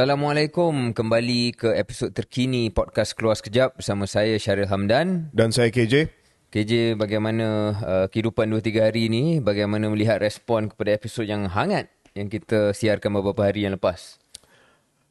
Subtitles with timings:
[0.00, 5.28] Assalamualaikum, kembali ke episod terkini podcast Keluar Sekejap bersama saya Syaril Hamdan.
[5.28, 6.08] Dan saya KJ.
[6.48, 12.32] KJ, bagaimana uh, kehidupan 2-3 hari ini, bagaimana melihat respon kepada episod yang hangat yang
[12.32, 14.16] kita siarkan beberapa hari yang lepas?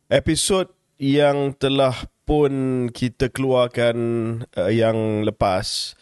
[0.10, 1.94] Episod yang telah
[2.26, 3.98] pun kita keluarkan
[4.58, 5.94] uh, yang lepas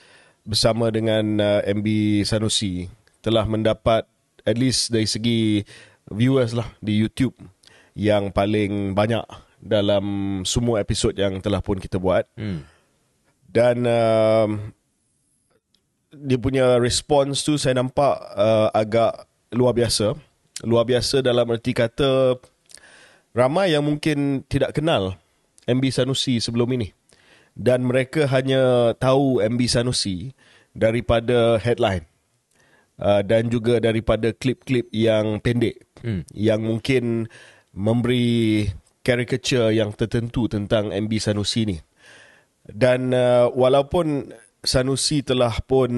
[0.47, 2.87] bersama dengan uh, MB Sanusi
[3.19, 4.07] telah mendapat
[4.47, 5.67] at least dari segi
[6.07, 7.35] viewers lah di YouTube
[7.97, 9.25] yang paling banyak
[9.57, 10.05] dalam
[10.45, 12.29] semua episod yang telah pun kita buat.
[12.37, 12.61] Hmm.
[13.49, 14.47] Dan uh,
[16.13, 20.13] dia punya response tu saya nampak uh, agak luar biasa.
[20.61, 22.37] Luar biasa dalam erti kata
[23.33, 25.17] ramai yang mungkin tidak kenal
[25.65, 26.93] MB Sanusi sebelum ini.
[27.57, 30.37] Dan mereka hanya tahu MB Sanusi
[30.77, 32.05] daripada headline.
[32.97, 35.81] Uh, dan juga daripada klip-klip yang pendek.
[36.05, 36.25] Hmm.
[36.33, 37.03] Yang mungkin
[37.77, 38.65] memberi
[39.05, 41.77] caricature yang tertentu tentang MB Sanusi ni.
[42.65, 44.33] Dan uh, walaupun
[44.65, 45.91] Sanusi telah pun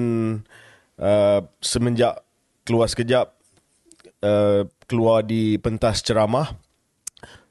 [1.00, 2.22] uh, semenjak
[2.62, 3.32] keluar sekejap
[4.22, 6.54] uh, keluar di pentas ceramah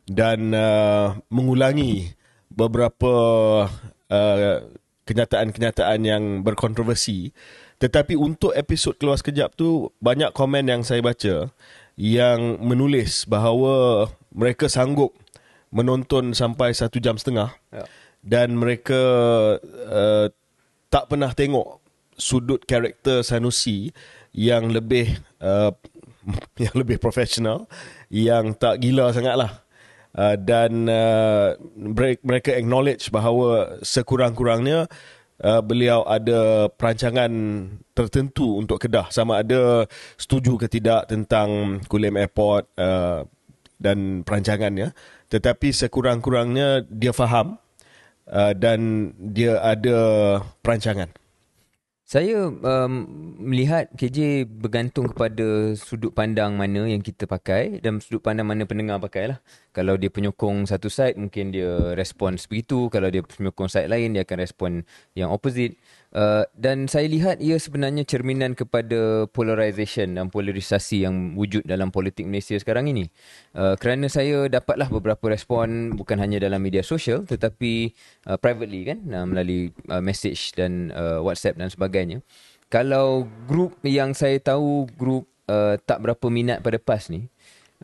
[0.06, 2.14] dan uh, mengulangi
[2.48, 3.14] beberapa
[4.10, 4.58] uh,
[5.04, 7.34] kenyataan-kenyataan yang berkontroversi
[7.80, 11.50] tetapi untuk episod keluar sekejap tu banyak komen yang saya baca
[11.96, 15.16] yang menulis bahawa mereka sanggup
[15.70, 17.86] menonton sampai satu jam setengah ya.
[18.26, 19.02] dan mereka
[19.90, 20.28] uh,
[20.90, 21.82] tak pernah tengok
[22.18, 23.94] sudut karakter Sanusi
[24.34, 25.72] yang lebih uh,
[26.64, 27.70] yang lebih profesional
[28.10, 29.62] yang tak gila sangatlah
[30.18, 31.54] uh, dan uh,
[32.26, 34.90] mereka acknowledge bahawa sekurang-kurangnya
[35.46, 37.32] uh, beliau ada perancangan
[37.94, 39.86] tertentu untuk Kedah sama ada
[40.18, 43.24] setuju ke tidak tentang Kulim Airport uh,
[43.80, 44.92] dan perancangannya
[45.32, 47.58] tetapi sekurang-kurangnya dia faham
[48.30, 49.98] uh, dan dia ada
[50.62, 51.10] perancangan
[52.10, 52.94] saya um,
[53.38, 58.98] melihat KJ bergantung kepada sudut pandang mana yang kita pakai dan sudut pandang mana pendengar
[58.98, 59.38] pakai lah.
[59.70, 62.90] Kalau dia penyokong satu side, mungkin dia respon begitu.
[62.90, 64.72] Kalau dia penyokong side lain, dia akan respon
[65.14, 65.78] yang opposite.
[66.10, 72.26] Uh, dan saya lihat ia sebenarnya cerminan kepada polarisation dan polarisasi yang wujud dalam politik
[72.26, 73.14] Malaysia sekarang ini.
[73.54, 77.94] Uh, kerana saya dapatlah beberapa respon bukan hanya dalam media sosial tetapi
[78.26, 82.26] uh, privately kan uh, melalui uh, message dan uh, WhatsApp dan sebagainya.
[82.74, 87.30] Kalau grup yang saya tahu grup uh, tak berapa minat pada PAS ni,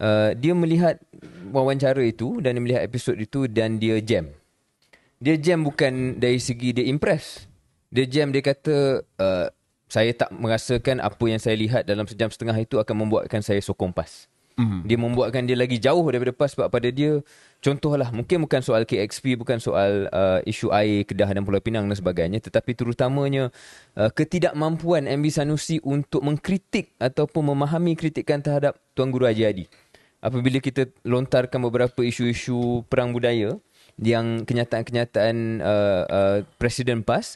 [0.02, 0.98] uh, dia melihat
[1.54, 4.34] wawancara itu dan dia melihat episod itu dan dia jam.
[5.22, 7.54] Dia jam bukan dari segi dia impress
[7.96, 9.48] dia jam dia kata uh,
[9.88, 13.96] saya tak merasakan apa yang saya lihat dalam sejam setengah itu akan membuatkan saya sokong
[13.96, 14.28] PAS.
[14.56, 14.82] Mm-hmm.
[14.88, 17.20] Dia membuatkan dia lagi jauh daripada PAS sebab pada dia
[17.60, 21.96] contohlah mungkin bukan soal KXP bukan soal uh, isu air Kedah dan Pulau Pinang dan
[21.96, 23.52] sebagainya tetapi terutamanya
[24.00, 29.66] uh, ketidakmampuan MB Sanusi untuk mengkritik ataupun memahami kritikan terhadap Tuan Guru Haji Adi.
[30.24, 33.60] Apabila kita lontarkan beberapa isu-isu perang budaya
[34.00, 37.36] yang kenyataan-kenyataan uh, uh, Presiden PAS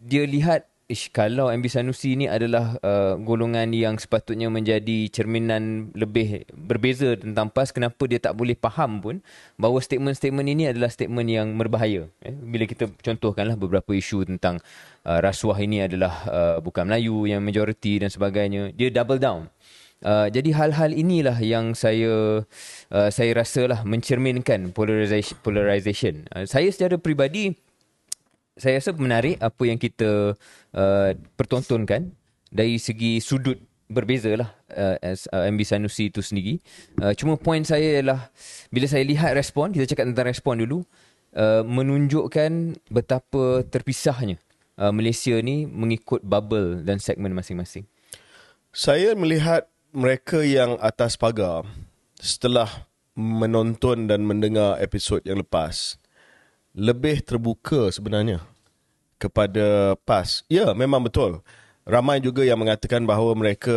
[0.00, 6.46] dia lihat Ish, kalau MB Sanusi ni adalah uh, golongan yang sepatutnya menjadi cerminan lebih
[6.54, 9.18] berbeza tentang PAS, kenapa dia tak boleh faham pun
[9.58, 12.06] bahawa statement-statement ini adalah statement yang berbahaya.
[12.22, 12.30] Eh?
[12.30, 14.62] Bila kita contohkanlah beberapa isu tentang
[15.02, 19.50] uh, rasuah ini adalah uh, bukan Melayu yang majoriti dan sebagainya, dia double down.
[20.06, 22.46] Uh, jadi hal-hal inilah yang saya
[22.94, 25.34] uh, saya rasalah mencerminkan polarization.
[25.42, 26.14] polarization.
[26.30, 27.58] Uh, saya secara peribadi
[28.56, 30.32] saya rasa menarik apa yang kita
[30.72, 32.12] uh, pertontonkan
[32.48, 36.58] dari segi sudut berbeza lah uh, uh, MB Sanusi itu sendiri.
[36.98, 38.32] Uh, cuma poin saya ialah
[38.72, 40.82] bila saya lihat respon, kita cakap tentang respon dulu,
[41.38, 44.42] uh, menunjukkan betapa terpisahnya
[44.80, 47.86] uh, Malaysia ni mengikut bubble dan segmen masing-masing.
[48.74, 51.64] Saya melihat mereka yang atas pagar
[52.20, 55.96] setelah menonton dan mendengar episod yang lepas,
[56.76, 58.44] lebih terbuka sebenarnya
[59.16, 60.44] kepada PAS.
[60.52, 61.40] Ya, memang betul.
[61.88, 63.72] Ramai juga yang mengatakan bahawa mereka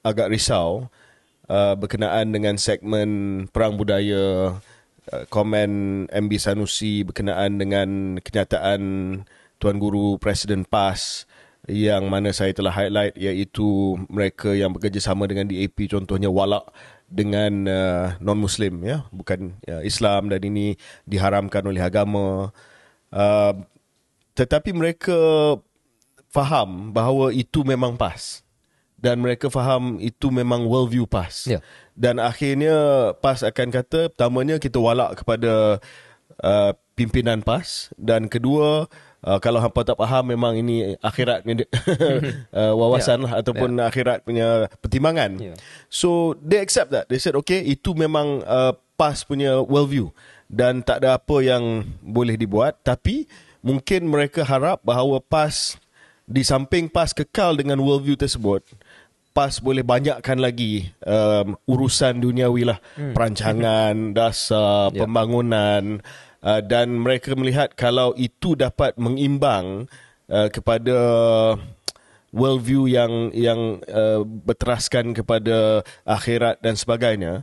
[0.00, 0.88] agak risau
[1.52, 4.56] uh, berkenaan dengan segmen perang budaya,
[5.12, 5.70] uh, komen
[6.08, 8.80] MB Sanusi berkenaan dengan kenyataan
[9.60, 11.28] Tuan Guru Presiden PAS
[11.68, 16.64] yang mana saya telah highlight iaitu mereka yang bekerjasama dengan DAP contohnya walak
[17.10, 22.54] dengan uh, non-Muslim ya bukan uh, Islam dan ini diharamkan oleh agama
[23.10, 23.52] uh,
[24.38, 25.18] tetapi mereka
[26.30, 28.46] faham bahawa itu memang pas
[29.00, 31.48] dan mereka faham itu memang worldview PAS.
[31.48, 31.64] Ya.
[31.96, 35.80] Dan akhirnya PAS akan kata pertamanya kita walak kepada
[36.44, 38.92] uh, pimpinan PAS dan kedua
[39.24, 41.64] uh, kalau hampa tak faham memang ini akhirat punya
[42.58, 45.36] uh, wawasan lah ataupun akhirat punya pertimbangan.
[45.40, 45.54] Ya.
[45.88, 47.08] So they accept that.
[47.08, 50.12] They said okay itu memang uh, PAS punya worldview
[50.50, 53.24] dan tak ada apa yang boleh dibuat tapi
[53.64, 55.80] mungkin mereka harap bahawa PAS
[56.28, 58.60] di samping PAS kekal dengan worldview tersebut
[59.30, 63.14] PAS boleh banyakkan lagi um, urusan duniawi lah hmm.
[63.14, 65.06] perancangan dasar Ya.
[65.06, 66.02] pembangunan
[66.42, 69.88] uh, dan mereka melihat kalau itu dapat mengimbang
[70.28, 70.96] uh, kepada
[72.30, 77.42] worldview yang yang uh, berteraskan kepada akhirat dan sebagainya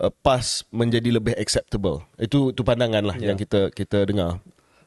[0.00, 2.04] uh, PAS menjadi lebih acceptable.
[2.20, 3.32] Itu itu pandangan lah Ya.
[3.32, 4.40] yang kita kita dengar.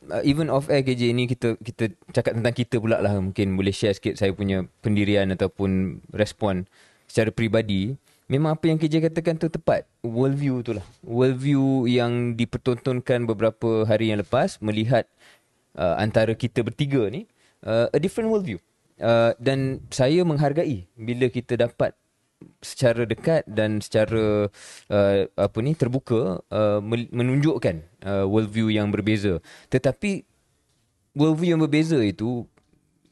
[0.09, 3.17] Uh, even off air KJ ni kita kita cakap tentang kita pula lah.
[3.17, 6.65] Mungkin boleh share sikit saya punya pendirian ataupun respon
[7.09, 7.97] secara peribadi
[8.29, 9.89] memang apa yang KJ katakan tu tepat.
[10.05, 10.85] Worldview tu lah.
[11.01, 15.09] Worldview yang dipertontonkan beberapa hari yang lepas melihat
[15.75, 17.25] uh, antara kita bertiga ni
[17.65, 18.61] uh, a different worldview.
[19.01, 21.97] Uh, dan saya menghargai bila kita dapat
[22.63, 24.47] secara dekat dan secara
[24.91, 26.79] uh, apa ni terbuka uh,
[27.11, 29.43] menunjukkan uh, worldview yang berbeza.
[29.73, 30.23] Tetapi
[31.17, 32.47] worldview yang berbeza itu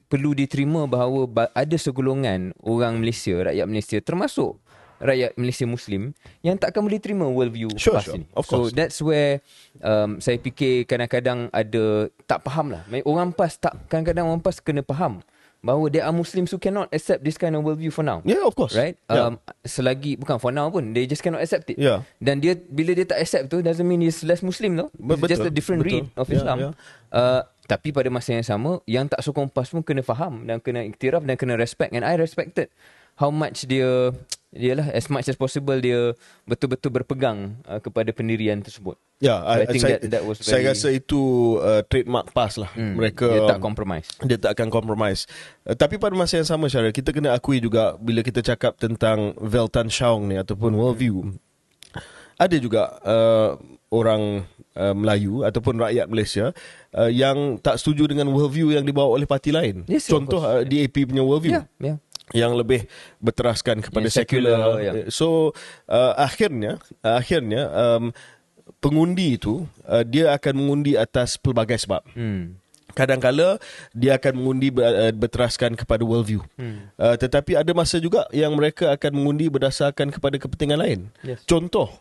[0.07, 4.55] perlu diterima bahawa ba- ada segolongan orang Malaysia, rakyat Malaysia termasuk
[4.99, 6.11] rakyat Malaysia Muslim
[6.41, 8.15] yang takkan boleh terima worldview Sure, PAS sure.
[8.17, 8.25] ini.
[8.31, 8.73] Of So course.
[8.73, 9.39] that's where
[9.79, 12.81] um, saya fikir kadang-kadang ada tak faham lah.
[13.03, 15.21] Orang PAS tak kadang-kadang orang PAS kena faham
[15.57, 18.21] bahawa there are Muslims who cannot accept this kind of worldview for now.
[18.23, 18.93] yeah of course Right?
[19.09, 19.25] yeah.
[19.27, 21.81] Um, selagi bukan for now pun they just cannot accept it.
[21.81, 22.05] Yeah.
[22.17, 24.77] Dan dia bila dia tak accept tu doesn't mean he's less Muslim.
[24.77, 25.91] Be- It's just betul, a different betul.
[25.91, 26.57] read of Yeah, Islam.
[26.61, 26.73] yeah.
[27.09, 30.85] Uh, tapi pada masa yang sama yang tak sokong PAS pun kena faham dan kena
[30.85, 32.69] iktiraf dan kena respect and I respected
[33.17, 34.13] how much dia
[34.47, 38.95] dia lah as much as possible dia betul-betul berpegang uh, kepada pendirian tersebut.
[39.17, 41.21] Ya, So I think saya, that- that was saya very- rasa itu
[41.57, 42.71] uh, trademark PAS lah.
[42.71, 44.07] Hmm, Mereka dia tak compromise.
[44.21, 45.27] dia tak akan compromise.
[45.61, 49.35] Uh, tapi pada masa yang sama Syaril, kita kena akui juga bila kita cakap tentang
[49.35, 51.33] Veltan Shaung ni ataupun worldview.
[52.37, 53.57] Ada juga uh,
[53.89, 54.45] orang
[54.77, 56.53] uh, Melayu ataupun rakyat Malaysia
[56.93, 59.81] uh, yang tak setuju dengan worldview yang dibawa oleh parti lain.
[59.89, 61.95] Yes, Contoh uh, DAP punya worldview Ya, ya.
[62.35, 62.83] Yang lebih
[63.23, 64.83] berteraskan kepada Yang sekular, sekular.
[64.83, 64.91] ya.
[65.07, 65.55] So
[65.87, 68.11] uh, akhirnya akhirnya um,
[68.83, 72.03] pengundi itu uh, dia akan mengundi atas pelbagai sebab.
[72.11, 72.59] Hmm.
[72.97, 73.61] Kadang-kala
[73.93, 76.43] dia akan mengundi ber, uh, berteraskan kepada worldview.
[76.59, 76.91] Hmm.
[76.99, 80.99] Uh, tetapi ada masa juga yang mereka akan mengundi berdasarkan kepada kepentingan lain.
[81.23, 81.45] Yes.
[81.47, 81.93] Contoh,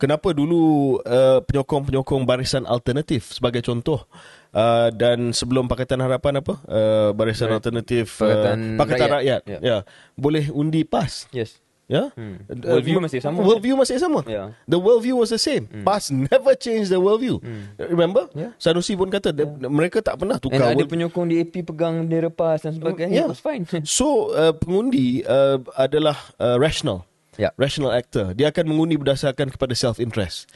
[0.00, 4.08] kenapa dulu uh, penyokong-penyokong barisan alternatif sebagai contoh
[4.56, 6.56] uh, dan sebelum Pakatan Harapan apa?
[6.64, 7.60] Uh, barisan Right.
[7.60, 9.40] alternatif Pakatan uh, Pakatan Rakyat.
[9.42, 9.42] Rakyat.
[9.44, 9.58] Ya.
[9.60, 9.78] Ya.
[10.16, 11.28] Boleh undi PAS.
[11.30, 11.60] Yes.
[11.90, 12.14] Ya.
[12.14, 12.38] Hmm.
[12.46, 13.38] Uh, Worldview masih sama.
[13.42, 14.22] Worldview masih sama.
[14.30, 14.54] Ya.
[14.70, 15.66] The worldview was the same.
[15.82, 17.42] PAS never changed the worldview.
[17.82, 18.30] Remember?
[18.30, 18.54] Ya.
[18.62, 19.50] Sanusi pun kata yeah.
[19.66, 23.10] mereka tak pernah And tukar ada world- penyokong DAP pegang bendera PAS dan sebagainya.
[23.10, 23.26] Yeah.
[23.26, 23.66] It was fine.
[23.82, 27.09] So uh, pengundi uh, adalah uh, rational.
[27.38, 27.54] Ya.
[27.54, 28.34] Rational actor.
[28.34, 30.50] Dia akan mengundi berdasarkan kepada self-interest.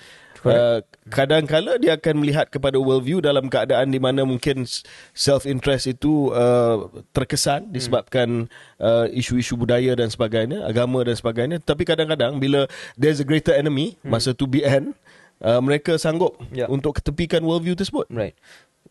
[0.44, 4.84] Uh, kadang-kala dia akan melihat kepada worldview dalam keadaan di mana mungkin s-
[5.16, 6.84] self-interest itu uh,
[7.16, 11.64] terkesan disebabkan uh, isu-isu budaya dan sebagainya, agama dan sebagainya.
[11.64, 12.68] Tapi kadang-kadang bila
[13.00, 14.92] there's a greater enemy, masa tu BN,
[15.40, 16.68] uh, mereka sanggup Ya.
[16.68, 18.04] untuk ketepikan worldview tersebut.
[18.12, 18.36] Right.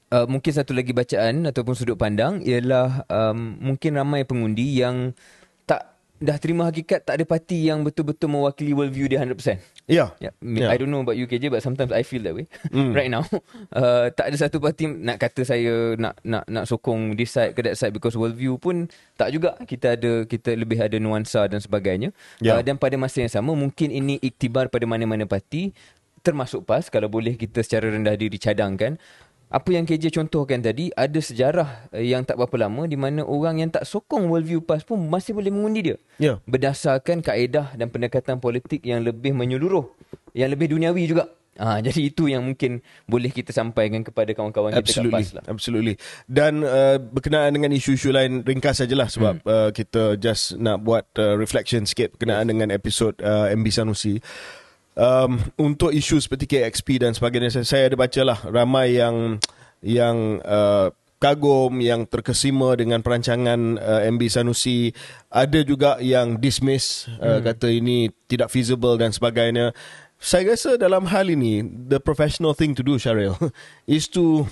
[0.09, 5.42] Uh, mungkin satu lagi bacaan ataupun sudut pandang ialah um, mungkin ramai pengundi yang tak
[6.23, 9.59] dah terima hakikat tak ada parti yang betul-betul mewakili worldview dia 100%.
[9.91, 10.15] Ya.
[10.23, 10.71] Yeah, Ya.
[10.71, 12.95] I don't know about UKJ but sometimes I feel that way Mm.
[12.97, 13.27] right now.
[13.75, 17.59] Uh, tak ada satu parti nak kata saya nak nak nak sokong this side ke
[17.67, 18.87] that side because worldview pun
[19.19, 19.59] tak juga.
[19.67, 22.15] Kita ada kita lebih ada nuansa dan sebagainya.
[22.39, 22.55] Ya.
[22.55, 25.75] Uh, dan pada masa yang sama mungkin ini iktibar pada mana-mana parti
[26.23, 28.95] termasuk PAS kalau boleh kita secara rendah diri cadangkan
[29.53, 33.61] apa yang KJ contohkan tadi ada sejarah eh, yang tak berapa lama di mana orang
[33.61, 36.41] yang tak sokong worldview PAS pun masih boleh mengundi dia Ya.
[36.49, 39.85] berdasarkan kaedah dan pendekatan politik yang lebih menyeluruh,
[40.33, 41.29] yang lebih duniawi juga.
[41.53, 45.43] Ah, jadi itu yang mungkin boleh kita sampaikan kepada kawan-kawan kita Absolutely, kat PAS lah.
[45.45, 45.95] absolutely.
[46.25, 49.45] Dan uh, berkenaan dengan isu-isu lain ringkas sajalah sebab hmm.
[49.45, 52.51] uh, kita just nak buat uh, reflection sikit berkenaan yes.
[52.57, 54.17] dengan episod uh, MB Sanusi.
[54.93, 59.41] Um, untuk isu seperti KXP dan sebagainya saya, saya ada bacalah ramai yang
[59.81, 64.93] yang uh, kagum yang terkesima dengan perancangan uh, MB Sanusi.
[65.33, 69.71] Ada juga yang dismiss uh, kata ini tidak feasible dan sebagainya.
[70.21, 73.33] Saya rasa dalam hal ini the professional thing to do Syaril
[73.89, 74.45] is to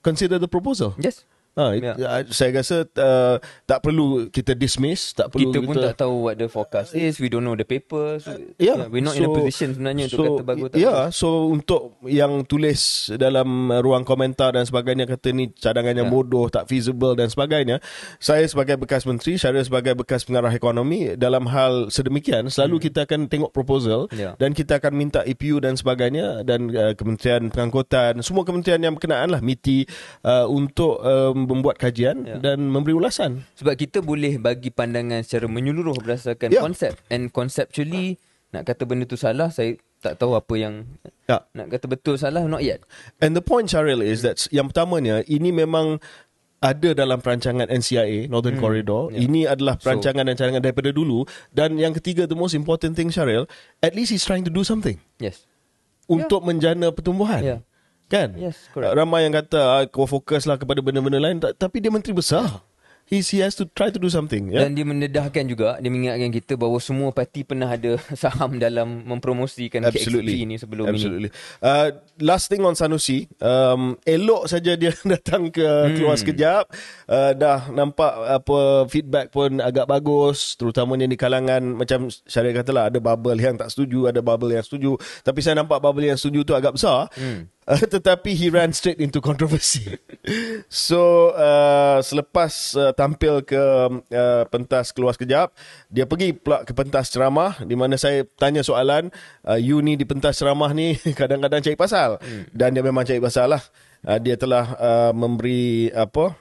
[0.00, 0.96] consider the proposal.
[0.96, 1.28] Yes.
[1.54, 1.94] Ha, yeah.
[1.94, 2.08] Ya.
[2.28, 6.46] Saya rasa uh, tak perlu kita dismiss, tak perlu Kita pun tak tahu what the
[6.46, 7.16] forecast is.
[7.16, 8.18] We don't know the paper.
[8.18, 11.14] So, Yeah, we're not in a so- position sebenarnya untuk kata bagus tak Ya, bagus.
[11.14, 12.80] so untuk yang tulis
[13.14, 16.12] dalam uh, ruang komentar dan sebagainya kata ni cadangan yang Ya.
[16.12, 17.78] bodoh, tak feasible dan sebagainya.
[18.18, 23.26] Saya sebagai bekas menteri, saya sebagai bekas pengarah ekonomi dalam hal sedemikian selalu kita akan
[23.26, 24.18] tengok proposal Hmm.
[24.18, 24.30] Ya.
[24.34, 29.30] dan kita akan minta EPU dan sebagainya dan uh, Kementerian Pengangkutan, semua kementerian yang berkenaan
[29.30, 29.86] lah MITI
[30.22, 32.36] uh, untuk um, membuat kajian Ya.
[32.40, 33.44] dan memberi ulasan.
[33.54, 36.60] Sebab kita boleh bagi pandangan secara menyeluruh berdasarkan Ya.
[36.60, 36.96] konsep.
[37.08, 38.16] And conceptually,
[38.50, 40.84] nak kata benda tu salah, saya tak tahu apa yang...
[41.24, 41.48] Ya.
[41.52, 42.84] Nak kata betul salah, not yet.
[43.18, 45.96] And the point Syaril is that yang pertamanya ini memang
[46.60, 48.64] ada dalam perancangan NCIA Northern Hmm.
[48.64, 49.12] Corridor.
[49.12, 49.28] Yeah.
[49.28, 53.44] Ini adalah perancangan dan cadangan daripada dulu dan yang ketiga the most important thing Syaril,
[53.80, 55.44] at least he's trying to do something Yes.
[56.06, 57.40] untuk menjana pertumbuhan.
[57.44, 57.60] Yeah.
[58.06, 58.36] Kan?
[58.36, 58.92] Yes, correct.
[58.92, 62.62] Ramai yang kata ah, kau fokuslah kepada benda-benda lain Ta- tapi dia menteri besar.
[63.04, 64.48] He's, he has to try to do something.
[64.48, 64.64] Yeah?
[64.64, 69.84] Dan dia mendedahkan juga, dia mengingatkan kita bahawa semua parti pernah ada saham dalam mempromosikan
[69.84, 70.32] Absolutely.
[70.32, 71.28] KXP ini sebelum Absolutely.
[71.28, 71.36] ini.
[71.60, 71.92] Uh,
[72.24, 76.00] last thing on Sanusi, um, elok saja dia datang ke Hmm.
[76.00, 76.64] keluar sekejap.
[77.04, 78.08] Uh, dah nampak
[78.40, 78.58] apa
[78.88, 84.08] feedback pun agak bagus, terutamanya di kalangan macam Syaril katalah ada bubble yang tak setuju,
[84.08, 84.96] ada bubble yang setuju.
[85.20, 87.12] Tapi saya nampak bubble yang setuju tu agak besar.
[87.20, 87.52] Hmm.
[87.64, 89.96] Uh, tetapi he ran straight into controversy.
[90.68, 93.58] so uh, selepas uh, tampil ke
[94.12, 95.52] uh, pentas keluar sekejap,
[95.88, 99.08] dia pergi pula ke pentas ceramah di mana saya tanya soalan,
[99.48, 102.20] uh, you ni di pentas ceramah ni kadang-kadang cari pasal.
[102.20, 102.44] Hmm.
[102.52, 103.62] Dan dia memang cari pasal lah.
[104.04, 106.36] Uh, dia telah uh, memberi apa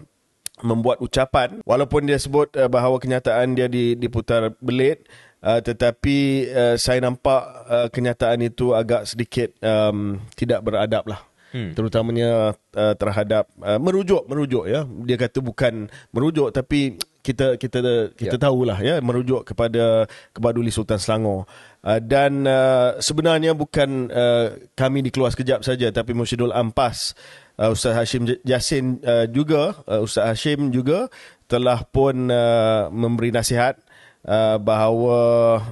[0.64, 5.08] membuat ucapan walaupun dia sebut uh, bahawa kenyataan dia di, diputar belit
[5.44, 6.18] uh, tetapi
[6.50, 11.22] uh, saya nampak uh, kenyataan itu agak sedikit um, tidak beradab lah
[11.54, 11.78] Hmm.
[11.78, 18.36] terutamanya uh, terhadap uh, merujuk merujuk ya dia kata bukan merujuk tapi kita kita kita
[18.36, 18.42] Ya.
[18.42, 21.46] tahulah ya merujuk kepada Kebaduli Sultan Selangor
[21.86, 27.14] uh, dan uh, sebenarnya bukan uh, kami di keluar sekejap saja tapi Mursyidul Ampas
[27.62, 31.06] uh, Ustaz Hashim Yassin uh, juga uh, Ustaz Hashim juga
[31.46, 33.78] telah pun uh, memberi nasihat
[34.28, 35.18] uh, bahawa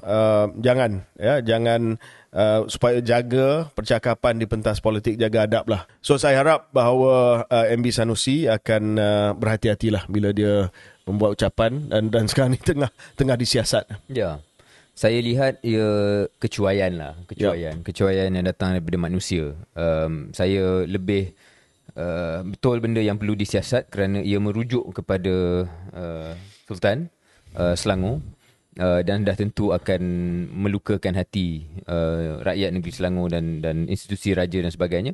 [0.04, 2.00] uh, jangan ya jangan
[2.36, 5.88] uh, supaya jaga percakapan di pentas politik jaga adab lah.
[6.00, 10.72] So saya harap bahawa uh, MB Sanusi akan uh, berhati-hatilah bila dia
[11.08, 13.88] membuat ucapan dan dan sekarang ni tengah tengah disiasat.
[14.12, 14.40] Ya.
[14.92, 17.16] Saya lihat ia kecuaian lah.
[17.26, 17.80] Kecuaian.
[17.82, 19.56] Kecuaian yang datang daripada manusia.
[19.74, 21.32] Um, saya lebih
[21.96, 25.66] uh, betul benda yang perlu disiasat kerana ia merujuk kepada
[25.96, 26.32] uh,
[26.68, 27.08] Sultan
[27.56, 28.20] uh, Selangor.
[28.80, 30.00] Uh, dan dah tentu akan
[30.48, 35.12] melukakan hati uh, rakyat negeri Selangor dan dan institusi raja dan sebagainya.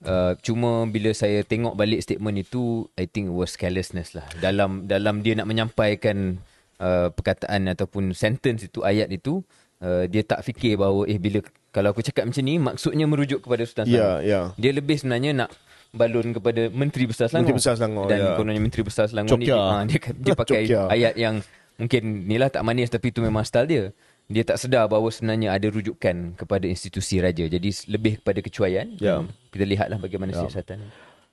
[0.00, 4.24] Uh, cuma bila saya tengok balik statement itu, I think it was carelessness lah.
[4.40, 6.40] Dalam dalam dia nak menyampaikan
[6.80, 9.44] uh, perkataan ataupun sentence itu, ayat itu,
[9.84, 11.44] uh, dia tak fikir bahawa eh bila
[11.76, 14.20] kalau aku cakap macam ni, maksudnya merujuk kepada Sultan Selangor.
[14.24, 14.40] ya.
[14.56, 15.50] Dia lebih sebenarnya nak
[15.92, 17.52] balun kepada Menteri Besar Selangor.
[17.52, 18.32] Menteri Besar Selangor, Dan ya.
[18.38, 19.60] kononnya Menteri Besar Selangor ni, Cokia.
[19.60, 20.82] ah, dia, dia pakai Cokia.
[20.88, 21.36] ayat yang
[21.80, 23.84] mungkin ni lah tak manis tapi itu memang style dia.
[24.24, 27.44] Dia tak sedar bahawa sebenarnya ada rujukan kepada institusi raja.
[27.44, 28.88] Jadi lebih kepada kecuaian.
[28.96, 29.20] Ya.
[29.52, 30.80] Kita lihatlah bagaimana siasatan.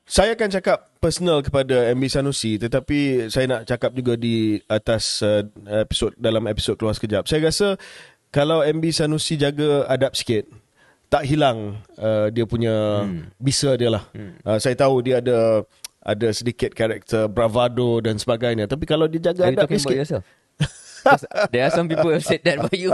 [0.03, 5.45] Saya akan cakap personal kepada MB Sanusi tetapi saya nak cakap juga di atas uh,
[5.87, 7.31] episod dalam episod keluar sekejap.
[7.31, 7.79] Saya rasa
[8.27, 10.51] kalau MB Sanusi jaga adab sikit
[11.11, 13.35] tak hilang uh, dia punya hmm.
[13.35, 14.03] bisa dia lah.
[14.15, 14.35] Hmm.
[14.47, 15.63] Uh, saya tahu dia ada
[16.01, 20.25] ada sedikit karakter bravado dan sebagainya tapi kalau dia jaga Are adab dia sikit
[21.49, 22.93] There are some people who have said that about you.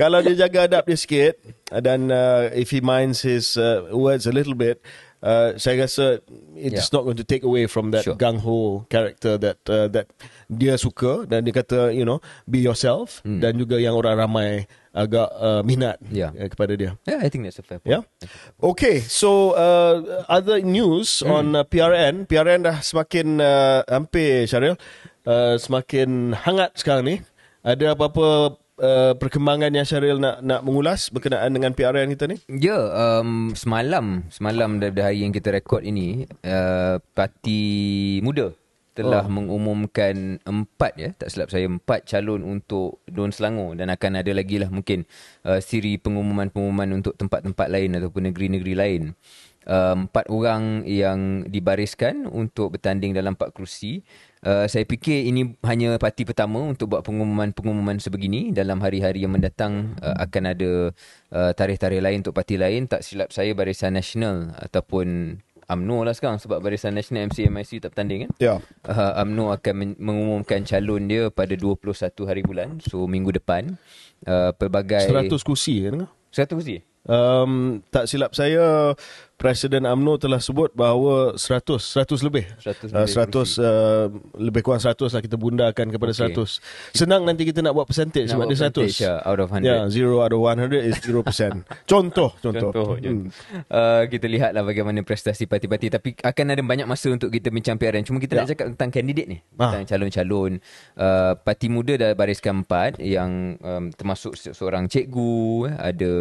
[0.00, 1.38] kalau dia jaga adab dia sikit
[1.70, 4.82] dan uh, if he minds his uh, words a little bit
[5.24, 6.20] uh, saya rasa
[6.54, 6.92] it's Yeah.
[6.92, 8.14] not going to take away from that Sure.
[8.14, 10.12] gung ho character that uh, that
[10.46, 13.40] dia suka dan dia kata you know be yourself Hmm.
[13.40, 16.30] dan juga yang orang ramai agak uh, minat Yeah.
[16.36, 17.90] uh, kepada dia yeah, I think that's a fair point.
[17.90, 18.02] Yeah.
[18.60, 21.32] Okay, so uh, other news Hmm.
[21.32, 22.28] on uh, PRN.
[22.28, 24.76] PRN dah semakin uh, hampir Syaril
[25.24, 27.16] uh, semakin hangat sekarang ni.
[27.64, 32.36] Ada apa-apa uh, perkembangan yang Syaril nak nak mengulas berkenaan dengan PRN kita ni?
[32.50, 32.78] Ya,
[33.20, 38.54] um, semalam semalam daripada hari yang kita rekod ini, uh, Parti Muda
[38.94, 39.30] telah oh.
[39.30, 44.62] mengumumkan empat ya, tak silap saya empat calon untuk Don Selangor dan akan ada lagi
[44.62, 45.02] lah mungkin
[45.42, 49.02] uh, siri pengumuman-pengumuman untuk tempat-tempat lain ataupun negeri-negeri lain.
[49.64, 54.06] Uh, empat orang yang dibariskan untuk bertanding dalam empat kerusi.
[54.44, 58.52] Uh, saya fikir ini hanya parti pertama untuk buat pengumuman-pengumuman sebegini.
[58.52, 60.70] Dalam hari-hari yang mendatang uh, akan ada
[61.32, 62.84] uh, tarikh-tarikh lain untuk parti lain.
[62.84, 68.28] Tak silap saya Barisan Nasional ataupun UMNO lah sekarang sebab Barisan Nasional MCMIC tak bertanding
[68.28, 68.30] kan.
[68.36, 68.54] Ya.
[68.84, 72.84] Uh, UMNO akan men- mengumumkan calon dia pada 21 hari bulan.
[72.84, 73.80] So minggu depan.
[74.28, 76.04] Uh, pelbagai 100 kursi kan?
[76.36, 76.84] 100 kursi.
[77.04, 78.96] Um, tak silap saya
[79.34, 84.06] Presiden AMNO telah sebut bahawa 100 100 lebih 100 uh, lebih 100 uh,
[84.38, 86.62] lebih kurang 100 lah kita bundakan kepada Okey.
[86.94, 89.40] 100 senang nanti kita nak buat percentage sebab Nak dia buat percentage 100 lah, out
[89.42, 89.66] of 100.
[89.66, 91.12] Ya, 0 out of 100 is 0%.
[91.92, 92.70] contoh, contoh.
[92.72, 92.88] Contoh.
[92.96, 93.28] Hmm.
[93.68, 98.06] Uh, kita lihatlah bagaimana prestasi parti-parti tapi akan ada banyak masa untuk kita bincang PRN.
[98.06, 98.50] Cuma kita nak Ya.
[98.54, 99.38] cakap tentang kandidat ni.
[99.58, 99.76] Ah.
[99.76, 100.52] Tentang calon-calon
[100.96, 106.12] uh, parti muda dalam barisan empat yang um, termasuk se- seorang cikgu, eh, ada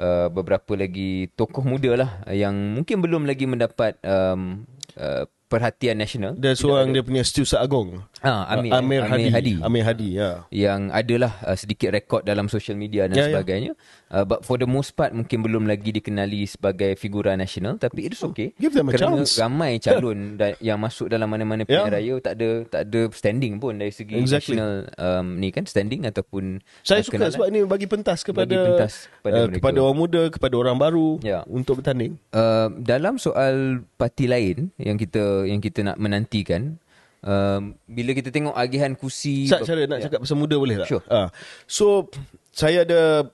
[0.00, 4.64] uh, beberapa lagi tokoh muda lah yang mungkin belum lagi mendapat um,
[4.96, 6.32] uh, perhatian nasional.
[6.34, 8.02] Dia seorang dia punya setiausaha agung.
[8.18, 9.30] Ah, Amir, Amir, Amir Hadi.
[9.30, 9.52] Hadi.
[9.60, 10.30] Amir Hadi, ya.
[10.50, 13.28] yang adalah uh, sedikit rekod dalam social media dan Ya, ya.
[13.32, 13.72] sebagainya.
[14.06, 18.20] Uh, but for the most part mungkin belum lagi dikenali sebagai figura nasional tapi it's
[18.20, 18.54] okay.
[18.56, 19.34] Give them a Kerana chance.
[19.36, 21.92] ramai calon da- yang masuk dalam mana-mana pilihan Ya.
[21.92, 24.54] raya tak ada tak ada standing pun dari segi Exactly.
[24.54, 27.34] national um, ni kan standing ataupun uh, Saya suka kenalan.
[27.34, 29.58] sebab ini bagi pentas kepada Bagi pentas kepada uh, mereka.
[29.60, 31.42] kepada orang muda, kepada orang baru Ya.
[31.44, 32.14] untuk bertanding.
[32.30, 33.54] Uh, dalam soal
[33.92, 36.80] parti lain yang kita yang kita nak menantikan
[37.26, 40.88] um, bila kita tengok agihan kursi Sat, cara nak cakap pasal muda boleh tak?
[40.88, 41.04] Sure.
[41.10, 41.28] Ah.
[41.66, 42.08] So,
[42.54, 43.28] saya ada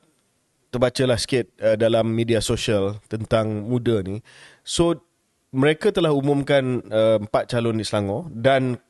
[0.73, 4.25] terbacalah sikit uh, dalam media sosial tentang muda ni.
[4.65, 5.05] So,
[5.53, 8.81] mereka telah umumkan uh, empat calon di Selangor dan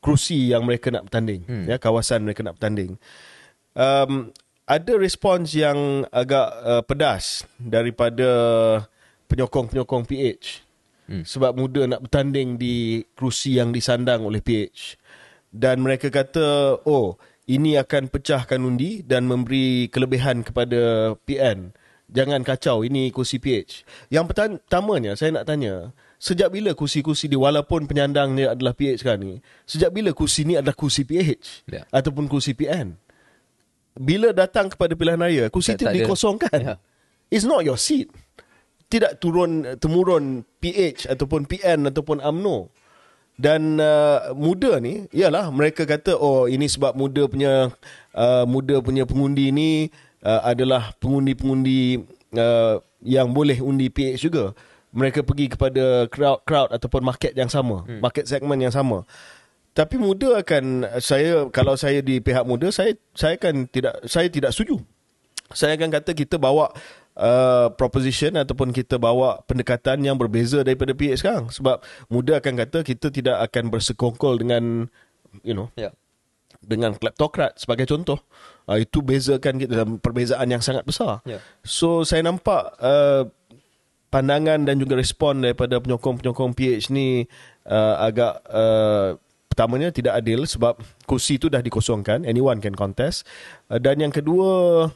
[0.00, 1.44] kerusi yang mereka nak bertanding.
[1.44, 1.68] Hmm.
[1.68, 2.96] Ya, kawasan mereka nak bertanding.
[3.76, 4.32] Um,
[4.66, 8.26] ada respons yang agak uh, pedas daripada
[9.30, 10.65] penyokong-penyokong PH.
[11.06, 11.22] Hmm.
[11.22, 14.98] Sebab muda nak bertanding di kerusi yang disandang oleh PH.
[15.54, 21.70] Dan mereka kata, oh, ini akan pecahkan undi dan memberi kelebihan kepada PN.
[22.06, 23.86] Jangan kacau, ini kursi PH.
[24.10, 29.22] Yang pertamanya, saya nak tanya, sejak bila kursi-kursi di walaupun penyandang ni adalah PH sekarang
[29.22, 29.34] ni,
[29.66, 31.66] sejak bila kursi ni adalah kursi PH?
[31.70, 31.82] Ya.
[31.90, 32.98] Ataupun kursi PN?
[33.96, 36.58] Bila datang kepada pilihan raya, kursi Tak- itu tak dikosongkan.
[36.62, 36.74] Ya.
[37.30, 38.06] It's not your seat.
[38.86, 42.70] Tidak turun temurun PH ataupun PN ataupun AMNO.
[43.36, 47.68] Dan uh, muda ni, ialah mereka kata oh ini sebab muda punya
[48.16, 49.92] uh, muda punya pengundi ni
[50.24, 52.00] uh, adalah pengundi-pengundi
[52.32, 54.56] uh, yang boleh undi PH juga.
[54.96, 58.00] Mereka pergi kepada crowd crowd ataupun market yang sama, hmm.
[58.00, 59.04] market segment yang sama.
[59.76, 64.56] Tapi muda akan saya kalau saya di pihak muda saya saya akan tidak saya tidak
[64.56, 64.80] setuju.
[65.52, 66.72] Saya akan kata kita bawa
[67.16, 71.80] uh, proposition ataupun kita bawa pendekatan yang berbeza daripada PH sekarang sebab
[72.12, 74.86] muda akan kata kita tidak akan bersekongkol dengan
[75.42, 75.92] you know Ya.
[76.64, 78.20] dengan kleptokrat sebagai contoh.
[78.66, 81.22] Uh, itu bezakan kita dalam perbezaan yang sangat besar.
[81.22, 81.38] Ya.
[81.62, 83.30] So saya nampak uh,
[84.10, 87.26] pandangan dan juga respon daripada penyokong-penyokong PH ni
[87.68, 89.18] uh, agak uh,
[89.50, 90.76] pertamanya tidak adil sebab
[91.08, 93.24] kursi itu dah dikosongkan anyone can contest
[93.72, 94.88] uh, dan yang kedua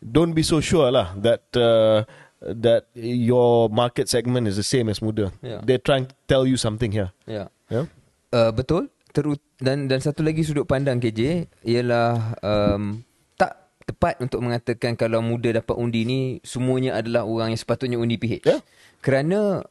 [0.00, 2.02] don't be so sure lah that uh,
[2.38, 5.58] that your market segment is the same as muda Yeah.
[5.66, 7.50] they're trying to tell you something here Ya.
[7.68, 7.86] yeah?
[8.28, 8.92] Uh, betul.
[9.16, 13.00] Terut dan dan satu lagi sudut pandang KJ ialah um,
[13.34, 13.56] tak
[13.88, 18.44] tepat untuk mengatakan kalau muda dapat undi ni semuanya adalah orang yang sepatutnya undi PH.
[18.44, 18.60] Ya.
[19.00, 19.64] Kerana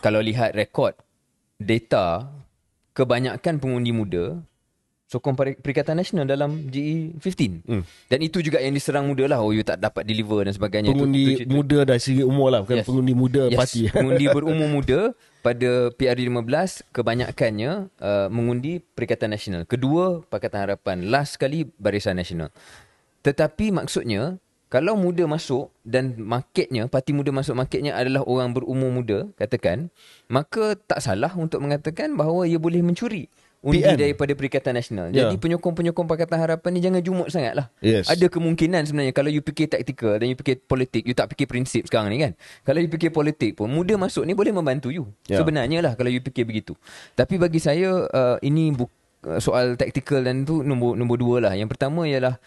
[0.00, 0.94] kalau lihat rekod
[1.58, 2.30] data
[2.94, 4.40] kebanyakan pengundi muda
[5.06, 7.62] sokong Peri- Perikatan Nasional dalam GE 15.
[7.62, 7.82] Hmm.
[8.10, 9.38] Dan itu juga yang diserang muda lah.
[9.38, 10.90] Oh, you tak dapat deliver dan sebagainya.
[10.90, 12.86] Itu- pengundi itu cerita- muda dari segi umur lah bukan Yes.
[12.86, 14.98] pengundi muda yes, parti mengundi berumur muda
[15.40, 19.62] pada PRD 15 kebanyakannya uh, mengundi Perikatan Nasional.
[19.62, 22.50] Kedua Pakatan Harapan, last sekali Barisan Nasional.
[23.22, 29.30] Tetapi maksudnya kalau muda masuk dan marketnya, parti muda masuk marketnya adalah orang berumur muda,
[29.38, 29.94] katakan,
[30.26, 33.30] maka tak salah untuk mengatakan bahawa ia boleh mencuri
[33.66, 33.98] undi PN.
[33.98, 35.10] daripada Perikatan Nasional.
[35.10, 35.26] Ya.
[35.26, 37.66] Jadi penyokong-penyokong Pakatan Harapan ni jangan jumut sangat lah.
[37.82, 38.06] Yes.
[38.06, 41.82] Ada kemungkinan sebenarnya kalau you fikir taktikal dan you fikir politik, you tak fikir prinsip
[41.90, 42.32] sekarang ni kan.
[42.62, 45.10] Kalau you fikir politik pun, muda masuk ni boleh membantu you.
[45.26, 45.42] Ya.
[45.42, 46.78] Sebenarnya lah kalau you fikir begitu.
[47.18, 48.92] Tapi bagi saya, uh, ini bu-
[49.26, 51.52] uh, soal taktikal dan tu nombor nombor dua lah.
[51.58, 52.38] Yang pertama ialah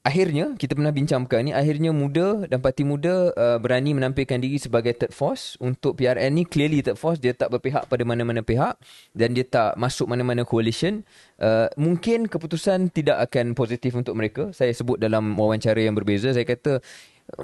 [0.00, 4.56] akhirnya kita pernah bincang perkara ni akhirnya muda dan parti muda uh, berani menampilkan diri
[4.56, 5.60] sebagai third force.
[5.60, 8.80] Untuk PRN ni clearly third force dia tak berpihak pada mana-mana pihak
[9.12, 11.04] dan dia tak masuk mana-mana coalition.
[11.36, 14.48] Uh, mungkin keputusan tidak akan positif untuk mereka.
[14.56, 16.80] Saya sebut dalam wawancara yang berbeza saya kata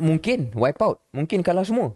[0.00, 1.04] mungkin wipe out.
[1.12, 1.92] Mungkin kalah semua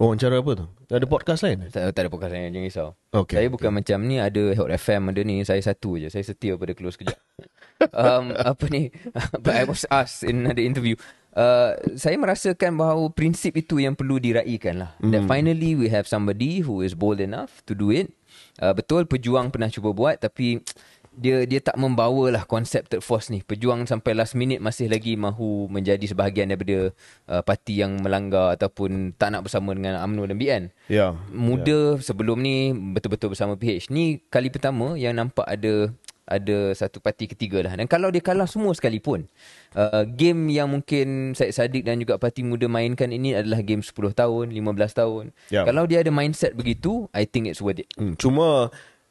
[0.00, 3.42] oh cara apa tu ada podcast lain tak, tak ada podcast saya jangan risau Okay,
[3.42, 6.72] saya bukan macam ni ada Hot FM ada ni saya satu je saya setia pada
[6.72, 7.18] close kejap
[7.94, 8.92] um, apa ni?
[9.44, 10.96] But I was asked in another interview.
[11.30, 14.90] Uh, saya merasakan bahawa prinsip itu yang perlu diraikan lah.
[14.98, 15.10] Mm.
[15.14, 18.10] That finally we have somebody who is bold enough to do it.
[18.58, 20.62] Uh, betul pejuang pernah cuba buat tapi
[21.10, 23.42] dia dia tak membawa lah konsep third force ni.
[23.42, 26.94] Pejuang sampai last minute masih lagi mahu menjadi sebahagian daripada
[27.26, 30.62] uh, parti yang melanggar ataupun tak nak bersama dengan UMNO dan BN.
[30.86, 31.10] Ya.
[31.10, 31.12] Yeah.
[31.34, 32.02] Muda yeah.
[32.02, 33.90] sebelum ni betul-betul bersama PH.
[33.90, 35.90] Ni kali pertama yang nampak ada
[36.30, 37.74] ada satu parti ketiga lah.
[37.74, 39.26] Dan kalau dia kalah semua sekalipun,
[39.74, 44.14] uh, game yang mungkin Syed Saddiq dan juga parti muda mainkan ini adalah game 10
[44.14, 45.24] tahun, 15 tahun.
[45.50, 45.66] Yeah.
[45.66, 47.90] Kalau dia ada mindset begitu, I think it's worth it.
[47.98, 48.14] Hmm.
[48.14, 48.70] Cuma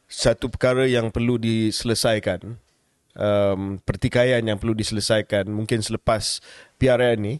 [0.09, 2.57] satu perkara yang perlu diselesaikan,
[3.13, 6.41] um, pertikaian yang perlu diselesaikan mungkin selepas
[6.81, 7.35] PRN ni,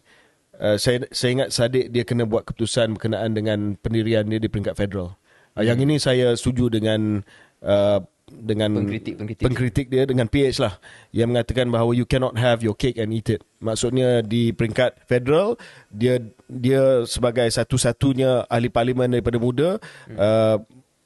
[0.62, 4.78] uh, saya, saya ingat Saddiq dia kena buat keputusan berkenaan dengan pendirian dia di peringkat
[4.78, 5.18] federal.
[5.58, 7.26] Uh, Yang ini saya setuju dengan
[7.66, 9.44] uh, dengan pengkritik, pengkritik.
[9.50, 10.78] pengkritik dia dengan PH lah
[11.10, 13.42] yang mengatakan bahawa you cannot have your cake and eat it.
[13.58, 15.58] Maksudnya di peringkat federal
[15.90, 19.70] dia dia sebagai satu-satunya ahli parlimen daripada muda
[20.06, 20.18] hmm.
[20.18, 20.58] uh,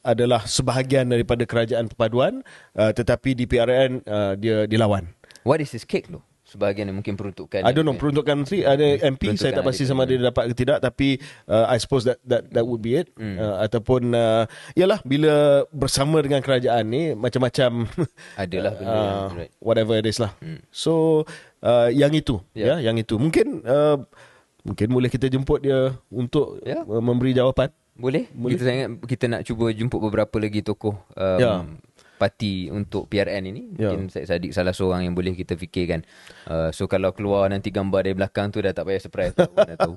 [0.03, 2.43] adalah sebahagian daripada kerajaan perpaduan
[2.75, 5.09] uh, tetapi di PRN uh, dia dilawan.
[5.47, 6.19] What is his cake tu?
[6.53, 7.65] sebahagian yang mungkin peruntukan.
[7.65, 10.85] I don't know peruntukan menteri ada MP saya tak pasti sama dia dapat ke tidak
[10.85, 11.17] tapi
[11.49, 13.41] uh, I suppose that that that would be it hmm.
[13.41, 14.45] uh, ataupun uh,
[14.77, 17.89] yalah bila bersama dengan kerajaan ni macam-macam
[18.45, 19.51] adalah benda uh, right.
[19.57, 20.37] whatever it is lah.
[20.37, 20.61] Hmm.
[20.69, 21.25] So
[21.65, 22.77] uh, yang itu yeah.
[22.77, 23.97] ya yang itu mungkin uh,
[24.61, 26.85] mungkin boleh kita jemput dia untuk yeah.
[26.85, 27.73] uh, memberi jawapan.
[27.93, 28.25] Boleh.
[28.33, 28.57] boleh.
[28.57, 31.61] Kita ingat kita nak cuba jemput beberapa lagi tokoh um, yeah
[32.23, 33.91] parti untuk PRN ini ya.
[33.91, 36.07] mungkin Syed Saddiq salah seorang yang boleh kita fikirkan
[36.47, 39.77] uh, so kalau keluar nanti gambar dari belakang tu dah tak payah surprise tahu, dah
[39.83, 39.95] tahu.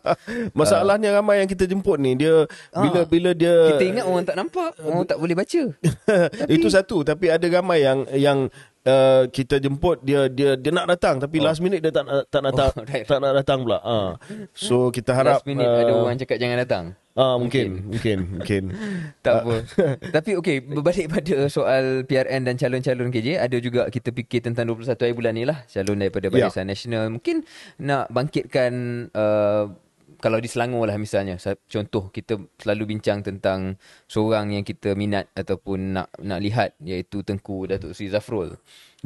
[0.50, 4.26] masalahnya uh, ramai yang kita jemput ni dia uh, bila bila dia kita ingat orang
[4.26, 5.62] tak nampak orang tak boleh baca
[6.42, 8.40] tapi, itu satu tapi ada ramai yang yang
[8.86, 11.50] Uh, kita jemput dia dia dia nak datang tapi oh.
[11.50, 13.02] last minute dia tak tak nak oh, right.
[13.02, 13.82] tak nak datang pula.
[13.82, 14.14] Uh.
[14.54, 16.84] So kita harap last minute uh, ada orang cakap jangan datang.
[17.16, 18.62] Ah mungkin mungkin mungkin.
[19.24, 19.64] tak apa.
[20.20, 24.92] Tapi okey berbalik pada soal PRN dan calon-calon KJ ada juga kita fikir tentang 21
[25.00, 26.52] hari bulan ni lah calon daripada ya.
[26.52, 26.76] Barisan yeah.
[26.76, 27.48] Nasional mungkin
[27.80, 28.72] nak bangkitkan
[29.16, 29.72] uh,
[30.18, 31.36] kalau di Selangor lah misalnya
[31.68, 33.76] contoh kita selalu bincang tentang
[34.10, 38.56] seorang yang kita minat ataupun nak nak lihat iaitu Tengku Datuk Sri Zafrul.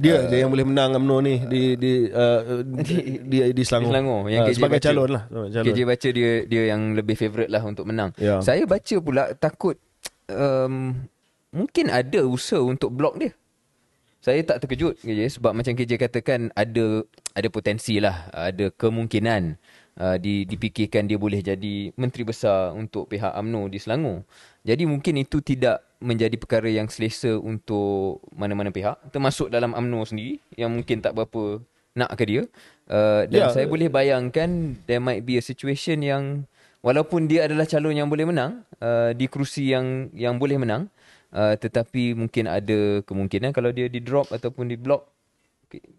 [0.00, 3.90] Dia uh, dia yang boleh menang UMNO ni di di uh, di, di, di Selangor.
[3.90, 5.22] Di Selangor yang uh, sebagai baca, calon lah.
[5.28, 5.64] Calon.
[5.66, 8.10] KJ baca dia dia yang lebih favourite lah untuk menang.
[8.16, 8.40] Yeah.
[8.40, 9.76] Saya baca pula takut
[10.32, 11.04] um,
[11.52, 13.32] mungkin ada usaha untuk blok dia.
[14.20, 19.56] Saya tak terkejut KJ sebab macam KJ katakan ada ada potensi lah, ada kemungkinan
[19.98, 24.22] uh, di, dipikirkan dia boleh jadi menteri besar untuk pihak AMNO di Selangor.
[24.62, 30.38] Jadi mungkin itu tidak menjadi perkara yang selesa untuk mana-mana pihak termasuk dalam AMNO sendiri
[30.54, 31.64] yang mungkin tak berapa
[31.96, 32.42] nak ke dia.
[32.86, 33.54] Uh, dan yeah.
[33.54, 36.44] saya boleh bayangkan there might be a situation yang
[36.84, 40.88] walaupun dia adalah calon yang boleh menang uh, di kerusi yang yang boleh menang
[41.36, 45.06] uh, tetapi mungkin ada kemungkinan kalau dia di drop ataupun di block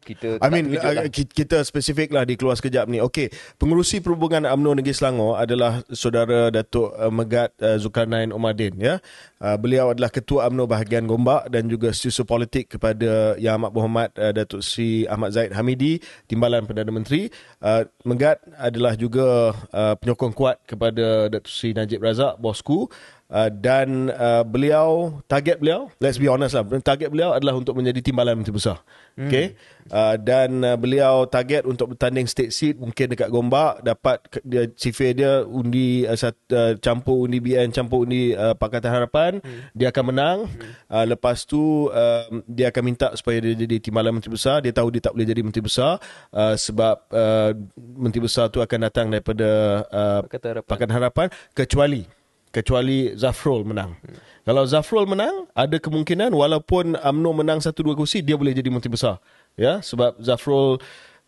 [0.04, 1.08] kita I mean uh, lah.
[1.12, 3.00] kita spesifik lah di keluar sekejap ni.
[3.00, 9.00] Okey, pengurusi perhubungan UMNO Negeri Selangor adalah saudara Datuk uh, Megat uh, Zulkarnain Omadin ya.
[9.40, 14.12] Uh, beliau adalah ketua UMNO bahagian Gombak dan juga setiausaha politik kepada Yang Amat Berhormat
[14.20, 17.32] uh, Datuk Sri Ahmad Zaid Hamidi, Timbalan Perdana Menteri.
[17.64, 22.92] Uh, Megat adalah juga uh, penyokong kuat kepada Datuk Sri Najib Razak, bosku.
[23.32, 28.04] Uh, dan uh, beliau target beliau let's be honest lah target beliau adalah untuk menjadi
[28.04, 28.84] timbalan menteri besar
[29.20, 29.28] Hmm.
[29.28, 29.46] Okay.
[29.92, 35.12] Uh, dan uh, beliau target untuk bertanding state seat mungkin dekat Gombak dapat dia CV
[35.12, 39.76] dia undi uh, sat, uh, campur undi BN campur undi uh, Pakatan Harapan hmm.
[39.76, 40.88] dia akan menang hmm.
[40.88, 44.96] uh, lepas tu uh, dia akan minta supaya dia jadi timbalan menteri besar dia tahu
[44.96, 46.00] dia tak boleh jadi menteri besar
[46.32, 49.50] uh, sebab uh, menteri besar tu akan datang daripada
[49.92, 50.70] uh, Pakatan, Harapan.
[50.72, 52.21] Pakatan Harapan kecuali
[52.52, 53.96] kecuali Zafrul menang.
[54.04, 54.20] Hmm.
[54.42, 58.92] Kalau Zafrul menang, ada kemungkinan walaupun UMNO menang satu dua kursi, dia boleh jadi menteri
[58.92, 59.18] besar.
[59.56, 60.80] Ya, sebab Zafrul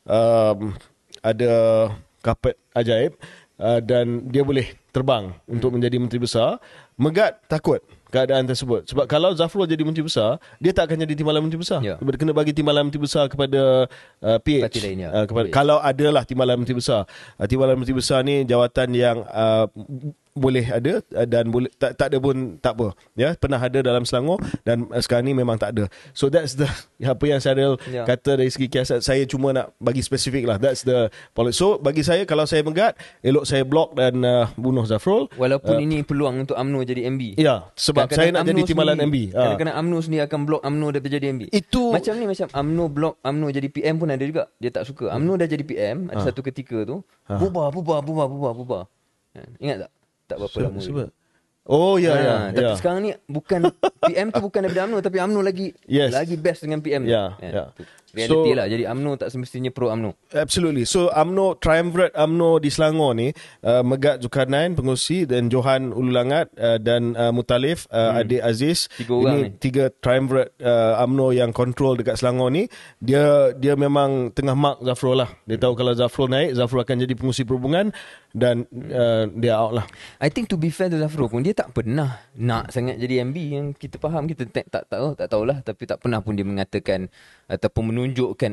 [0.08, 0.76] um,
[1.24, 1.54] ada
[2.24, 3.16] kapet ajaib
[3.60, 5.54] uh, dan dia boleh terbang hmm.
[5.54, 6.60] untuk menjadi menteri besar.
[6.94, 7.82] Megat takut
[8.14, 8.86] keadaan tersebut.
[8.86, 11.82] Sebab kalau Zafrul jadi menteri besar, dia tak akan jadi timbalan menteri besar.
[11.82, 11.98] Ya.
[11.98, 13.90] Dia kena bagi timbalan menteri besar kepada
[14.22, 14.70] uh, PH.
[14.70, 15.10] Parti lainnya.
[15.10, 17.10] Uh, kepada, kalau adalah timbalan menteri besar.
[17.42, 19.66] Uh, timbalan menteri besar ni jawatan yang uh,
[20.34, 24.04] boleh ada uh, dan boleh tak tak ada pun tak apa ya pernah ada dalam
[24.06, 26.66] Selangor dan uh, sekarang ni memang tak ada so that's the
[27.14, 28.06] apa yang saya yeah.
[28.06, 32.02] kata dari segi kiasat saya cuma nak bagi spesifik lah that's the policy so bagi
[32.02, 35.30] saya kalau saya megat elok saya block dan uh, bunuh Zafrul.
[35.38, 37.40] Walaupun uh, ini peluang untuk UMNO jadi MB.
[37.40, 39.18] Ya, sebab saya nak jadi timbalan MB.
[39.34, 39.42] Ha.
[39.54, 41.42] Kadang-kadang UMNO sendiri akan blok UMNO daripada jadi MB.
[41.54, 44.44] Itu macam ni macam UMNO blok UMNO jadi PM pun ada juga.
[44.58, 45.14] Dia tak suka.
[45.14, 46.26] UMNO dah jadi PM ada ha.
[46.26, 47.38] satu ketika tu, ha.
[47.38, 48.84] bubar, bubar, bubar, bubar, bubar.
[49.58, 49.92] Ingat tak?
[50.28, 50.80] Tak berapa lama.
[50.80, 51.10] Sebab
[51.64, 52.36] Oh ya ha, ya.
[52.52, 52.76] Tapi ya.
[52.76, 53.72] sekarang ni bukan
[54.04, 56.12] PM tu bukan daripada UMNO tapi UMNO lagi yes.
[56.12, 57.08] lagi best dengan PM.
[57.08, 57.40] Ya.
[57.40, 57.52] Ya.
[57.56, 57.64] ya.
[58.14, 58.66] Reality so, lah.
[58.70, 60.14] Jadi UMNO tak semestinya pro UMNO.
[60.38, 60.86] Absolutely.
[60.86, 63.34] So UMNO, triumvirate UMNO di Selangor ni,
[63.66, 68.20] uh, Megat Zulkarnain, pengusi dan Johan Ululangat uh, dan uh, Mutalif, uh, hmm.
[68.22, 68.86] adik Aziz.
[68.94, 69.50] Tiga orang ini.
[69.58, 72.70] Tiga triumvirate uh, UMNO yang control dekat Selangor ni.
[73.02, 75.34] Dia dia memang tengah mark Zafrul lah.
[75.50, 77.90] Dia tahu kalau Zafrul naik, Zafrul akan jadi pengusi perhubungan
[78.34, 79.86] dan uh, dia out lah.
[80.22, 83.38] I think to be fair to Zafrul pun, dia tak pernah nak sangat jadi MB
[83.42, 84.30] yang kita faham.
[84.30, 85.66] Kita tak, tak tahu, tak tahulah.
[85.66, 87.10] Tapi tak pernah pun dia mengatakan
[87.46, 88.03] ataupun menunjukkan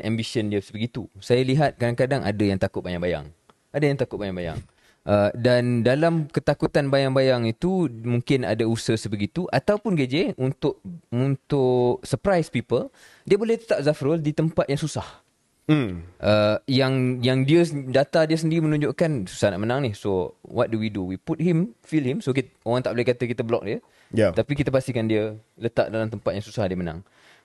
[0.05, 1.11] ambition dia sebegitu.
[1.19, 3.33] Saya lihat kadang-kadang ada yang takut bayang-bayang.
[3.75, 4.61] Ada yang takut bayang-bayang.
[5.01, 10.77] Uh, dan dalam ketakutan bayang-bayang itu mungkin ada usaha sebegitu ataupun GJ untuk
[11.09, 12.93] untuk surprise people
[13.25, 15.25] dia boleh letak Zafrul di tempat yang susah.
[15.73, 16.05] Hmm.
[16.21, 19.97] Uh, yang yang dia data dia sendiri menunjukkan susah nak menang ni.
[19.97, 21.09] So what do we do?
[21.09, 22.21] We put him, feel him.
[22.21, 23.81] So kita, orang tak boleh kata kita block dia.
[24.13, 24.37] Yeah.
[24.37, 27.01] Tapi kita pastikan dia letak dalam tempat yang susah dia menang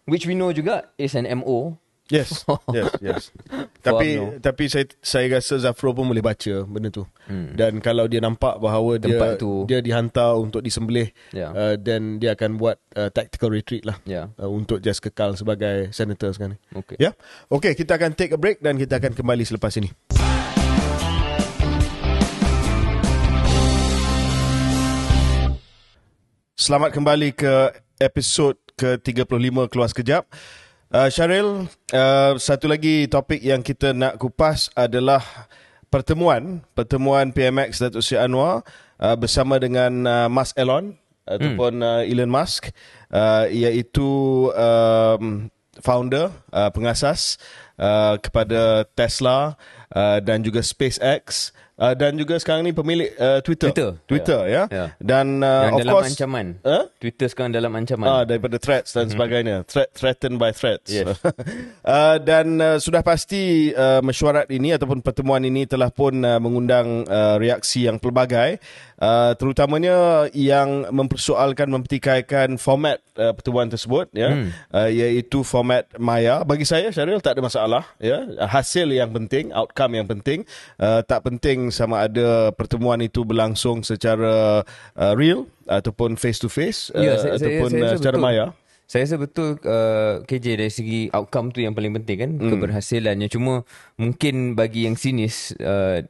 [0.05, 1.77] which we know juga is an MO.
[2.13, 3.23] Yes, yes, yes.
[3.81, 7.01] tapi tapi saya saya rasa Zafro pun boleh baca benda tu.
[7.25, 7.57] Hmm.
[7.57, 9.65] Dan kalau dia nampak bahawa Tempat dia tu.
[9.65, 11.49] dia dihantar untuk disembelih yeah.
[11.49, 14.29] uh, then dia akan buat uh, tactical retreat lah yeah.
[14.37, 16.77] uh, untuk just kekal sebagai senator sekarang ni.
[16.77, 17.01] Okay.
[17.01, 17.09] Ya.
[17.09, 17.13] Yeah?
[17.49, 19.89] Okay, kita akan take a break dan kita akan kembali selepas ini.
[26.53, 30.29] Selamat kembali ke episod ke-35 keluar sekejap.
[30.93, 31.65] Uh, Syaril,
[31.97, 35.49] uh, satu lagi topik yang kita nak kupas adalah
[35.89, 38.61] pertemuan pertemuan PMX Datuk Seri Anwar
[39.01, 40.93] uh, bersama dengan uh, Mas Elon
[41.25, 41.89] ataupun hmm.
[41.89, 42.69] uh, Elon Musk
[43.09, 44.05] uh, iaitu
[44.53, 45.49] um,
[45.81, 47.41] founder uh, pengasas
[47.81, 49.57] uh, kepada Tesla
[49.89, 53.71] uh, dan juga SpaceX uh, dan juga sekarang ni pemilik uh, Twitter.
[53.71, 53.89] Twitter.
[54.07, 54.53] Twitter ya.
[54.53, 54.65] Yeah.
[54.71, 54.89] Yeah.
[54.99, 56.45] Dan uh, of dalam course ancaman.
[56.63, 56.83] Huh?
[56.99, 58.05] Twitter sekarang dalam ancaman.
[58.07, 59.13] Ah daripada threats dan mm-hmm.
[59.15, 59.57] sebagainya.
[59.67, 60.89] Threat threatened by threats.
[60.91, 61.19] Yes.
[61.85, 67.07] uh, dan uh, sudah pasti uh, mesyuarat ini ataupun pertemuan ini telah pun uh, mengundang
[67.07, 68.59] uh, reaksi yang pelbagai
[68.99, 74.49] uh, terutamanya yang mempersoalkan mempertikaikan format uh, pertemuan tersebut ya hmm.
[74.71, 79.99] uh, iaitu format maya bagi saya Syaril tak ada masalah ya hasil yang penting outcome
[79.99, 80.43] yang penting
[80.79, 84.65] uh, tak penting sama ada pertemuan itu berlangsung secara
[84.97, 88.25] uh, real ataupun face to face ya, ataupun saya, saya, uh, secara betul.
[88.25, 88.45] maya
[88.85, 92.49] saya rasa betul uh, KJ dari segi outcome tu yang paling penting kan hmm.
[92.53, 93.65] keberhasilannya cuma
[93.97, 96.05] mungkin bagi yang sinis uh,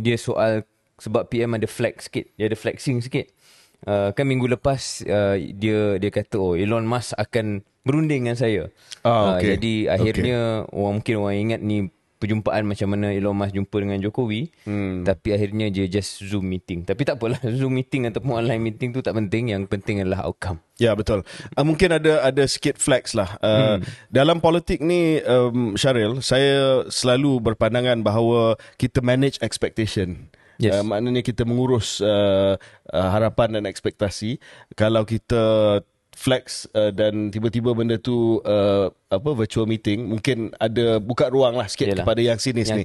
[0.00, 0.64] dia soal
[0.96, 3.28] sebab PM ada flex sikit dia ada flexing sikit
[3.84, 8.72] uh, kan minggu lepas uh, dia dia kata oh Elon Musk akan berunding dengan saya
[9.04, 9.44] ah, okay.
[9.44, 10.78] uh, jadi akhirnya okay.
[10.78, 11.78] orang mungkin orang ingat ni
[12.22, 15.02] perjumpaan macam mana Elon Musk jumpa dengan Jokowi hmm.
[15.02, 19.02] tapi akhirnya dia just zoom meeting tapi tak apalah zoom meeting ataupun online meeting tu
[19.02, 23.34] tak penting yang penting adalah outcome ya betul uh, mungkin ada ada sikit flex lah
[23.42, 23.82] uh, hmm.
[24.14, 30.30] dalam politik ni um, Syaril saya selalu berpandangan bahawa kita manage expectation
[30.62, 30.78] Yes.
[30.78, 32.54] Uh, maknanya kita mengurus uh,
[32.94, 34.38] uh, harapan dan ekspektasi.
[34.78, 35.82] Kalau kita
[36.12, 41.68] flex uh, dan tiba-tiba benda tu uh, apa virtual meeting mungkin ada buka ruang lah
[41.68, 42.04] sikit Yalah.
[42.04, 42.80] kepada yang sinis yang.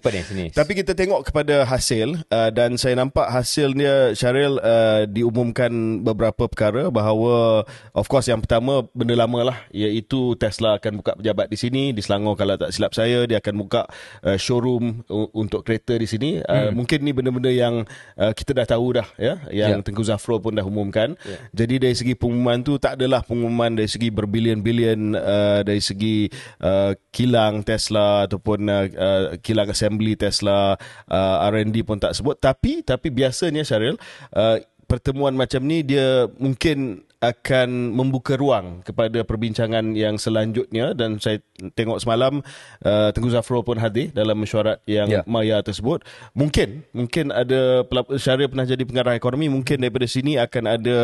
[0.51, 6.91] Tapi kita tengok kepada hasil uh, dan saya nampak hasilnya Syaril uh, diumumkan beberapa perkara
[6.91, 7.63] bahawa
[7.95, 12.03] of course yang pertama benda lama lah iaitu Tesla akan buka pejabat di sini di
[12.03, 13.87] Selangor kalau tak silap saya dia akan buka
[14.27, 16.43] uh, showroom untuk kereta di sini.
[16.43, 16.71] Uh, hmm.
[16.75, 17.87] Mungkin ni benda-benda yang
[18.19, 19.85] uh, kita dah tahu dah ya yang yeah.
[19.85, 21.15] Tengku Zafro pun dah umumkan.
[21.23, 21.39] Yeah.
[21.63, 26.16] Jadi dari segi pengumuman tu tak adalah pengumuman dari segi berbilion-bilion uh, dari segi
[26.61, 30.73] uh, kilang Tesla ataupun uh, uh, kilang assembly Tesla
[31.07, 32.35] uh, R&D pun tak sebut.
[32.41, 33.95] Tapi tapi biasanya Syaril
[34.33, 41.41] uh, pertemuan macam ni dia mungkin akan membuka ruang kepada perbincangan yang selanjutnya dan saya
[41.73, 42.45] tengok semalam
[42.85, 45.25] uh, Tengku Zafro pun hadir dalam mesyuarat yang yeah.
[45.25, 46.05] maya tersebut
[46.37, 47.81] mungkin mungkin ada
[48.21, 50.97] Syahrir pernah jadi pengarah ekonomi mungkin daripada sini akan ada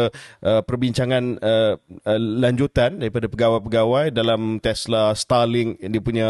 [0.46, 6.30] uh, perbincangan uh, uh, lanjutan daripada pegawai-pegawai dalam Tesla Starlink yang dia punya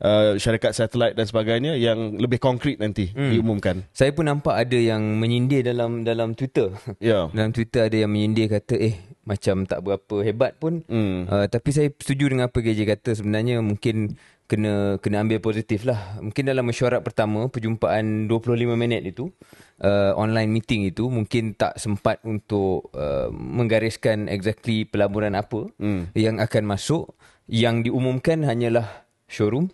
[0.00, 3.36] uh, syarikat satelit dan sebagainya yang lebih konkret nanti hmm.
[3.36, 7.28] diumumkan saya pun nampak ada yang menyindir dalam dalam Twitter yeah.
[7.36, 10.80] dalam Twitter ada yang menyindir kata eh macam tak berapa hebat pun.
[10.88, 11.28] Mm.
[11.28, 14.16] Uh, tapi saya setuju dengan apa KJ kata sebenarnya mungkin
[14.48, 16.16] kena kena ambil positif lah.
[16.24, 19.28] Mungkin dalam mesyuarat pertama, perjumpaan 25 minit itu,
[19.84, 26.16] uh, online meeting itu, mungkin tak sempat untuk uh, menggariskan exactly pelaburan apa hmm.
[26.16, 27.12] yang akan masuk.
[27.48, 29.68] Yang diumumkan hanyalah showroom,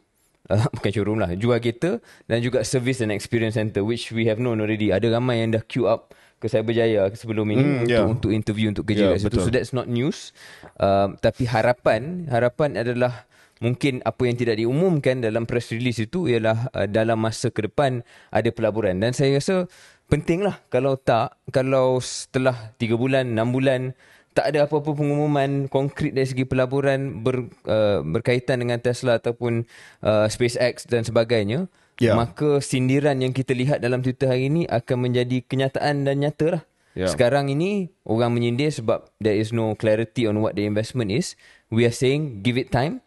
[0.51, 4.43] uh, bukan showroom lah, jual kereta dan juga service and experience center which we have
[4.43, 4.90] known already.
[4.90, 6.11] Ada ramai yang dah queue up
[6.45, 8.05] ke Cyberjaya sebelum ini mm, yeah.
[8.05, 9.41] untuk untuk interview untuk kerja yeah, kat situ.
[9.41, 9.45] Betul.
[9.49, 10.37] So that's not news.
[10.77, 13.25] Uh, tapi harapan harapan adalah
[13.65, 18.05] mungkin apa yang tidak diumumkan dalam press release itu ialah uh, dalam masa ke depan
[18.29, 19.65] ada pelaburan dan saya rasa
[20.13, 23.97] pentinglah kalau tak kalau setelah 3 bulan 6 bulan
[24.35, 29.63] tak ada apa-apa pengumuman konkret dari segi pelaburan ber, uh, berkaitan dengan Tesla ataupun
[30.03, 32.17] uh, SpaceX dan sebagainya yeah.
[32.17, 36.63] maka sindiran yang kita lihat dalam Twitter hari ini akan menjadi kenyataan dan nyata lah
[36.97, 37.11] yeah.
[37.11, 41.39] sekarang ini orang menyindir sebab there is no clarity on what the investment is
[41.71, 43.05] we are saying give it time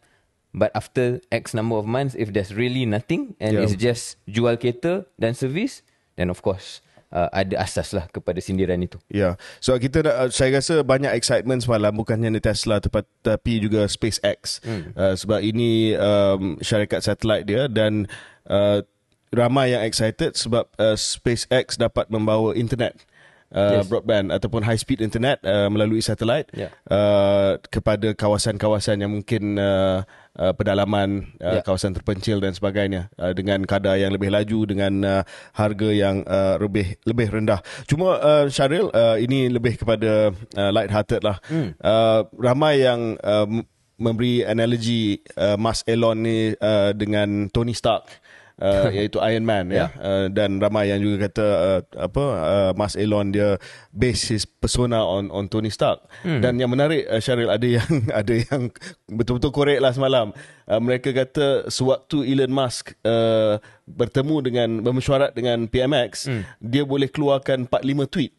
[0.58, 3.62] But after X number of months, if there's really nothing and yeah.
[3.62, 5.86] it's just jual kereta dan servis,
[6.18, 9.00] then of course uh, ada asas lah kepada sindiran itu.
[9.08, 9.34] Ya, yeah.
[9.64, 14.64] so kita uh, saya rasa banyak excitement semalam bukan hanya Tesla tepat, tapi juga SpaceX
[14.64, 14.96] hmm.
[14.96, 18.08] uh, sebab ini um, syarikat satelit dia dan
[18.50, 18.84] uh,
[19.32, 22.96] ramai yang excited sebab uh, SpaceX dapat membawa internet
[23.54, 23.88] uh, yes.
[23.88, 26.72] broadband ataupun high speed internet uh, melalui satelit yeah.
[26.92, 30.04] uh, kepada kawasan-kawasan yang mungkin uh,
[30.36, 31.64] uh, pedalaman uh, yeah.
[31.64, 35.24] kawasan terpencil dan sebagainya uh, dengan kadar yang lebih laju dengan uh,
[35.56, 37.60] harga yang uh, lebih lebih rendah.
[37.88, 41.40] Cuma uh, Syaril uh, ini lebih kepada uh, light hearted lah.
[41.48, 41.76] Mm.
[41.80, 43.48] Uh, ramai yang uh,
[43.98, 48.06] memberi analogi uh, Mas Elon ni uh, dengan Tony Stark
[48.62, 49.90] uh, iaitu Iron Man yeah.
[49.94, 53.62] ya uh, dan ramai yang juga kata uh, apa uh, Mas Elon dia
[53.94, 56.42] base his persona on on Tony Stark hmm.
[56.42, 57.92] dan yang menarik uh, Syaril ada yang
[58.22, 58.74] ada yang
[59.10, 60.34] betul-betul korek lah semalam
[60.70, 66.44] uh, mereka kata sewaktu Elon Musk uh, bertemu dengan bermesyuarat dengan PMX hmm.
[66.60, 68.34] dia boleh keluarkan 4 5 tweet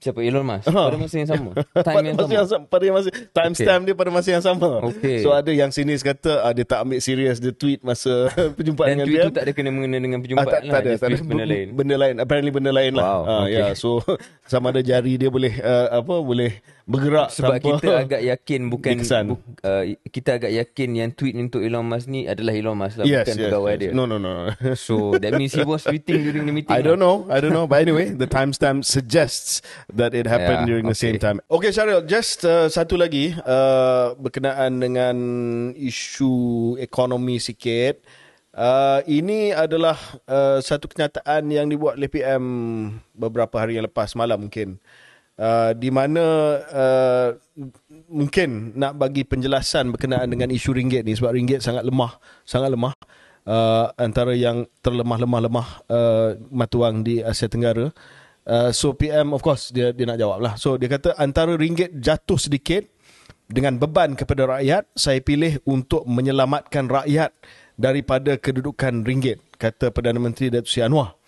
[0.00, 0.64] Siapa Elon Musk?
[0.64, 0.80] Ha.
[0.88, 1.50] Pada masa yang sama.
[1.86, 2.32] Time yang sama.
[2.32, 3.64] Yang, pada masa time okay.
[3.68, 4.70] stamp dia pada masa yang sama.
[4.88, 5.20] Okay.
[5.20, 9.04] So ada yang sinis kata uh, dia tak ambil serius dia tweet masa perjumpaan Dan
[9.04, 9.12] dengan dia.
[9.12, 10.72] Dan tweet tu tak ada kena mengena dengan perjumpaan ah, tak, lah.
[10.72, 10.92] Tak ada.
[10.96, 11.18] Tak ada.
[11.20, 11.66] Benda lain.
[11.76, 12.14] Benda lain.
[12.16, 13.04] Apparently benda lain lah.
[13.04, 13.20] Wow.
[13.20, 13.52] Uh, okay.
[13.60, 13.70] yeah.
[13.76, 14.00] So
[14.52, 16.50] sama ada jari dia boleh uh, apa boleh
[16.90, 18.98] bergerak sebab kita agak yakin bukan
[19.30, 23.06] bu, uh, kita agak yakin yang tweet untuk Elon Musk ni adalah Elon Musk lah
[23.06, 23.80] yes, bukan yes, pegawai yes.
[23.80, 26.98] dia no no no so that means he was tweeting during the meeting I don't
[26.98, 27.22] lah.
[27.22, 29.62] know I don't know but anyway the timestamp suggests
[29.94, 30.98] that it happened yeah, during okay.
[30.98, 35.16] the same time okay Syaril just uh, satu lagi uh, berkenaan dengan
[35.78, 38.02] isu ekonomi sikit
[38.50, 39.94] Uh, ini adalah
[40.26, 42.42] uh, satu kenyataan yang dibuat oleh PM
[43.14, 44.74] beberapa hari yang lepas malam mungkin.
[44.74, 45.09] Uh,
[45.72, 46.24] di mana
[46.68, 47.28] uh,
[48.12, 52.12] mungkin nak bagi penjelasan berkenaan dengan isu ringgit ni sebab ringgit sangat lemah,
[52.44, 52.92] sangat lemah
[53.48, 57.88] uh, antara yang terlemah-lemah-lemah uh, mata wang di Asia Tenggara.
[58.44, 60.54] Uh, so PM of course dia dia nak jawab lah.
[60.60, 62.84] So dia kata antara ringgit jatuh sedikit
[63.50, 67.34] dengan beban kepada rakyat, saya pilih untuk menyelamatkan rakyat
[67.74, 71.18] daripada kedudukan ringgit, kata Perdana Menteri Datuk Seri Anwar.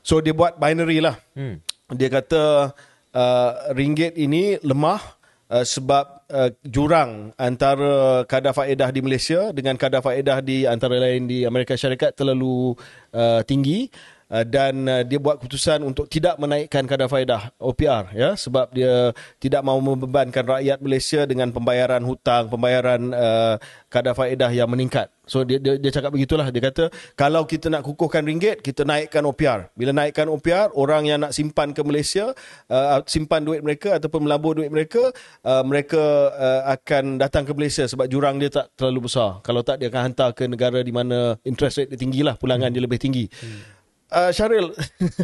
[0.00, 1.20] So dia buat binary lah.
[1.36, 1.60] Hmm.
[1.92, 2.72] Dia kata
[3.16, 5.00] uh, ringgit ini lemah
[5.48, 11.24] uh, sebab uh, jurang antara kadar faedah di Malaysia dengan kadar faedah di antara lain
[11.24, 12.76] di Amerika Syarikat terlalu
[13.16, 13.88] uh, tinggi
[14.26, 18.34] Uh, dan uh, dia buat keputusan untuk tidak menaikkan kadar faedah OPR ya.
[18.34, 23.54] Sebab dia tidak mahu membebankan rakyat Malaysia dengan pembayaran hutang pembayaran uh,
[23.86, 25.06] kadar faedah yang meningkat.
[25.26, 26.50] So dia, dia dia cakap begitulah.
[26.54, 31.18] Dia kata kalau kita nak kukuhkan ringgit kita naikkan OPR bila naikkan OPR orang yang
[31.22, 32.30] nak simpan ke Malaysia
[32.70, 35.10] uh, simpan duit mereka ataupun melabur duit mereka
[35.42, 39.42] uh, mereka uh, akan datang ke Malaysia sebab jurang dia tak terlalu besar.
[39.42, 42.70] Kalau tak dia akan hantar ke negara di mana interest rate dia tinggi lah pulangan
[42.70, 42.74] hmm.
[42.78, 43.26] dia lebih tinggi.
[43.26, 43.75] Hmm.
[44.06, 44.70] Uh, Syaril,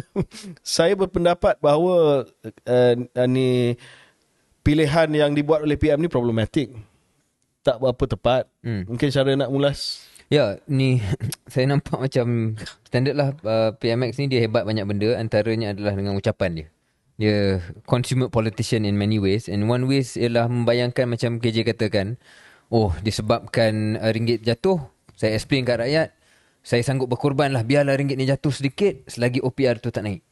[0.75, 2.27] saya berpendapat bahawa
[2.67, 2.93] uh,
[3.31, 3.79] ni
[4.59, 6.75] pilihan yang dibuat oleh PM ni problematik.
[7.63, 8.43] Tak berapa tepat.
[8.59, 8.83] Hmm.
[8.91, 10.03] Mungkin Syaril nak mulas.
[10.27, 10.99] Ya, ni
[11.53, 15.15] saya nampak macam standard lah uh, PMX ni dia hebat banyak benda.
[15.15, 16.67] Antaranya adalah dengan ucapan dia.
[17.15, 17.37] Dia
[17.87, 19.47] consumer politician in many ways.
[19.47, 22.19] And one ways ialah membayangkan macam KJ katakan.
[22.67, 24.81] Oh, disebabkan uh, ringgit jatuh.
[25.15, 26.11] Saya explain kat rakyat
[26.63, 30.23] saya sanggup berkorban lah biarlah ringgit ni jatuh sedikit selagi OPR tu tak naik.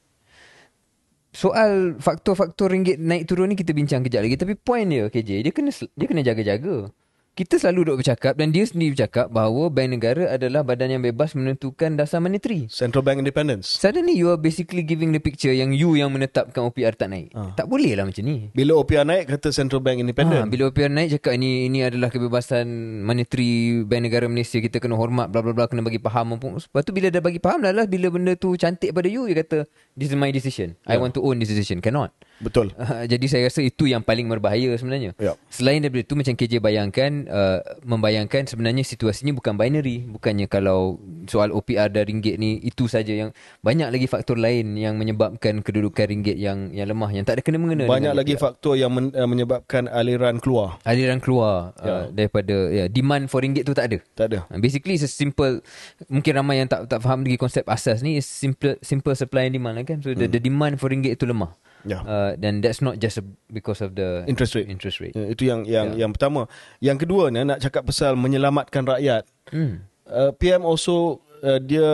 [1.32, 5.52] Soal faktor-faktor ringgit naik turun ni kita bincang kejap lagi tapi point dia KJ dia
[5.52, 6.88] kena dia kena jaga-jaga.
[7.32, 11.32] Kita selalu duk bercakap dan dia sendiri bercakap bahawa bank negara adalah badan yang bebas
[11.32, 12.68] menentukan dasar monetary.
[12.68, 13.72] Central Bank Independence.
[13.74, 17.32] Suddenly you are basically giving the picture yang you yang menetapkan OPR tak naik.
[17.32, 17.56] Ah.
[17.56, 18.52] Tak boleh lah macam ni.
[18.52, 20.46] Bila OPR naik kata Central Bank Ha, Independent.
[20.48, 22.68] bila OPR naik cakap ini ini adalah kebebasan
[23.02, 23.52] monetary
[23.82, 26.60] bank negara Malaysia kita kena hormat bla bla bla kena bagi faham pun.
[26.60, 29.40] Lepas tu bila dah bagi faham dah lah bila benda tu cantik pada you dia
[29.40, 29.64] kata
[29.94, 30.76] this is my decision.
[30.84, 31.00] I Ya.
[31.00, 31.80] want to own this decision.
[31.80, 32.12] Cannot.
[32.42, 32.74] Betul.
[32.76, 35.14] Uh, jadi saya rasa itu yang paling berbahaya sebenarnya.
[35.22, 35.38] Ya.
[35.54, 40.98] Selain daripada itu macam KJ bayangkan uh, membayangkan sebenarnya situasinya bukan binary, bukannya kalau
[41.30, 43.30] soal OPR dan ringgit ni itu saja yang
[43.62, 47.62] banyak lagi faktor lain yang menyebabkan kedudukan ringgit yang yang lemah yang tak ada kena
[47.62, 48.44] mengena Banyak lagi OPR.
[48.50, 50.82] faktor yang men, uh, menyebabkan aliran keluar.
[50.84, 53.98] aliran keluar uh, daripada ya demand for ringgit tu tak ada.
[54.18, 54.40] Tak ada.
[54.50, 55.62] Uh, Basically it's a simple
[56.10, 59.54] mungkin ramai yang tak tak faham lagi konsep asas ni is simple simple supply and
[59.54, 60.02] demand lah kan.
[60.02, 61.54] So the, the demand for ringgit itu lemah.
[61.84, 62.00] Ya.
[62.06, 64.70] Uh, dan that's not just because of the Interest rate.
[64.70, 65.14] Interest rate.
[65.18, 66.46] Ya, Itu yang yang yang pertama.
[66.78, 69.26] Yang kedua ni nak cakap pasal menyelamatkan rakyat.
[69.50, 69.86] Hmm.
[70.06, 71.90] Uh, PM also uh, dia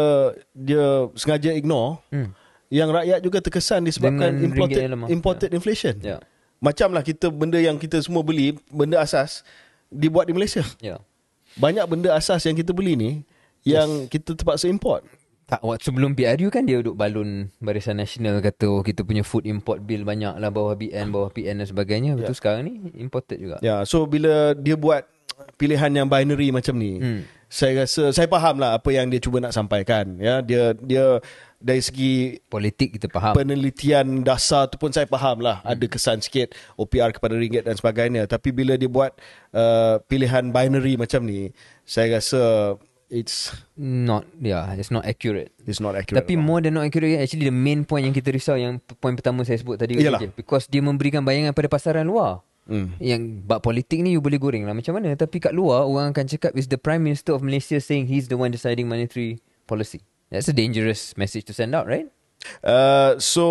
[0.51, 2.33] dia sengaja ignore Hmm.
[2.67, 5.95] yang rakyat juga terkesan disebabkan Dengan imported imported inflation.
[6.03, 6.19] Ya.
[6.57, 9.45] Macamlah kita benda yang kita semua beli, benda asas
[9.93, 10.65] dibuat di Malaysia.
[10.81, 10.97] Ya.
[11.55, 13.11] Banyak benda asas yang kita beli ni
[13.63, 15.03] yang kita terpaksa import.
[15.47, 19.47] Tak, waktu sebelum PRU kan dia duduk balun Barisan Nasional kata oh kita punya food
[19.47, 22.19] import bill banyak lah bawah BN, bawah PN dan sebagainya.
[22.19, 23.55] Betul sekarang ni imported juga.
[23.63, 25.07] Ya, so bila dia buat
[25.55, 27.21] pilihan yang binary macam ni, Hmm.
[27.47, 30.19] saya rasa saya faham lah apa yang dia cuba nak sampaikan.
[30.19, 31.23] Ya, dia dia
[31.57, 33.33] dari segi Politik kita faham.
[33.33, 35.71] penelitian dasar tu pun saya faham lah hmm.
[35.73, 39.17] ada kesan sikit OPR kepada ringgit dan sebagainya tapi bila dia buat
[39.57, 41.49] uh, pilihan binary macam ni
[41.81, 42.75] saya rasa
[43.07, 45.51] it's Not, yeah, it's not accurate.
[45.63, 48.59] it's not accurate Tapi more than not accurate Actually the main point yang kita risau
[48.59, 50.19] Yang point pertama saya sebut tadi Iyalah.
[50.23, 50.29] je.
[50.35, 52.99] Because dia memberikan bayangan pada pasaran luar hmm.
[52.99, 56.25] Yang bab politik ni You boleh goreng lah macam mana Tapi kat luar Orang akan
[56.27, 59.39] cakap Is the Prime Minister of Malaysia Saying he's the one deciding monetary
[59.69, 62.11] policy That's a dangerous message to send out right
[62.63, 63.45] Uh, so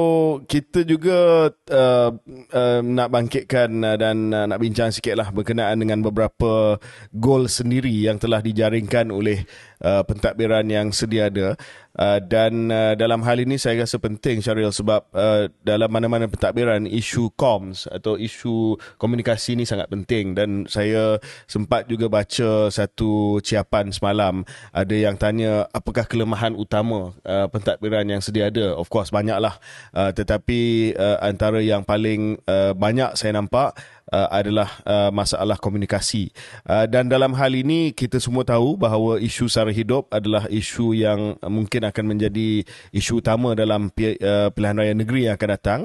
[0.51, 2.11] kita juga uh,
[2.53, 6.77] uh, nak bangkitkan uh, dan uh, nak bincang sikit lah berkenaan dengan beberapa
[7.15, 9.47] gol sendiri yang telah dijaringkan oleh
[9.83, 11.57] uh, pentadbiran yang sedia ada
[11.97, 16.85] uh, dan uh, dalam hal ini saya rasa penting Syaril sebab uh, dalam mana-mana pentadbiran
[16.87, 20.37] isu comms atau isu komunikasi ni sangat penting.
[20.37, 21.19] Dan saya
[21.51, 24.47] sempat juga baca satu ciapan semalam.
[24.71, 28.77] Ada yang tanya apakah kelemahan utama uh, pentadbiran yang sedia ada?
[28.77, 29.57] Of course banyaklah.
[29.91, 33.75] Uh, tetapi uh, antara yang paling uh, banyak saya nampak
[34.13, 36.31] uh, adalah uh, masalah komunikasi.
[36.67, 41.35] Uh, dan dalam hal ini kita semua tahu bahawa isu sara hidup adalah isu yang
[41.41, 42.63] uh, mungkin akan menjadi
[42.95, 45.81] isu utama dalam uh, pilihan raya negeri yang akan datang.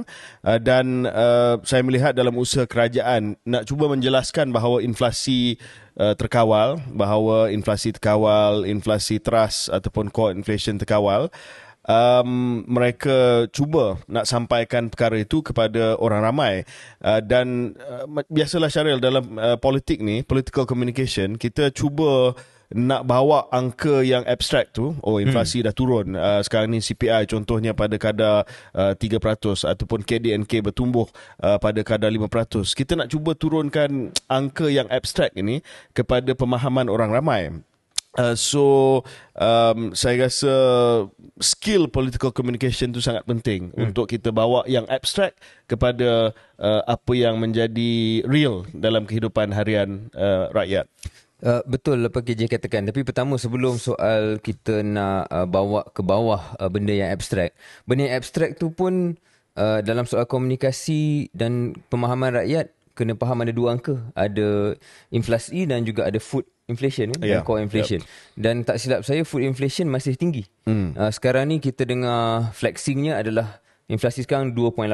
[0.45, 5.57] Uh, dan uh, saya melihat dalam usaha kerajaan nak cuba menjelaskan bahawa inflasi
[5.97, 11.32] uh, terkawal, bahawa inflasi terkawal, inflasi teras ataupun core inflation terkawal
[11.88, 16.53] um, mereka cuba nak sampaikan perkara itu kepada orang ramai.
[17.01, 22.36] Uh, dan uh, biasalah Syaril dalam uh, politik ni political communication kita cuba
[22.71, 24.95] nak bawa angka yang abstrak tu.
[25.03, 25.65] Oh inflasi hmm.
[25.67, 26.07] dah turun.
[26.15, 31.07] Uh, sekarang ni CPI contohnya pada kadar uh, 3% ataupun KDNK bertumbuh
[31.43, 35.59] uh, pada kadar 5% kita nak cuba turunkan angka yang abstrak ini
[35.91, 37.51] kepada pemahaman orang ramai
[38.12, 38.64] Uh, so
[39.39, 40.53] um, saya rasa
[41.39, 43.88] skill political communication tu sangat penting hmm.
[43.88, 45.32] untuk kita bawa yang abstrak
[45.64, 50.91] kepada uh, apa yang menjadi real dalam kehidupan harian uh, rakyat.
[51.41, 56.53] Uh, betul apa KJ katakan Tapi pertama sebelum soal kita nak uh, bawa ke bawah
[56.62, 57.57] uh, benda yang abstrak
[57.89, 59.18] Benda yang abstrak tu pun
[59.57, 64.78] uh, dalam soal komunikasi dan pemahaman rakyat Kena faham ada dua angka Ada
[65.09, 67.19] inflasi dan juga ada food inflation kan?
[67.22, 67.99] Ya, yeah, core inflation
[68.34, 70.93] Dan tak silap saya food inflation masih tinggi Hmm.
[70.95, 73.59] uh, Sekarang ni kita dengar flexingnya adalah
[73.91, 74.88] Inflasi sekarang 2.8%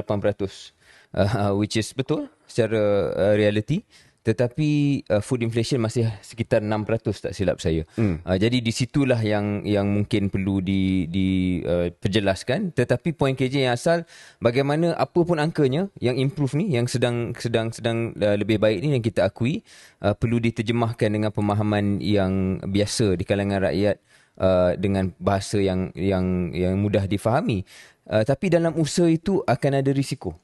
[1.13, 3.85] uh, Which is betul secara uh, reality
[4.27, 6.83] tetapi uh, food inflation masih sekitar 6%
[7.23, 7.87] tak silap saya.
[7.95, 8.19] Hmm.
[8.27, 11.27] Uh, jadi di situlah yang yang mungkin perlu di di
[11.63, 14.03] uh, perjelaskan tetapi poin KJ yang asal
[14.43, 18.99] bagaimana apa pun angkanya yang improve ni yang sedang sedang sedang uh, lebih baik ni
[18.99, 19.63] yang kita akui
[20.03, 24.03] uh, perlu diterjemahkan dengan pemahaman yang biasa di kalangan rakyat
[24.43, 27.63] uh, dengan bahasa yang yang yang mudah difahami.
[28.03, 30.35] Uh, tapi dalam usaha itu akan ada risiko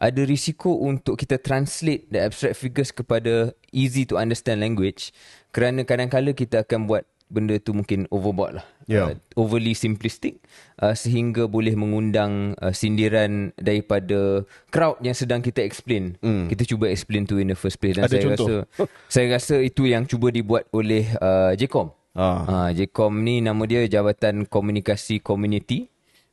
[0.00, 5.12] ada risiko untuk kita translate the abstract figures kepada easy to understand language
[5.52, 8.66] kerana kadang-kala kita akan buat benda tu mungkin overboard lah.
[8.90, 9.14] Ya.
[9.14, 10.42] Uh, overly simplistic
[10.82, 14.42] uh, sehingga boleh mengundang uh, sindiran daripada
[14.74, 16.18] crowd yang sedang kita explain.
[16.18, 16.50] Hmm.
[16.50, 18.46] Kita cuba explain tu in the first place dan Ada saya contoh?
[18.50, 18.56] rasa
[19.06, 21.94] saya rasa itu yang cuba dibuat oleh uh, JCOM.
[22.18, 22.42] Ah.
[22.66, 25.86] Uh, JCOM ni nama dia Jabatan Komunikasi Community.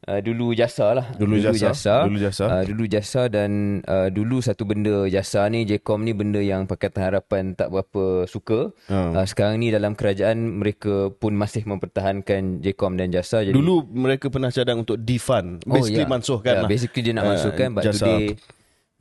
[0.08, 1.05] Uh, dulu jasa lah.
[1.20, 1.76] Dulu jasa.
[1.76, 1.95] jasa.
[2.08, 2.43] Dulu jasa.
[2.47, 7.12] Uh, dulu jasa dan uh, dulu satu benda jasa ni JCOM ni benda yang Pakatan
[7.12, 8.72] Harapan tak berapa suka.
[8.88, 9.20] Ah.
[9.20, 13.43] Uh, sekarang ni dalam kerajaan mereka pun masih mempertahankan JCOM dan jasa.
[13.43, 15.68] Jadi, Dulu mereka pernah cadang untuk defund.
[15.68, 16.10] Basically ya.
[16.10, 16.70] mansuhkan Ya, lah.
[16.72, 18.08] Basically dia nak uh, masukkan but jasa.
[18.08, 18.39] today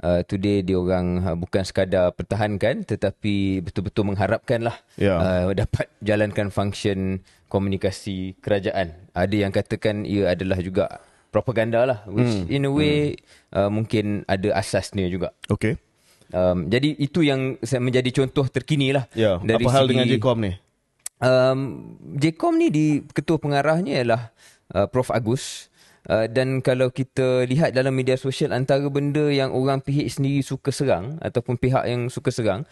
[0.03, 5.17] uh, today dia orang uh, bukan sekadar pertahankan tetapi betul-betul mengharapkan lah Ya.
[5.17, 8.93] uh, dapat jalankan function komunikasi kerajaan.
[9.15, 12.49] Ada yang katakan ia adalah juga propaganda lah which Hmm.
[12.49, 13.17] in a way
[13.53, 15.31] uh, mungkin ada asasnya juga.
[15.47, 15.79] Okay.
[16.35, 19.07] Um, jadi itu yang menjadi contoh terkini lah.
[19.15, 19.39] Ya.
[19.39, 20.53] Apa hal dengan JCOM ni?
[21.17, 21.59] Um,
[22.19, 24.23] JCOM ni di ketua pengarahnya ialah
[24.75, 25.71] uh, Prof Agus.
[26.07, 30.71] Uh, dan kalau kita lihat dalam media sosial antara benda yang orang PH sendiri suka
[30.71, 32.63] serang ataupun pihak yang suka serang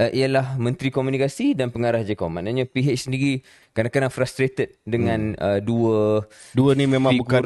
[0.00, 2.30] uh, ialah Menteri Komunikasi dan pengarah JCOM.
[2.30, 7.42] Maknanya PH sendiri kadang-kadang frustrated dengan uh, dua Dua ni memang bukan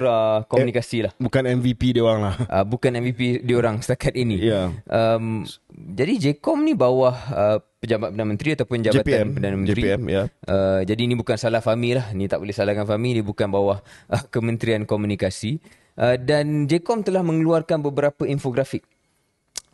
[0.49, 1.12] komunikasi lah.
[1.20, 2.34] bukan MVP dia orang lah.
[2.49, 4.40] Uh, bukan MVP diorang setakat ini.
[4.40, 4.72] Ya.
[4.88, 9.26] Um, jadi JCOM ni bawah uh, pejabat Perdana Menteri ataupun Jabatan JPM.
[9.37, 9.82] Perdana Menteri.
[9.85, 10.22] JPM, ya.
[10.49, 12.07] Uh, jadi ini bukan salah Fahmi lah.
[12.16, 13.20] Ni tak boleh salahkan Fahmi.
[13.20, 15.61] Dia bukan bawah uh, Kementerian Komunikasi.
[15.95, 18.82] Uh, dan JCOM telah mengeluarkan beberapa infografik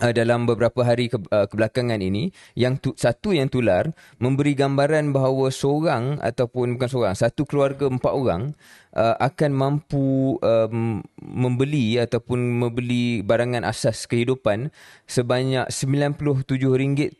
[0.01, 5.13] uh, dalam beberapa hari ke, uh, kebelakangan ini yang tu, satu yang tular memberi gambaran
[5.13, 8.57] bahawa seorang ataupun bukan seorang satu keluarga empat orang
[8.97, 14.73] uh, akan mampu um, membeli ataupun membeli barangan asas kehidupan
[15.05, 17.13] sebanyak RM97.75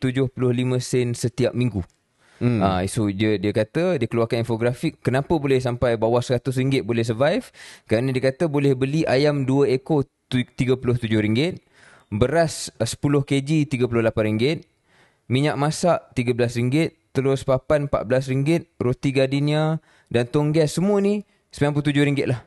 [1.13, 1.85] setiap minggu.
[2.41, 2.57] Hmm.
[2.57, 7.53] Uh, so dia dia kata dia keluarkan infografik kenapa boleh sampai bawah RM100 boleh survive
[7.85, 11.61] kerana dia kata boleh beli ayam 2 ekor tu- RM37
[12.11, 14.67] beras uh, 10 kg RM38
[15.31, 19.79] minyak masak RM13 telur sepapan RM14 roti gardenia
[20.11, 20.75] dan tong gas.
[20.75, 21.23] Semua ni
[21.55, 22.43] RM97 lah.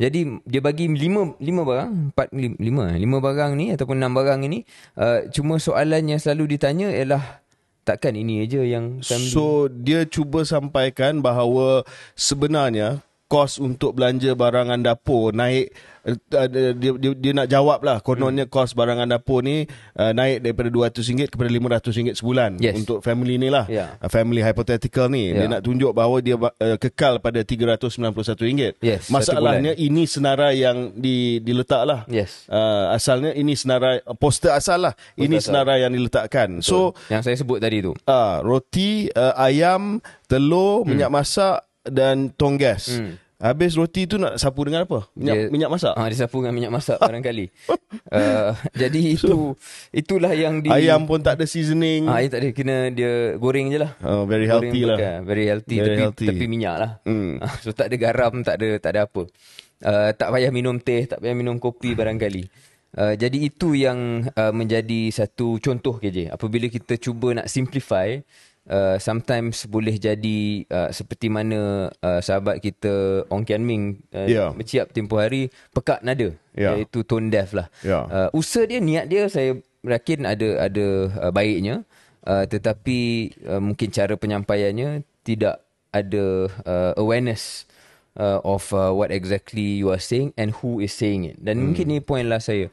[0.00, 4.40] Jadi dia bagi lima lima barang, empat lima, lima, lima barang ni ataupun enam barang
[4.48, 4.64] ini.
[4.96, 7.44] Uh, cuma soalan yang selalu ditanya ialah
[7.84, 9.28] takkan ini aja yang family.
[9.28, 11.84] So dia cuba sampaikan bahawa
[12.16, 15.70] sebenarnya kos untuk belanja barangan dapur naik
[16.02, 18.52] uh, dia, dia, dia nak jawab lah kononnya Hmm.
[18.52, 22.74] kos barangan dapur ni uh, naik daripada RM200 kepada RM500 sebulan Yes.
[22.74, 23.96] untuk family ni lah Ya.
[23.96, 25.50] uh, family hypothetical ni dia Ya.
[25.50, 31.82] nak tunjuk bahawa dia uh, kekal pada RM391 Yes, masalahnya ini senarai yang di, diletak
[31.82, 32.46] lah Yes.
[32.46, 35.52] uh, asalnya ini senarai poster asal lah ini asal.
[35.52, 37.92] senarai yang diletakkan so yang saya sebut tadi tu.
[38.04, 40.92] Ah, roti, uh, ayam, telur, Hmm.
[40.92, 43.00] minyak masak dan tong gas.
[43.40, 45.08] Habis roti tu nak sapu dengan apa?
[45.16, 45.96] Minyak, Dia- minyak masak.
[45.96, 47.48] Ah, dia sapu dengan minyak masak barangkali.
[48.12, 48.52] uh,
[48.84, 49.56] jadi itu
[49.90, 52.04] itulah yang di Ayam pun tak ada seasoning.
[52.04, 53.96] Ah, dia tak ada kena dia goreng je lah.
[54.02, 54.96] Oh, very Goreng healthy lah.
[54.96, 55.14] pakai.
[55.24, 56.26] Very healthy Very tapi healthy.
[56.28, 56.90] tapi minyak lah.
[57.02, 57.40] Hmm.
[57.40, 59.22] Ah, so tak ada garam, tak ada tak ada apa.
[59.80, 62.44] Uh, tak payah minum teh, tak payah minum kopi barangkali.
[62.90, 66.28] Uh, jadi itu yang uh, menjadi satu contoh KJ.
[66.28, 68.20] Apabila kita cuba nak simplify,
[68.68, 74.52] uh, sometimes boleh jadi uh, seperti mana uh, sahabat kita Ong Kian Ming uh, Ya.
[74.52, 76.76] berciap tempoh hari pekak nada Ya.
[76.76, 77.70] iaitu tone deaf lah.
[77.80, 78.04] Ya.
[78.10, 80.86] Uh, usaha dia, niat dia saya yakin ada ada
[81.24, 81.88] uh, baiknya
[82.28, 87.64] uh, tetapi uh, mungkin cara penyampaiannya tidak ada uh, awareness
[88.18, 91.36] uh, of uh, what exactly you are saying and who is saying it.
[91.38, 91.64] Dan hmm.
[91.70, 92.70] mungkin ni point lah saya.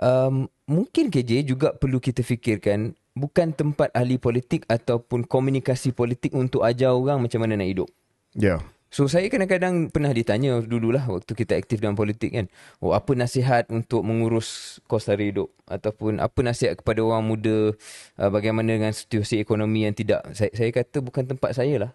[0.00, 6.62] Um, mungkin KJ juga perlu kita fikirkan bukan tempat ahli politik ataupun komunikasi politik untuk
[6.62, 7.88] ajar orang macam mana nak hidup.
[8.36, 8.62] Ya.
[8.90, 12.46] So saya kadang-kadang pernah ditanya dululah waktu kita aktif dalam politik kan.
[12.82, 17.70] Oh apa nasihat untuk mengurus kos hari hidup ataupun apa nasihat kepada orang muda
[18.18, 21.92] uh, bagaimana dengan situasi ekonomi yang tidak saya, saya kata bukan tempat saya lah.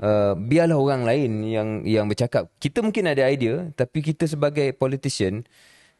[0.00, 2.48] Uh, biarlah orang lain yang yang bercakap.
[2.56, 5.44] Kita mungkin ada idea tapi kita sebagai politician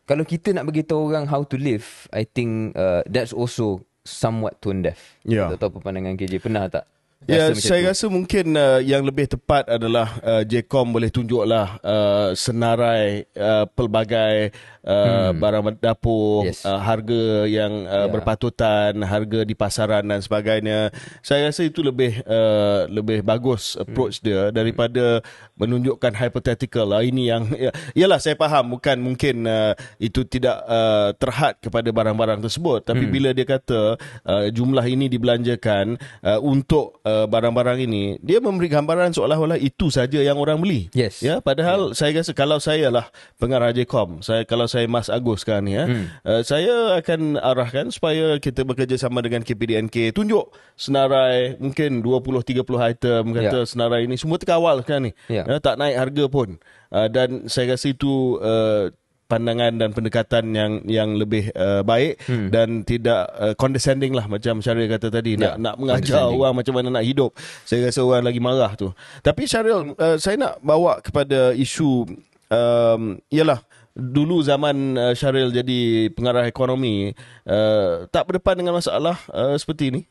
[0.08, 4.82] kalau kita nak beritahu orang how to live, I think uh, that's also somewhat tone
[4.82, 4.98] deaf.
[5.22, 5.46] Ya.
[5.54, 6.84] Tak tahu apa pandangan KJ pernah tak?
[7.28, 7.88] Ya, macam saya tu?
[7.92, 14.56] rasa mungkin uh, yang lebih tepat adalah uh, JCOM boleh tunjuklah uh, senarai uh, pelbagai
[14.82, 15.38] uh, hmm.
[15.38, 16.66] barang dapur, Yes.
[16.66, 18.08] uh, harga yang uh, Ya.
[18.10, 20.90] berpatutan, harga di pasaran dan sebagainya.
[21.22, 24.24] Saya rasa itu lebih uh, lebih bagus approach hmm.
[24.24, 25.22] dia daripada
[25.54, 31.12] menunjukkan hypothetical lah ini yang ya, yalah saya faham bukan mungkin uh, itu tidak uh,
[31.20, 33.12] terhad kepada barang-barang tersebut tapi hmm.
[33.12, 38.70] bila dia kata uh, jumlah ini dibelanjakan uh, untuk uh, uh, barang-barang ini dia memberi
[38.70, 40.88] gambaran seolah-olah itu saja yang orang beli.
[40.96, 41.20] Yes.
[41.20, 41.96] Ya, padahal yeah.
[41.96, 43.06] saya rasa kalau saya lah
[43.36, 46.06] pengarah Jcom, saya kalau saya Mas Agus sekarang ni ya, hmm.
[46.22, 52.62] uh, saya akan arahkan supaya kita bekerjasama dengan KPDNK tunjuk senarai mungkin 20 30
[52.94, 53.66] item kata yeah.
[53.66, 55.12] senarai ini semua terkawal sekarang ni.
[55.26, 55.50] Yeah.
[55.50, 56.62] Ya, tak naik harga pun.
[56.94, 58.94] Uh, dan saya rasa itu uh,
[59.30, 62.50] pandangan dan pendekatan yang yang lebih uh, baik hmm.
[62.50, 66.74] dan tidak uh, condescending lah macam Syaril kata tadi ya, nak nak mengajar orang macam
[66.74, 67.30] mana nak hidup
[67.62, 68.90] saya rasa orang lagi marah tu
[69.22, 72.10] tapi Syaril uh, saya nak bawa kepada isu
[72.50, 73.62] um, ialah
[73.94, 77.10] dulu zaman uh, Syaril jadi pengarah ekonomi
[77.46, 80.02] uh, tak berdepan dengan masalah uh, seperti ini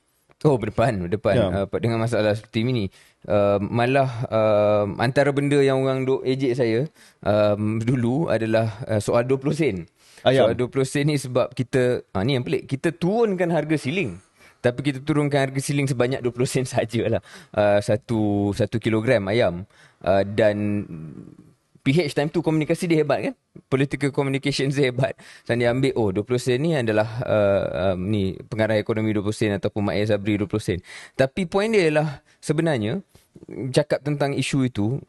[0.48, 1.48] Oh berdepan berdepan ya.
[1.52, 2.88] uh, dengan masalah seperti ini
[3.28, 6.88] uh, malah uh, antara benda yang orang duk ejek saya
[7.28, 9.76] um, dulu adalah uh, soal 20 sen.
[10.24, 10.48] Ayam.
[10.48, 14.16] Soal 20 sen ni sebab kita uh, ni yang pelik kita turunkan harga siling
[14.60, 17.20] tapi kita turunkan harga siling sebanyak 20 sen sajalah
[17.56, 19.68] uh, satu satu kilogram ayam
[20.08, 20.88] uh, dan
[21.80, 23.34] PH time tu komunikasi dia hebat kan?
[23.72, 25.16] Political communication dia hebat.
[25.48, 29.52] Dan dia ambil oh 20 sen ni adalah uh, um, ni pengarah ekonomi 20 sen
[29.56, 30.80] ataupun Mak Sabri 20 sen.
[31.16, 33.00] Tapi poin dia ialah sebenarnya
[33.72, 35.00] cakap tentang isu itu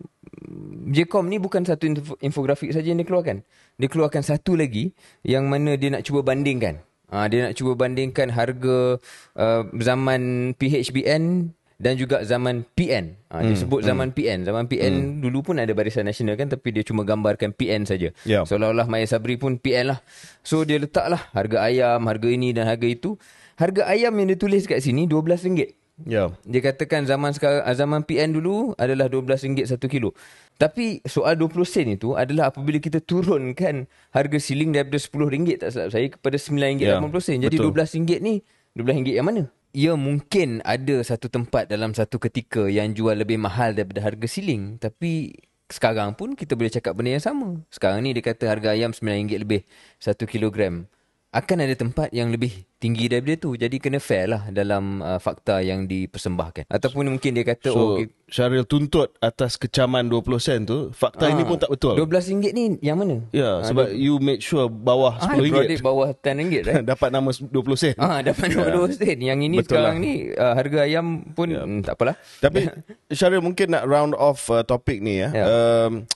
[0.91, 1.87] Jcom ni bukan satu
[2.19, 3.47] infografik saja yang dia keluarkan.
[3.79, 4.91] Dia keluarkan satu lagi
[5.23, 6.83] yang mana dia nak cuba bandingkan.
[7.11, 8.99] Ha, dia nak cuba bandingkan harga
[9.35, 13.17] uh, zaman PHBN dan juga zaman PN.
[13.33, 14.17] Ha, dia hmm, sebut zaman hmm.
[14.21, 14.39] PN.
[14.45, 15.25] Zaman PN hmm.
[15.25, 18.13] dulu pun ada barisan nasional kan tapi dia cuma gambarkan PN saja.
[18.29, 18.45] Yeah.
[18.45, 20.05] Seolah-olah Maya Sabri pun PN lah.
[20.45, 23.17] So dia letaklah harga ayam, harga ini dan harga itu.
[23.57, 25.73] Harga ayam yang ditulis kat sini RM12.
[26.05, 26.37] Yeah.
[26.45, 30.13] Dia katakan zaman sekarang zaman PN dulu adalah RM12 satu kilo.
[30.61, 35.89] Tapi soal 20 sen itu adalah apabila kita turunkan harga siling daripada RM10 tak silap
[35.93, 37.37] saya kepada RM9.80 yeah, sen.
[37.41, 38.35] Jadi RM12 ni
[38.77, 39.43] RM12 yang mana?
[39.71, 44.79] Ia mungkin ada satu tempat dalam satu ketika yang jual lebih mahal daripada harga siling.
[44.83, 45.35] Tapi
[45.71, 47.63] sekarang pun kita boleh cakap benda yang sama.
[47.71, 49.63] Sekarang ni dia kata harga ayam RM9 lebih
[50.03, 50.91] satu kilogram
[51.31, 53.55] akan ada tempat yang lebih tinggi daripada tu.
[53.55, 56.67] Jadi kena fair lah dalam uh, fakta yang dipersembahkan.
[56.67, 57.71] Ataupun mungkin dia kata...
[57.71, 58.11] So, oh, okay.
[58.31, 61.99] Syaril tuntut atas kecaman 20 sen tu, fakta ah, ini pun tak betul.
[61.99, 63.23] RM12 ni yang mana?
[63.35, 65.35] Ya, ah, sebab you make sure bawah RM10.
[65.35, 66.83] Ah, produk bawah RM10, right?
[66.95, 67.95] dapat nama 20 sen.
[67.99, 68.87] Ah, dapat nama yeah.
[68.87, 69.17] 20 sen.
[69.19, 70.07] Yang ini betul sekarang lah.
[70.07, 71.67] ni, uh, harga ayam pun yeah.
[71.67, 72.15] hmm, tak apalah.
[72.39, 72.61] Tapi
[73.19, 75.31] Syaril mungkin nak round off uh, topik ni ya.
[75.35, 75.47] Yeah.
[75.51, 76.07] Um,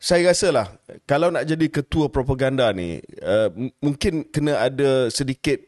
[0.00, 0.66] saya rasa lah
[1.04, 3.52] kalau nak jadi ketua propaganda ni uh,
[3.84, 5.60] mungkin kena ada sedikit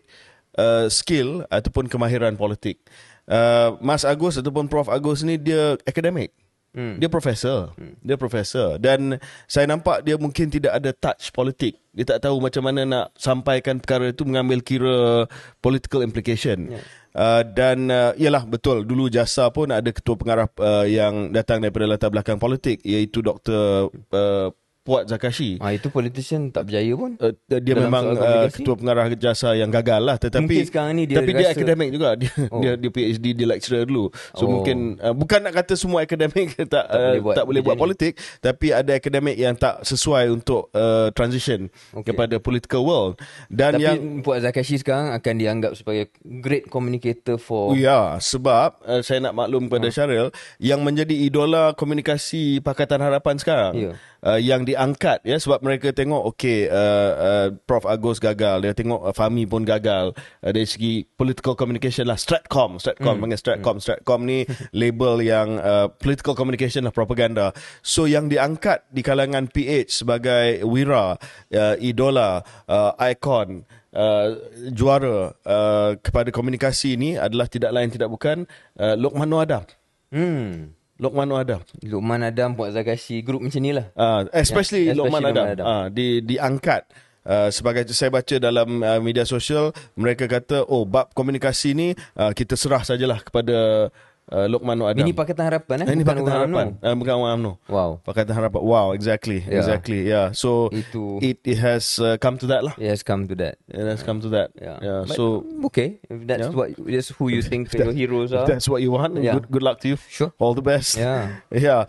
[0.57, 2.81] uh, skill ataupun kemahiran politik.
[3.29, 6.33] Uh, Mas Agus ataupun Prof Agus ni dia akademik.
[6.73, 6.97] Hmm.
[6.97, 7.77] Dia profesor.
[7.77, 8.01] Hmm.
[8.01, 11.77] Dia profesor dan saya nampak dia mungkin tidak ada touch politik.
[11.93, 15.29] Dia tak tahu macam mana nak sampaikan perkara itu mengambil kira
[15.61, 16.73] political implication.
[16.73, 16.85] Yeah.
[17.13, 21.85] Uh, dan uh, ialah betul dulu jasa pun ada ketua pengarah uh, yang datang daripada
[21.85, 23.93] latar belakang politik iaitu Dr.
[24.09, 24.49] Uh,
[24.83, 25.63] Puat Zakashi.
[25.63, 27.15] Ah itu politician tak berjaya pun.
[27.23, 31.23] Uh, dia memang uh, ketua pengarah jasa yang gagal lah tetapi mungkin sekarang ni dia
[31.23, 32.19] tapi dia akademik juga.
[32.19, 32.59] Dia oh.
[32.59, 34.11] dia dia PhD dia lecturer dulu.
[34.35, 34.59] So oh.
[34.59, 37.79] mungkin uh, bukan nak kata semua akademik tak tak uh, boleh buat, tak boleh buat
[37.79, 38.13] politik
[38.43, 42.11] tapi ada akademik yang tak sesuai untuk uh, transition okay.
[42.11, 43.23] kepada political world.
[43.47, 46.11] Dan tapi yang Puat Zakashi sekarang akan dianggap sebagai
[46.43, 49.95] great communicator for Ya, yeah, sebab uh, saya nak maklum kepada uh.
[49.95, 50.27] Syaril
[50.59, 53.75] yang menjadi idola komunikasi Pakatan Harapan sekarang.
[53.79, 53.95] Yeah
[54.27, 59.03] uh, yang diangkat ya sebab mereka tengok okey uh, uh, Prof Agus gagal dia tengok
[59.11, 63.35] uh, Fami pun gagal uh, dari segi political communication lah Stratcom Stratcom hmm.
[63.35, 63.85] Stratcom hmm.
[63.85, 64.47] Stratcom ni
[64.81, 67.51] label yang uh, political communication lah propaganda
[67.83, 71.19] so yang diangkat di kalangan PH sebagai wira
[71.53, 74.41] uh, idola uh, icon Uh,
[74.73, 78.49] juara uh, kepada komunikasi ini adalah tidak lain tidak bukan
[78.81, 79.69] uh, Lokman Adam.
[80.09, 80.73] Hmm.
[81.03, 81.61] Lokman Adam.
[81.83, 83.91] Lokman Adam buat Zagashi group macam ni lah.
[83.99, 85.45] Uh, especially, yeah, Lokman Adam.
[85.51, 85.65] Adam.
[85.67, 86.87] Uh, di, diangkat.
[87.23, 92.35] Uh, sebagai saya baca dalam uh, media sosial mereka kata oh bab komunikasi ni uh,
[92.35, 93.87] kita serah sajalah kepada
[94.31, 95.03] uh, Lokman Adam.
[95.03, 95.87] Ini Pakatan Harapan eh?
[95.97, 96.67] Ini Pakatan Harapan.
[96.79, 97.53] Uh, bukan orang UMNO.
[97.67, 97.91] Wow.
[98.07, 98.61] Pakatan Harapan.
[98.63, 99.43] Wow, exactly.
[99.43, 99.59] Yeah.
[99.59, 100.01] Exactly.
[100.07, 100.27] Yeah.
[100.37, 102.75] So Itu, it, it has uh, come to that lah.
[102.79, 103.59] It has come to that.
[103.67, 104.55] It has come to that.
[104.55, 104.79] Yeah.
[104.79, 105.01] yeah.
[105.09, 106.55] But, so okay, if that's yeah.
[106.55, 108.47] what that's who you think that, your heroes are.
[108.47, 109.19] that's what you want.
[109.19, 109.41] Yeah.
[109.41, 109.99] Good, good luck to you.
[110.09, 110.33] Sure.
[110.39, 110.97] All the best.
[110.97, 111.43] Yeah.
[111.53, 111.87] Yeah.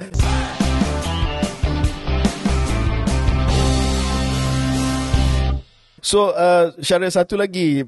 [6.03, 7.87] So uh, Syaril satu lagi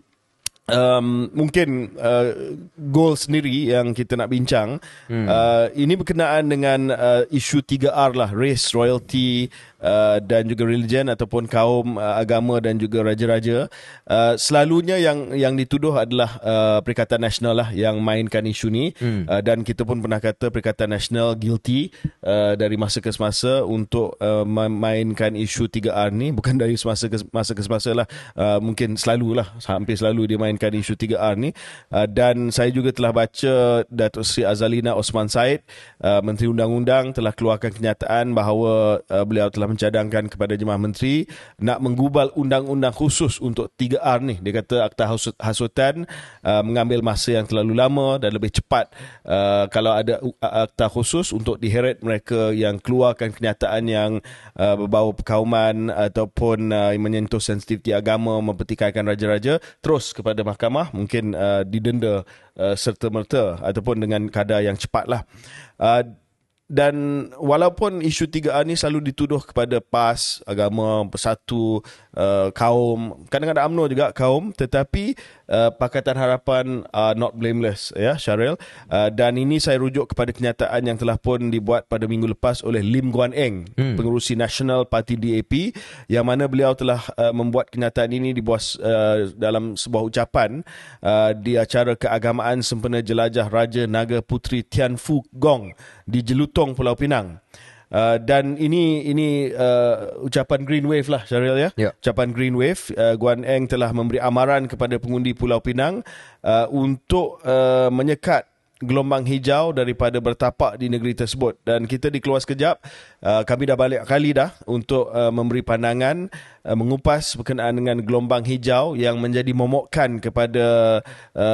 [0.69, 2.57] um, mungkin uh,
[2.89, 5.27] goal sendiri yang kita nak bincang hmm.
[5.27, 9.49] uh, ini berkenaan dengan uh, isu 3R lah race royalty
[9.85, 13.69] uh, dan juga religion ataupun kaum uh, agama dan juga raja-raja.
[14.09, 18.91] Uh, selalunya yang yang dituduh adalah uh, Perikatan Nasional lah yang mainkan isu ni.
[18.97, 19.29] Hmm.
[19.29, 21.93] uh, dan kita pun pernah kata Perikatan Nasional guilty
[22.25, 26.33] uh, dari masa ke semasa untuk uh, memainkan isu 3R ni.
[26.33, 28.07] Bukan dari semasa ke masa ke semasa lah.
[28.33, 31.53] Uh, mungkin selalulah hampir selalu dia mainkan isu 3R ni.
[31.93, 35.61] Uh, dan saya juga telah baca Datuk Seri Azalina Osman Said
[36.01, 41.27] uh, Menteri Undang-Undang telah keluarkan kenyataan bahawa uh, beliau telah mencadangkan kepada jemaah menteri
[41.59, 44.39] nak menggubal undang-undang khusus untuk 3R ni.
[44.39, 45.11] Dia kata akta
[45.43, 46.07] hasutan
[46.41, 48.95] uh, mengambil masa yang terlalu lama dan lebih cepat
[49.27, 54.11] uh, kalau ada akta khusus untuk diheret mereka yang keluarkan kenyataan yang
[54.55, 61.67] uh, berbau perkauman ataupun uh, menyentuh sensitiviti agama mempertikaikan raja-raja terus kepada mahkamah mungkin uh,
[61.67, 62.23] didenda
[62.55, 65.27] uh, serta-merta ataupun dengan kadar yang cepatlah.
[65.75, 66.24] Uh,
[66.65, 71.85] dan walaupun isu 3R ni selalu dituduh kepada PAS, agama, persatu,
[72.17, 75.13] uh, kaum, kadang-kadang UMNO juga kaum, tetapi
[75.49, 78.57] uh, Pakatan Harapan are not blameless, ya Syaril.
[78.89, 82.81] Uh, dan ini saya rujuk kepada kenyataan yang telah pun dibuat pada minggu lepas oleh
[82.81, 83.95] Lim Guan Eng, hmm.
[83.97, 85.75] pengurusi nasional parti DAP,
[86.09, 90.61] yang mana beliau telah uh, membuat kenyataan ini di bawah uh, dalam sebuah ucapan
[91.01, 95.73] uh, di acara keagamaan sempena jelajah Raja Naga Putri Tian Fu Gong
[96.05, 97.44] di Jelutong Pulau Pinang.
[97.93, 101.69] Uh, dan ini ini uh, ucapan Green Wave lah Syaril ya.
[101.77, 101.93] Yeah.
[102.01, 106.01] Ucapan Green Wave uh, Guan Eng telah memberi amaran kepada pengundi Pulau Pinang
[106.41, 108.49] uh, untuk uh, menyekat
[108.83, 111.55] gelombang hijau daripada bertapak di negeri tersebut.
[111.63, 112.83] Dan kita dikeluar sekejap
[113.23, 116.27] uh, kami dah balik kali dah untuk uh, memberi pandangan
[116.67, 120.99] uh, mengupas berkenaan dengan gelombang hijau yang menjadi momokkan kepada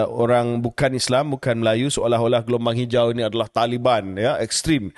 [0.09, 4.93] orang bukan Islam bukan Melayu seolah-olah gelombang hijau ini adalah Taliban ya ekstrim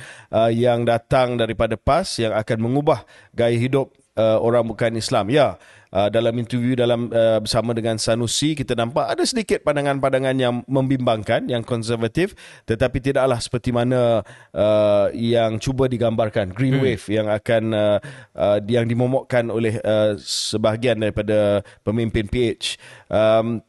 [0.52, 3.04] yang datang daripada PAS yang akan mengubah
[3.34, 5.32] gaya hidup orang bukan Islam.
[5.34, 5.58] Ya
[5.94, 11.46] uh, dalam interview dalam uh, bersama dengan Sanusi kita nampak ada sedikit pandangan-pandangan yang membimbangkan
[11.46, 12.34] yang konservatif
[12.66, 16.84] tetapi tidaklah seperti mana uh, yang cuba digambarkan green hmm.
[16.84, 17.98] wave yang akan uh,
[18.34, 22.82] uh, yang dimomokkan oleh uh, sebahagian daripada pemimpin PH
[23.14, 23.62] um,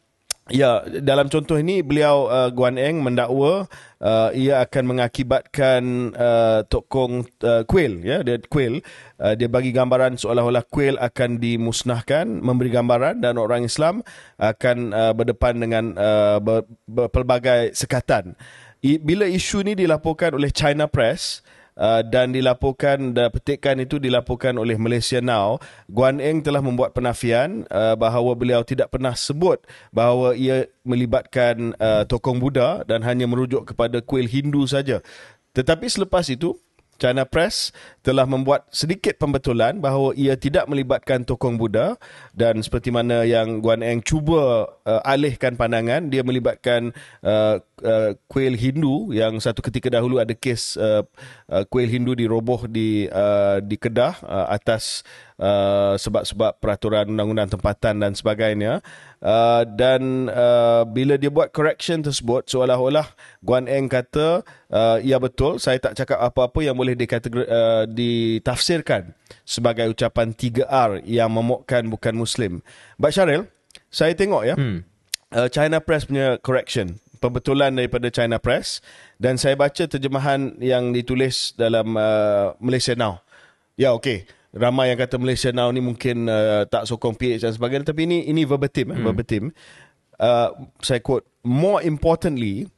[0.53, 3.65] Ya, dalam contoh ini beliau uh, Guan Eng mendakwa
[3.97, 8.85] uh, ia akan mengakibatkan uh, tokong uh, kuil ya, dia kuil
[9.25, 14.05] uh, dia bagi gambaran seolah-olah kuil akan dimusnahkan, memberi gambaran dan orang Islam
[14.37, 16.37] akan uh, berdepan dengan uh,
[17.09, 18.37] pelbagai sekatan.
[18.85, 21.54] I, bila isu ini dilaporkan oleh China Press, Uh,
[22.07, 25.59] dan dilaporkan dan petikan itu dilaporkan oleh Malaysia Now.
[25.91, 29.59] Guan Eng telah membuat penafian uh, bahawa beliau tidak pernah sebut
[29.91, 35.03] bahawa ia melibatkan uh, tokong Buddha dan hanya merujuk kepada kuil Hindu saja.
[35.55, 36.55] Tetapi selepas itu
[36.99, 41.97] China Press telah membuat sedikit pembetulan bahawa ia tidak melibatkan tokong Buddha
[42.37, 46.93] dan seperti mana yang Guan Eng cuba uh, alihkan pandangan dia melibatkan
[47.25, 51.01] uh, uh, kuil Hindu yang satu ketika dahulu ada kes uh,
[51.49, 55.01] uh, kuil Hindu diroboh di uh, di Kedah uh, atas
[55.41, 58.85] uh, sebab-sebab peraturan undang-undang tempatan dan sebagainya.
[59.25, 63.09] Uh, dan uh, bila dia buat correction tersebut seolah-olah
[63.41, 69.15] Guan Eng kata uh, ya betul saya tak cakap apa-apa yang boleh dikategori, uh, ditafsirkan
[69.47, 72.61] sebagai ucapan 3R yang memokkan bukan muslim.
[72.99, 73.43] Mbak Syaril,
[73.89, 74.55] saya tengok ya.
[74.59, 74.83] Hmm.
[75.35, 78.85] Uh, China Press punya correction pembetulan daripada China Press
[79.17, 83.25] dan saya baca terjemahan yang ditulis dalam uh, Malaysia Now.
[83.81, 84.29] Ya okey.
[84.55, 88.29] Ramai yang kata Malaysia Now ni mungkin uh, tak sokong PH dan sebagainya tapi ini
[88.29, 89.07] ini verbatim eh, hmm.
[89.09, 89.43] verbatim.
[90.15, 92.71] Uh, saya quote more importantly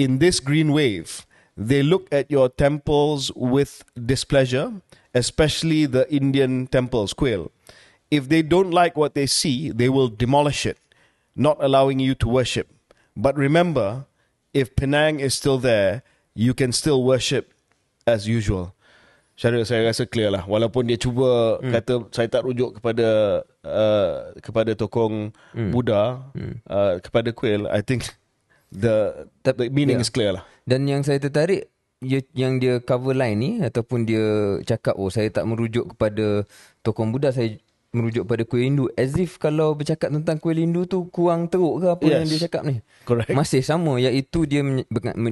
[0.00, 1.27] in this green wave
[1.58, 4.78] they look at your temples with displeasure
[5.14, 7.50] especially the Indian temples quail.
[8.10, 10.78] If they don't like what they see, they will demolish it,
[11.36, 12.68] not allowing you to worship.
[13.16, 14.06] But remember,
[14.54, 16.02] if Penang is still there,
[16.32, 17.52] you can still worship
[18.06, 18.72] as usual.
[19.38, 20.42] Syaril saya rasa clear lah.
[20.48, 21.70] Walaupun dia cuba hmm.
[21.70, 23.06] kata saya tak rujuk kepada
[23.62, 25.70] uh, kepada tokong hmm.
[25.70, 26.58] Buddha, hmm.
[26.66, 28.08] Uh, kepada kuil, I think
[28.72, 30.06] the, the meaning yeah.
[30.06, 30.44] is clear lah.
[30.68, 31.72] Dan yang saya tertarik,
[32.36, 36.44] yang dia cover line ni, ataupun dia cakap, oh saya tak merujuk kepada
[36.84, 37.56] tokong Buddha, saya
[37.88, 41.86] merujuk pada kuil Hindu as if kalau bercakap tentang kuil Hindu tu kurang teruk ke
[41.88, 42.12] apa yes.
[42.12, 42.76] yang dia cakap ni
[43.08, 43.32] Correct.
[43.32, 44.60] masih sama iaitu dia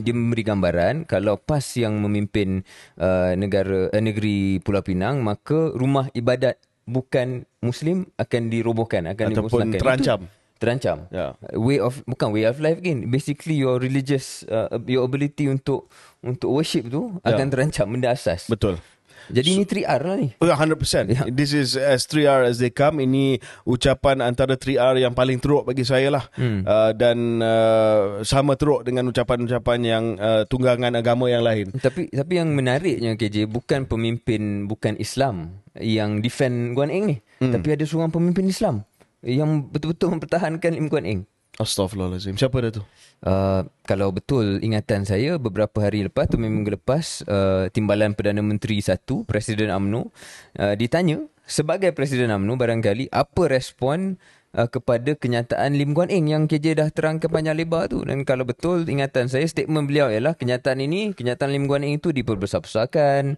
[0.01, 2.65] dia memberi gambaran kalau PAS yang memimpin
[2.97, 6.57] uh, negara uh, negeri Pulau Pinang maka rumah ibadat
[6.89, 11.07] bukan muslim akan dirobohkan akan ataupun terancam itu, terancam.
[11.13, 11.37] Ya.
[11.53, 13.09] Way of bukan way of life again.
[13.09, 15.89] Basically your religious uh, your ability untuk
[16.25, 17.37] untuk worship tu Ya.
[17.37, 18.49] akan terancam benda asas.
[18.49, 18.81] Betul.
[19.27, 20.29] Jadi ni 3R lah ni.
[20.39, 20.79] Oh, 100%.
[21.11, 21.27] Ya.
[21.27, 23.03] This is as 3R as they come.
[23.03, 26.31] Ini ucapan antara 3R yang paling teruk bagi saya lah.
[26.39, 26.63] Hmm.
[26.63, 31.75] Uh, dan uh, sama teruk dengan ucapan-ucapan yang uh, tunggangan agama yang lain.
[31.75, 37.17] Tapi tapi yang menariknya KJ bukan pemimpin bukan Islam yang defend Guan Eng ni.
[37.43, 37.51] Hmm.
[37.51, 38.87] Tapi ada seorang pemimpin Islam
[39.25, 41.23] yang betul-betul mempertahankan Lim Guan Eng.
[41.57, 42.37] Astaghfirullahalazim.
[42.37, 42.85] Siapa dia tu?
[43.25, 48.77] Uh, kalau betul ingatan saya beberapa hari lepas tu minggu lepas uh, timbalan Perdana Menteri
[48.85, 50.13] satu Presiden AMNO
[50.61, 54.21] uh, ditanya sebagai Presiden AMNO barangkali apa respon
[54.57, 58.03] uh, kepada kenyataan Lim Guan Eng yang KJ dah terangkan panjang lebar tu.
[58.03, 62.11] Dan kalau betul ingatan saya statement beliau ialah kenyataan ini kenyataan Lim Guan Eng itu
[62.11, 63.37] diperbesar-besarkan.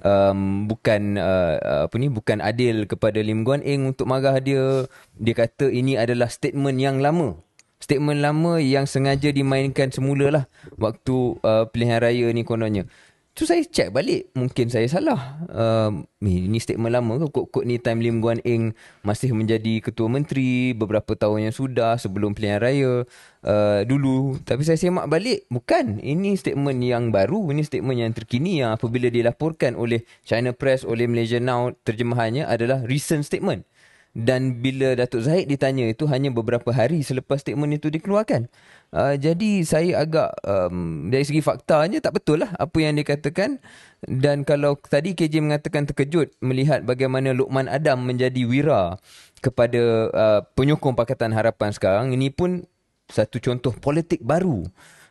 [0.00, 4.86] Um, bukan uh, apa ni bukan adil kepada Lim Guan Eng untuk marah dia.
[5.18, 7.36] Dia kata ini adalah statement yang lama.
[7.80, 10.44] Statement lama yang sengaja dimainkan semula lah
[10.76, 12.86] waktu uh, pilihan raya ni kononnya.
[13.40, 14.28] Tu saya check balik.
[14.36, 15.40] Mungkin saya salah.
[15.48, 17.32] Uh, ini statement lama ke?
[17.32, 22.36] Kod-kod ni time Lim Guan Eng masih menjadi ketua menteri beberapa tahun yang sudah sebelum
[22.36, 23.08] pilihan raya
[23.40, 24.36] uh, dulu.
[24.44, 25.48] Tapi saya semak balik.
[25.48, 26.04] Bukan.
[26.04, 27.48] Ini statement yang baru.
[27.48, 32.84] Ini statement yang terkini yang apabila dilaporkan oleh China Press, oleh Malaysia Now, terjemahannya adalah
[32.84, 33.64] recent statement.
[34.10, 38.50] Dan bila Datuk Zahid ditanya itu hanya beberapa hari selepas statement itu dikeluarkan.
[38.90, 43.62] Uh, jadi saya agak um, dari segi faktanya tak betul lah apa yang dikatakan.
[44.02, 48.98] Dan kalau tadi KJ mengatakan terkejut melihat bagaimana Luqman Adam menjadi wira
[49.38, 52.10] kepada uh, penyokong Pakatan Harapan sekarang.
[52.10, 52.66] Ini pun
[53.06, 54.66] satu contoh politik baru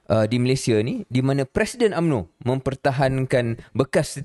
[0.10, 4.18] uh, di Malaysia ni di mana Presiden AMNO mempertahankan bekas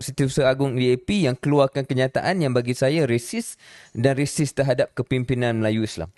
[0.00, 3.60] Setiausaha Agung DAP yang keluarkan kenyataan yang bagi saya resis
[3.92, 6.08] dan resis terhadap kepimpinan Melayu Islam.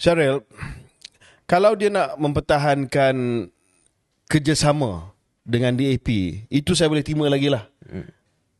[0.00, 0.42] Syaril,
[1.44, 3.48] kalau dia nak mempertahankan
[4.28, 5.12] kerjasama
[5.44, 6.08] dengan DAP,
[6.48, 7.68] itu saya boleh terima lagi lah.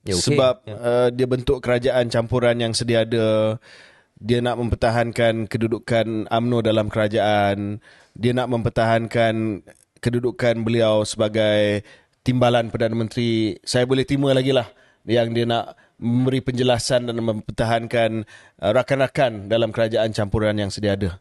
[0.05, 0.37] Ya, okey.
[0.37, 0.77] Sebab ya.
[0.77, 3.57] uh, dia bentuk kerajaan campuran yang sedia ada.
[4.21, 7.81] Dia nak mempertahankan kedudukan AMNO dalam kerajaan.
[8.13, 9.65] Dia nak mempertahankan
[10.05, 11.83] kedudukan beliau sebagai
[12.21, 13.57] timbalan Perdana Menteri.
[13.65, 14.69] Saya boleh terima lagi lah
[15.09, 18.29] yang dia nak memberi penjelasan dan mempertahankan
[18.61, 21.17] uh, rakan-rakan dalam kerajaan campuran yang sedia ada.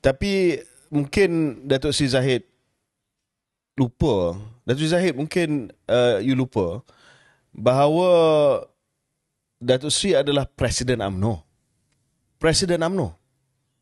[0.00, 2.42] Tapi mungkin Datuk Sri Zahid
[3.78, 4.36] lupa.
[4.66, 6.82] Datuk Sri Zahid mungkin uh, you lupa
[7.54, 8.10] bahawa
[9.58, 11.42] Datuk Sri adalah Presiden AMNO.
[12.38, 13.18] Presiden AMNO.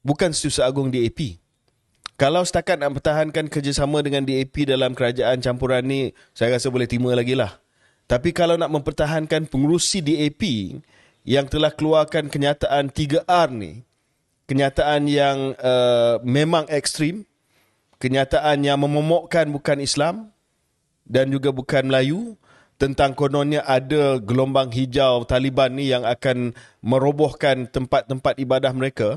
[0.00, 1.36] Bukan Setiausaha Agung DAP.
[2.16, 7.12] Kalau setakat nak pertahankan kerjasama dengan DAP dalam kerajaan campuran ni, saya rasa boleh terima
[7.12, 7.60] lagi lah.
[8.08, 10.42] Tapi kalau nak mempertahankan pengurusi DAP
[11.28, 13.84] yang telah keluarkan kenyataan 3R ni,
[14.46, 17.26] kenyataan yang uh, memang ekstrim,
[18.02, 20.30] kenyataan yang memomokkan bukan Islam
[21.06, 22.34] dan juga bukan Melayu,
[22.76, 26.52] tentang kononnya ada gelombang hijau Taliban ni yang akan
[26.84, 29.16] merobohkan tempat-tempat ibadah mereka,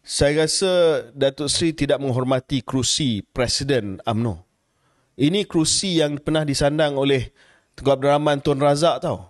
[0.00, 4.40] saya rasa Datuk Sri tidak menghormati kerusi Presiden AMNO.
[5.20, 7.28] Ini kerusi yang pernah disandang oleh
[7.76, 9.28] Tengku Abdul Rahman Tun Razak tau.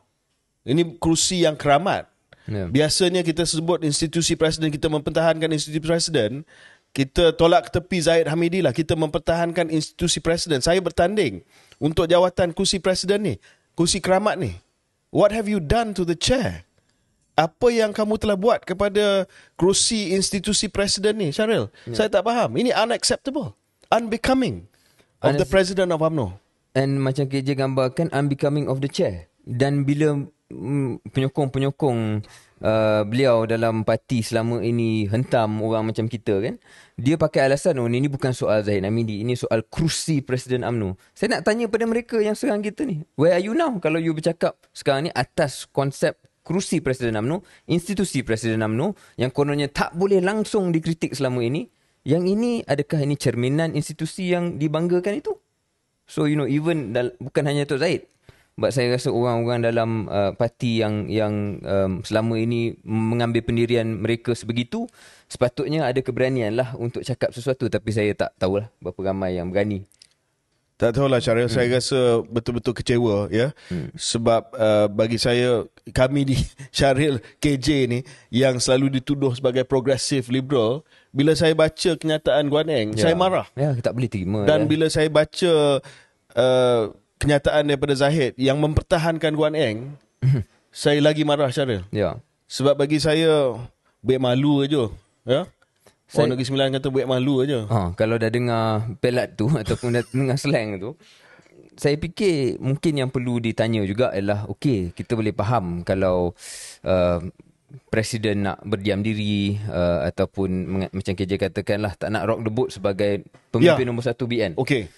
[0.63, 2.10] Ini kerusi yang keramat.
[2.51, 2.67] Ya.
[2.67, 6.43] Biasanya kita sebut institusi presiden, kita mempertahankan institusi presiden,
[6.91, 8.75] kita tolak ke tepi Zahid Hamidi lah.
[8.75, 10.59] Kita mempertahankan institusi presiden.
[10.59, 11.47] Saya bertanding
[11.79, 13.35] untuk jawatan kursi presiden ni.
[13.79, 14.59] Kursi keramat ni.
[15.15, 16.67] What have you done to the chair?
[17.39, 19.25] Apa yang kamu telah buat kepada
[19.55, 21.71] kerusi institusi presiden ni, Syaril?
[21.95, 22.51] Saya tak faham.
[22.59, 23.55] Ini unacceptable.
[23.95, 24.67] Unbecoming
[25.23, 26.37] of the Unac- president of UMNO.
[26.75, 29.31] And macam KJ gambarkan unbecoming of the chair.
[29.43, 30.27] Dan bila
[31.15, 32.27] penyokong-penyokong
[32.61, 36.55] uh, beliau dalam parti selama ini hentam orang macam kita kan.
[37.01, 40.99] Dia pakai alasan oh ini bukan soal Zahid Hamidi, ini soal kerusi Presiden AMNO.
[41.17, 43.07] Saya nak tanya pada mereka yang serang kita ni.
[43.17, 48.27] Where are you now kalau you bercakap sekarang ni atas konsep kerusi Presiden AMNO, institusi
[48.27, 51.71] Presiden AMNO yang kononnya tak boleh langsung dikritik selama ini.
[52.01, 55.37] Yang ini adakah ini cerminan institusi yang dibanggakan itu?
[56.11, 58.11] So you know even dal- bukan hanya Tok Zaid.
[58.59, 64.37] Sebab saya rasa orang-orang dalam uh, parti yang yang um, selama ini mengambil pendirian mereka
[64.37, 64.85] sebegitu
[65.31, 69.89] sepatutnya ada keberanian lah untuk cakap sesuatu tapi saya tak tahulah berapa ramai yang berani.
[70.81, 71.53] Tak tahulah Syaril, hmm.
[71.53, 73.53] saya rasa betul-betul kecewa ya.
[73.69, 73.93] Hmm.
[73.93, 76.41] Sebab uh, bagi saya kami di
[76.77, 78.01] Syaril KJ ni
[78.33, 80.81] yang selalu dituduh sebagai progressive liberal,
[81.13, 83.45] bila saya baca kenyataan Guan Eng, saya marah.
[83.53, 84.49] Ya, tak boleh terima.
[84.49, 84.67] Dan ya.
[84.73, 85.85] bila saya baca
[86.33, 86.83] uh,
[87.21, 90.01] kenyataan daripada Zahid yang mempertahankan Guan Eng,
[90.73, 91.85] saya lagi marah Syaril.
[91.93, 92.17] ya.
[92.51, 93.55] Sebab bagi saya
[94.03, 94.89] baik malu aja,
[95.29, 95.45] ya.
[96.11, 97.71] Saya, Orang Negeri Sembilan kata buat malu aja.
[97.71, 100.99] Ha, kalau dah dengar pelat tu ataupun dah dengar slang tu,
[101.79, 106.35] saya fikir mungkin yang perlu ditanya juga ialah okey, kita boleh faham kalau
[106.83, 107.23] uh,
[107.87, 110.51] presiden nak berdiam diri uh, ataupun
[110.91, 113.23] macam KJ katakanlah tak nak rock the boat sebagai
[113.55, 113.89] pemimpin ya.
[113.89, 114.59] nombor satu BN.
[114.59, 114.91] Okey.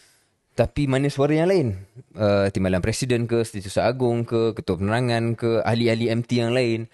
[0.52, 1.80] Tapi mana suara yang lain?
[2.12, 6.92] Uh, timbalan presiden ke, setiausaha agung ke, ketua penerangan ke, ahli-ahli MT yang lain.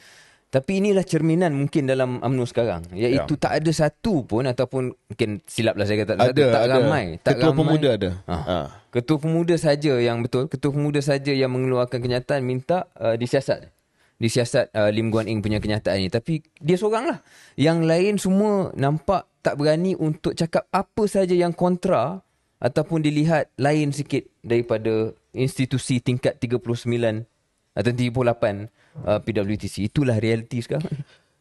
[0.49, 2.89] Tapi inilah cerminan mungkin dalam UMNO sekarang.
[2.97, 3.41] Iaitu ya.
[3.43, 6.73] tak ada satu pun ataupun mungkin silaplah saya kata ada, satu, tak ada.
[6.73, 7.05] ramai.
[7.21, 7.61] Tak Ketua ramai.
[7.61, 8.11] pemuda ada.
[8.25, 8.37] Ha.
[8.41, 8.59] Ha.
[8.89, 10.49] Ketua pemuda saja yang betul.
[10.49, 13.69] Ketua pemuda saja yang mengeluarkan kenyataan minta uh, disiasat.
[14.17, 16.09] Disiasat uh, Lim Guan Eng punya kenyataan ini.
[16.09, 17.19] Tapi dia seorang lah.
[17.61, 22.25] Yang lain semua nampak tak berani untuk cakap apa saja yang kontra
[22.59, 27.27] ataupun dilihat lain sikit daripada institusi tingkat 39
[27.79, 28.67] atau 38
[29.07, 29.87] uh, PWTC.
[29.87, 30.91] Itulah realiti sekarang.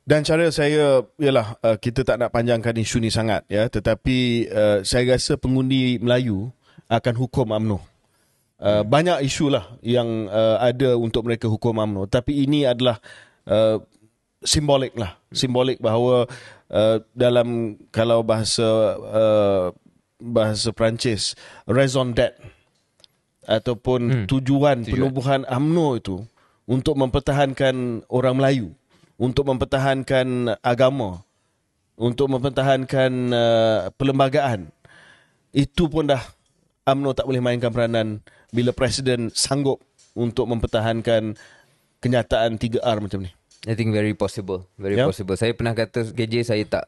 [0.07, 4.79] Dan cara saya ialah uh, kita tak nak panjangkan isu ni sangat ya tetapi uh,
[4.79, 6.47] saya rasa pengundi Melayu
[6.87, 7.83] akan hukum AMNO.
[8.57, 13.03] Uh, banyak isu lah yang uh, ada untuk mereka hukum AMNO tapi ini adalah
[13.51, 13.83] uh,
[14.39, 16.23] simbolik lah simbolik bahawa
[16.71, 19.75] uh, dalam kalau bahasa uh,
[20.17, 21.37] bahasa Perancis
[21.69, 22.41] raison d'être
[23.47, 24.25] ataupun hmm.
[24.27, 26.17] tujuan, tujuan penubuhan AMNO itu
[26.67, 28.75] untuk mempertahankan orang Melayu,
[29.15, 31.23] untuk mempertahankan agama,
[31.95, 34.67] untuk mempertahankan uh, perlembagaan.
[35.55, 36.21] Itu pun dah
[36.83, 38.19] UMNO tak boleh mainkan peranan
[38.51, 39.79] bila Presiden sanggup
[40.11, 41.39] untuk mempertahankan
[42.03, 43.31] kenyataan 3R macam ni.
[43.65, 44.67] I think very possible.
[44.75, 45.07] Very yeah.
[45.07, 45.35] possible.
[45.39, 46.85] Saya pernah kata KJ saya tak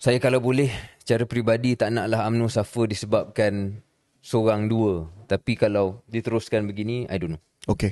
[0.00, 0.72] saya kalau boleh
[1.02, 3.82] secara peribadi tak naklah UMNO suffer disebabkan
[4.22, 5.10] seorang dua.
[5.26, 7.42] Tapi kalau diteruskan begini, I don't know.
[7.66, 7.90] Okey.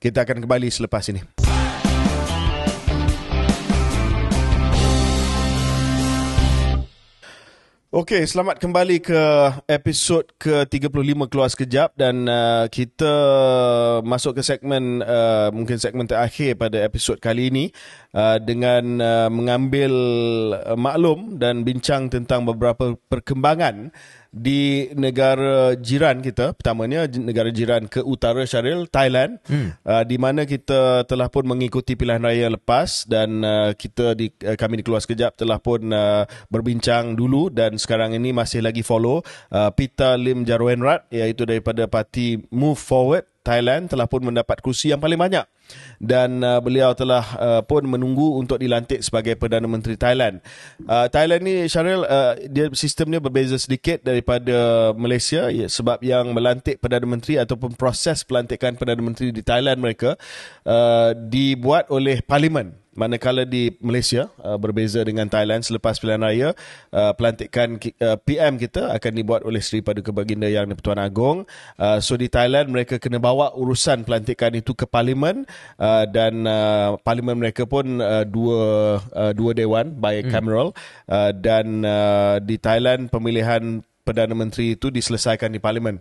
[0.00, 1.20] Kita akan kembali selepas ini.
[7.96, 9.22] Okey, selamat kembali ke
[9.72, 13.08] episod ke-35 Keluar Sekejap dan uh, kita
[14.04, 17.64] masuk ke segmen uh, mungkin segmen terakhir pada episod kali ini
[18.12, 19.92] uh, dengan uh, mengambil
[20.60, 23.88] uh, maklum dan bincang tentang beberapa perkembangan
[24.34, 29.82] di negara jiran kita pertamanya negara jiran ke utara Syaril Thailand hmm.
[29.82, 34.58] uh, di mana kita telah pun mengikuti pilihan raya lepas dan uh, kita di uh,
[34.58, 39.22] kami di keluar sekejap telah pun uh, berbincang dulu dan sekarang ini masih lagi follow
[39.50, 44.98] uh, Peter Lim Jarwenrat iaitu daripada parti Move Forward Thailand telah pun mendapat kursi yang
[44.98, 45.46] paling banyak
[46.00, 50.40] dan uh, beliau telah uh, pun menunggu untuk dilantik sebagai Perdana Menteri Thailand.
[50.84, 56.78] Uh, Thailand ni Syaril uh, dia sistemnya berbeza sedikit daripada Malaysia ya, sebab yang melantik
[56.78, 60.20] Perdana Menteri ataupun proses pelantikan Perdana Menteri di Thailand mereka
[60.68, 66.48] uh, dibuat oleh parlimen manakala di Malaysia uh, berbeza dengan Thailand selepas pilihan raya
[66.90, 71.44] uh, pelantikan uh, PM kita akan dibuat oleh Seri Paduka Baginda Yang di-Pertuan Agong.
[71.76, 75.44] Uh, so di Thailand mereka kena bawa urusan pelantikan itu ke parlimen
[75.78, 78.60] uh, dan uh, parlimen mereka pun uh, dua
[79.12, 81.12] uh, dua dewan bicameral hmm.
[81.12, 85.98] uh, dan uh, di Thailand pemilihan Perdana Menteri itu diselesaikan di parlimen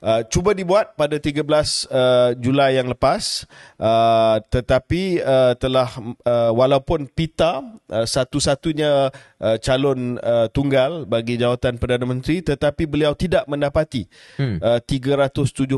[0.00, 3.44] Uh, cuba dibuat pada 13 uh, Julai yang lepas
[3.76, 5.92] uh, tetapi uh, telah
[6.24, 13.12] uh, walaupun pita uh, satu-satunya uh, calon uh, tunggal bagi jawatan Perdana Menteri tetapi beliau
[13.12, 14.08] tidak mendapati
[14.40, 14.64] hmm.
[14.64, 15.68] uh, 375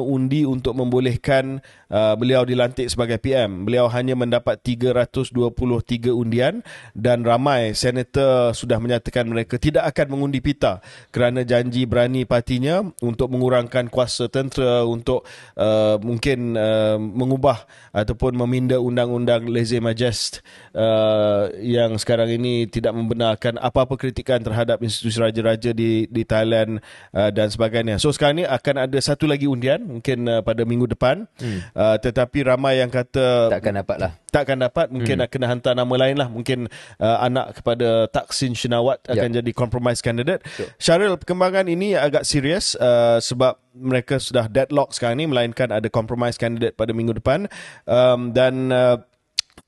[0.00, 1.60] undi untuk membolehkan
[1.92, 6.64] uh, beliau dilantik sebagai PM beliau hanya mendapat 323 undian
[6.96, 10.80] dan ramai senator sudah menyatakan mereka tidak akan mengundi pita
[11.12, 15.26] kerana janji berani partinya untuk mengurangkan mengurangkan kuasa tentera untuk
[15.58, 20.46] uh, mungkin uh, mengubah ataupun meminda undang-undang lese majest
[20.78, 26.78] uh, yang sekarang ini tidak membenarkan apa-apa kritikan terhadap institusi raja-raja di di Thailand
[27.10, 27.98] uh, dan sebagainya.
[27.98, 31.26] So sekarang ini akan ada satu lagi undian mungkin uh, pada minggu depan.
[31.42, 31.66] Hmm.
[31.74, 35.26] Uh, tetapi ramai yang kata takkan dapatlah takkan dapat mungkin hmm.
[35.26, 36.68] akan hantar nama lain lah mungkin
[37.00, 39.36] uh, anak kepada Taksin Shinawat akan yep.
[39.40, 40.68] jadi compromise candidate sure.
[40.76, 46.36] Syaril perkembangan ini agak serius uh, sebab mereka sudah deadlock sekarang ni melainkan ada compromise
[46.36, 47.48] candidate pada minggu depan
[47.88, 49.00] um, dan uh,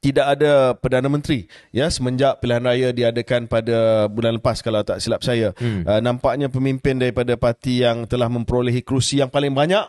[0.00, 5.24] tidak ada Perdana Menteri ya semenjak pilihan raya diadakan pada bulan lepas kalau tak silap
[5.24, 5.88] saya hmm.
[5.88, 9.88] uh, nampaknya pemimpin daripada parti yang telah memperolehi kerusi yang paling banyak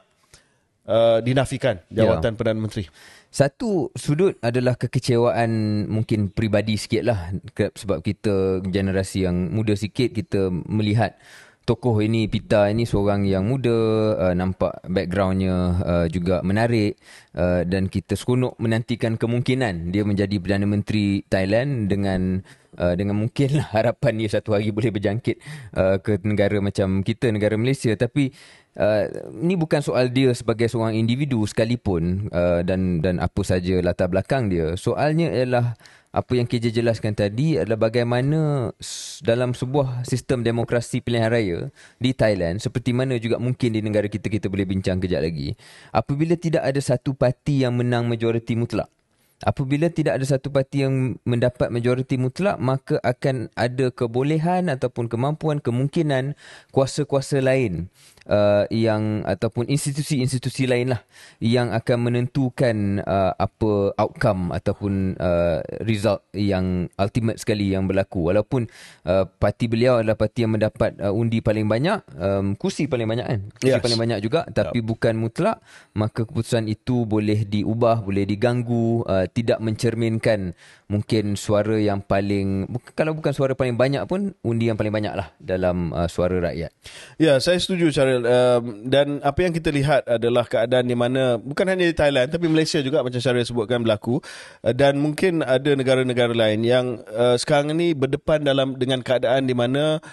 [0.88, 2.38] uh, dinafikan jawatan yeah.
[2.40, 2.88] Perdana Menteri
[3.32, 5.50] satu sudut adalah kekecewaan
[5.88, 11.16] mungkin peribadi sikit lah sebab kita generasi yang muda sikit kita melihat
[11.64, 13.72] tokoh ini Pita ini seorang yang muda
[14.20, 17.00] uh, nampak backgroundnya uh, juga menarik
[17.40, 22.44] uh, dan kita seronok menantikan kemungkinan dia menjadi Perdana Menteri Thailand dengan
[22.76, 25.38] uh, dengan mungkinlah harapan dia satu hari boleh berjangkit
[25.78, 27.94] uh, ke negara macam kita negara Malaysia.
[27.96, 28.32] Tapi
[28.72, 29.04] Uh,
[29.36, 34.48] ini bukan soal dia sebagai seorang individu sekalipun uh, dan dan apa saja latar belakang
[34.48, 34.80] dia.
[34.80, 35.76] Soalnya ialah
[36.12, 38.72] apa yang KJ jelaskan tadi adalah bagaimana
[39.24, 41.60] dalam sebuah sistem demokrasi pilihan raya
[42.04, 45.56] di Thailand seperti mana juga mungkin di negara kita kita boleh bincang kejap lagi
[45.96, 48.92] apabila tidak ada satu parti yang menang majoriti mutlak
[49.42, 55.64] apabila tidak ada satu parti yang mendapat majoriti mutlak maka akan ada kebolehan ataupun kemampuan
[55.64, 56.38] kemungkinan
[56.76, 57.90] kuasa-kuasa lain
[58.28, 61.02] uh, yang ataupun institusi-institusi lain lah
[61.42, 68.68] yang akan menentukan uh, apa outcome ataupun uh, result yang ultimate sekali yang berlaku walaupun
[69.08, 73.26] uh, parti beliau adalah parti yang mendapat uh, undi paling banyak um, kursi paling banyak
[73.26, 73.84] kan kursi yes.
[73.84, 74.86] paling banyak juga tapi yep.
[74.86, 75.58] bukan mutlak
[75.98, 80.54] maka keputusan itu boleh diubah boleh diganggu uh, tidak mencerminkan
[80.92, 85.32] mungkin suara yang paling kalau bukan suara paling banyak pun undi yang paling banyak lah
[85.40, 86.76] dalam uh, suara rakyat.
[87.16, 88.28] Ya saya setuju Syaril.
[88.28, 92.52] Um, dan apa yang kita lihat adalah keadaan di mana bukan hanya di Thailand tapi
[92.52, 94.20] Malaysia juga macam Syaril sebutkan berlaku.
[94.60, 99.56] Uh, dan mungkin ada negara-negara lain yang uh, sekarang ini berdepan dalam dengan keadaan di
[99.56, 100.04] mana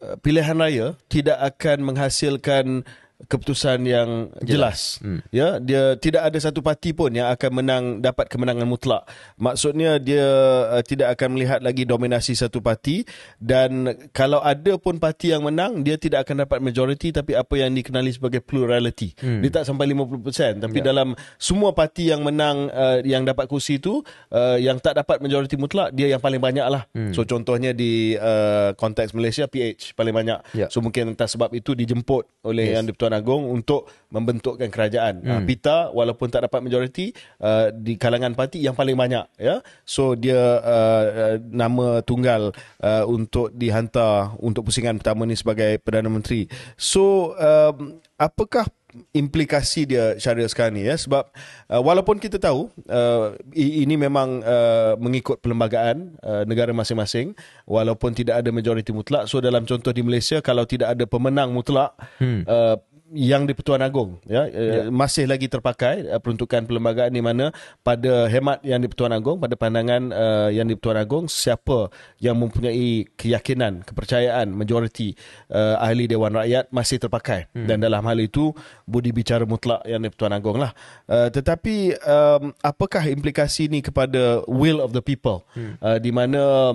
[0.00, 2.88] uh, pilihan raya tidak akan menghasilkan
[3.26, 4.98] keputusan yang jelas.
[4.98, 5.02] jelas.
[5.02, 5.20] Hmm.
[5.30, 9.06] Ya, dia tidak ada satu parti pun yang akan menang dapat kemenangan mutlak.
[9.38, 10.26] Maksudnya dia
[10.68, 13.06] uh, tidak akan melihat lagi dominasi satu parti
[13.38, 17.74] dan kalau ada pun parti yang menang dia tidak akan dapat majoriti tapi apa yang
[17.74, 19.14] dikenali sebagai plurality.
[19.18, 19.42] Hmm.
[19.42, 20.84] Dia tak sampai 50% tapi ya.
[20.92, 24.02] dalam semua parti yang menang uh, yang dapat kursi itu
[24.32, 26.86] uh, yang tak dapat majoriti mutlak dia yang paling banyak lah.
[26.94, 27.14] Hmm.
[27.14, 30.38] So contohnya di uh, konteks Malaysia PH paling banyak.
[30.56, 30.66] Ya.
[30.68, 32.74] So mungkin entah sebab itu dijemput oleh yes.
[32.78, 35.24] yang di-Pertuan Agung untuk membentukkan kerajaan.
[35.24, 35.30] Hmm.
[35.30, 39.60] Uh, Pita walaupun tak dapat majoriti uh, di kalangan parti yang paling banyak ya.
[39.84, 46.12] So dia uh, uh, nama tunggal uh, untuk dihantar untuk pusingan pertama ni sebagai Perdana
[46.12, 46.48] Menteri.
[46.76, 47.72] So uh,
[48.20, 48.68] apakah
[49.16, 51.24] implikasi dia syariah sekarang ni ya sebab
[51.72, 57.32] uh, walaupun kita tahu uh, ini memang uh, mengikut perlembagaan uh, negara masing-masing
[57.64, 61.96] walaupun tidak ada majoriti mutlak so dalam contoh di Malaysia kalau tidak ada pemenang mutlak
[62.20, 62.44] hmm.
[62.44, 62.76] uh,
[63.12, 64.88] yang di Pertuan Agong ya, ya.
[64.88, 67.52] masih lagi terpakai uh, peruntukan perlembagaan di mana
[67.84, 71.92] pada hemat yang di Pertuan Agong pada pandangan uh, yang di Pertuan Agong siapa
[72.24, 75.12] yang mempunyai keyakinan kepercayaan majoriti
[75.52, 77.68] uh, ahli dewan rakyat masih terpakai hmm.
[77.68, 78.50] dan dalam hal itu
[78.88, 80.72] budi bicara mutlak yang di Pertuan Agong lah
[81.12, 85.76] uh, tetapi um, apakah implikasi ini kepada will of the people hmm.
[85.84, 86.72] uh, di mana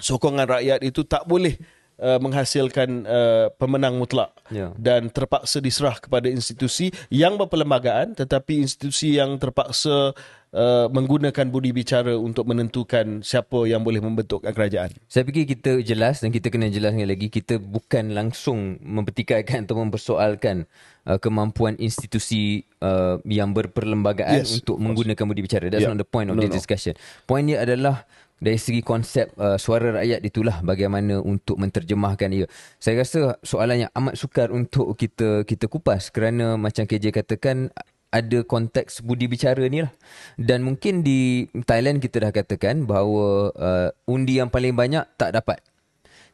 [0.00, 4.72] sokongan rakyat itu tak boleh uh, menghasilkan uh, pemenang mutlak yeah.
[4.78, 10.14] dan terpaksa diserah kepada institusi yang berperlembagaan tetapi institusi yang terpaksa
[10.52, 14.94] uh, menggunakan budi bicara untuk menentukan siapa yang boleh membentuk kerajaan.
[15.10, 20.64] Saya fikir kita jelas dan kita kena jelaskan lagi kita bukan langsung mempertikaikan atau mempersoalkan
[21.08, 25.66] uh, kemampuan institusi uh, yang berperlembagaan yes, untuk menggunakan budi bicara.
[25.68, 25.92] That's yeah.
[25.92, 26.96] not the point of no, this discussion.
[27.28, 32.46] Point dia adalah dari segi konsep uh, suara rakyat itulah bagaimana untuk menterjemahkan ia.
[32.78, 37.74] Saya rasa soalan yang amat sukar untuk kita kita kupas kerana macam KJ katakan
[38.08, 39.92] ada konteks budi bicara ni lah.
[40.38, 45.60] Dan mungkin di Thailand kita dah katakan bahawa uh, undi yang paling banyak tak dapat.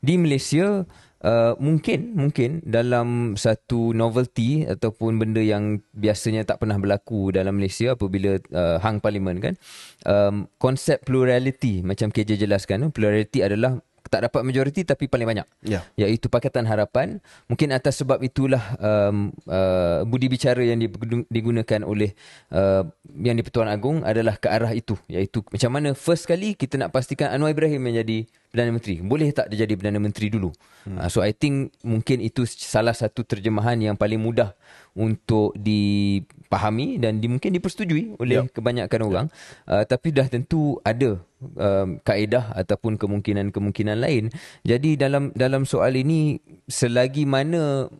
[0.05, 0.85] Di Malaysia
[1.25, 7.97] Uh, mungkin mungkin dalam satu novelty ataupun benda yang biasanya tak pernah berlaku dalam Malaysia
[7.97, 9.55] apabila uh, hang parlimen kan
[10.05, 13.81] um, konsep plurality macam KJ jelaskan plurality adalah
[14.13, 15.47] tak dapat majoriti tapi paling banyak.
[15.65, 15.83] Yeah.
[15.97, 17.25] iaitu Pakatan Harapan.
[17.49, 20.79] Mungkin atas sebab itulah um, uh, budi bicara yang
[21.33, 22.13] digunakan oleh
[22.53, 22.85] uh,
[23.17, 24.95] yang di Pertuan Agong adalah ke arah itu.
[25.09, 29.03] Iaitu macam mana first kali kita nak pastikan Anwar Ibrahim menjadi Perdana Menteri.
[29.03, 30.55] Boleh tak dia jadi Perdana Menteri dulu?
[30.87, 31.03] Hmm.
[31.03, 34.55] Uh, so I think mungkin itu salah satu terjemahan yang paling mudah
[34.95, 38.55] untuk dipahami dan di, mungkin dipersetujui oleh yep.
[38.55, 39.27] kebanyakan orang.
[39.67, 44.31] Uh, tapi dah tentu ada um, kaedah ataupun kemungkinan-kemungkinan lain.
[44.63, 46.39] Jadi dalam dalam soal ini
[46.71, 47.91] selagi mana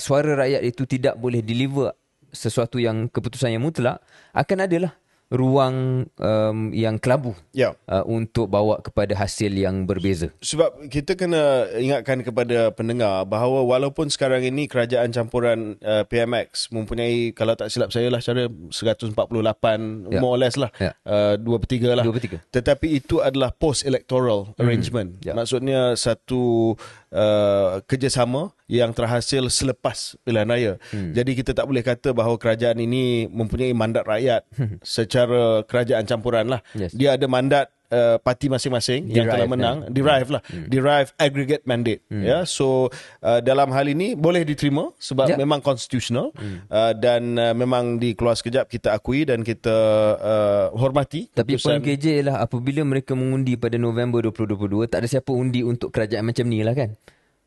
[0.00, 1.92] suara rakyat itu tidak boleh deliver
[2.32, 4.00] sesuatu yang keputusan yang mutlak
[4.32, 4.96] akan adalah
[5.26, 7.74] ruang um, yang kelabu yeah.
[7.90, 10.30] uh, untuk bawa kepada hasil yang berbeza.
[10.38, 17.34] Sebab kita kena ingatkan kepada pendengar bahawa walaupun sekarang ini kerajaan campuran uh, PMX mempunyai
[17.34, 20.22] kalau tak silap saya lah cara 148 yeah.
[20.22, 20.94] more or less lah yeah.
[21.02, 22.04] uh, 2 per 3 lah.
[22.06, 22.54] 2 per 3.
[22.62, 24.62] Tetapi itu adalah post electoral hmm.
[24.62, 25.10] arrangement.
[25.26, 25.34] Yeah.
[25.34, 26.78] Maksudnya satu
[27.16, 30.72] uh, kerjasama yang terhasil selepas pilihan raya.
[30.92, 31.16] Hmm.
[31.16, 34.44] Jadi kita tak boleh kata bahawa kerajaan ini mempunyai mandat rakyat
[34.84, 36.60] secara kerajaan campuran lah.
[36.76, 36.92] Yes.
[36.92, 40.66] Dia ada mandat uh, parti masing-masing yang telah Derive, menang derive lah hmm.
[40.70, 42.24] derive aggregate mandate hmm.
[42.24, 42.88] ya so
[43.22, 45.34] uh, dalam hal ini boleh diterima sebab Ya.
[45.34, 46.70] memang constitutional hmm.
[46.70, 49.74] uh, dan uh, memang dikeluar sekejap kita akui dan kita
[50.22, 55.30] uh, hormati Tapi poin KJ ialah apabila mereka mengundi pada November 2022, tak ada siapa
[55.34, 56.94] undi untuk kerajaan macam ni lah kan.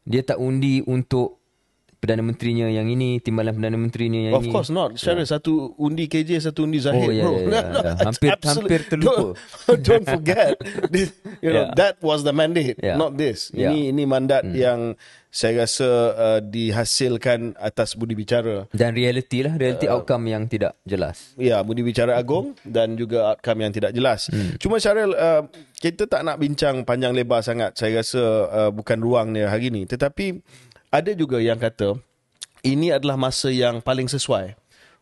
[0.03, 1.38] Dia tak undi untuk
[1.99, 4.53] Perdana Menterinya yang ini, timbalan Perdana Menterinya yang Of ini.
[4.55, 4.95] course not.
[4.95, 7.11] Syara satu undi KJ, satu undi Oh, Zahid.
[7.11, 7.33] ya, bro.
[7.35, 7.91] ya, ya, ya.
[7.91, 9.35] It's Hampir- hampir terlupa.
[9.67, 10.55] Don't, don't forget.
[10.95, 11.75] This, you know, Yeah.
[11.75, 12.95] that was the mandate, Yeah.
[12.95, 13.51] not this.
[13.51, 13.75] Yeah.
[13.75, 14.95] Ini ini mandat yang
[15.29, 18.65] saya rasa uh, dihasilkan atas budi bicara.
[18.71, 21.35] Dan reality lah, reality Uh, outcome yang tidak jelas.
[21.35, 24.31] Ya, budi bicara agung dan juga outcome yang tidak jelas.
[24.31, 24.55] Hmm.
[24.55, 25.45] Cuma Syaril, uh,
[25.75, 27.75] kita tak nak bincang panjang lebar sangat.
[27.75, 29.83] Saya rasa uh, bukan ruangnya hari ini.
[29.83, 30.41] Tetapi
[30.89, 31.97] ada juga yang kata
[32.65, 34.57] ini adalah masa yang paling sesuai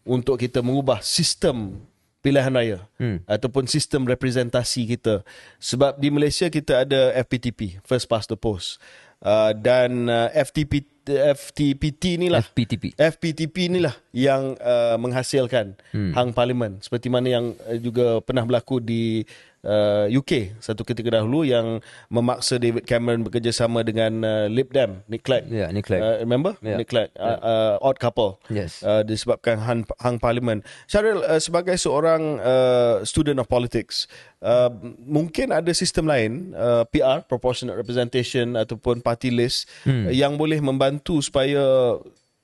[0.07, 1.81] untuk kita mengubah sistem
[2.21, 3.23] pilihan raya hmm.
[3.23, 5.23] ataupun sistem representasi kita.
[5.63, 8.83] Sebab di Malaysia kita ada FPTP, First Past the Post.
[9.17, 12.93] Uh, dan uh, FTP, FTPT inilah FPTP.
[12.93, 16.13] FPTP inilah yang uh, menghasilkan hmm.
[16.13, 19.25] hang parlimen seperti mana yang uh, juga pernah berlaku di
[19.67, 25.27] uh, UK satu ketika dahulu yang memaksa David Cameron bekerjasama dengan uh, Lib Dem Nick
[25.27, 25.51] Clegg.
[25.51, 25.99] Ya, Nick Clegg.
[25.99, 26.55] Uh, remember?
[26.63, 26.79] Ya.
[26.79, 27.11] Nick Clegg.
[27.19, 28.39] Uh, uh, odd couple.
[28.47, 28.79] Yes.
[28.79, 30.63] Uh, disebabkan hang, hang parlimen.
[30.87, 34.07] Syaril uh, sebagai seorang uh, student of politics
[34.41, 34.71] uh,
[35.03, 40.09] mungkin ada sistem lain uh, PR proportionate representation ataupun party list hmm.
[40.09, 41.97] uh, yang boleh membantu supaya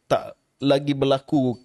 [0.10, 1.60] tak lagi berlaku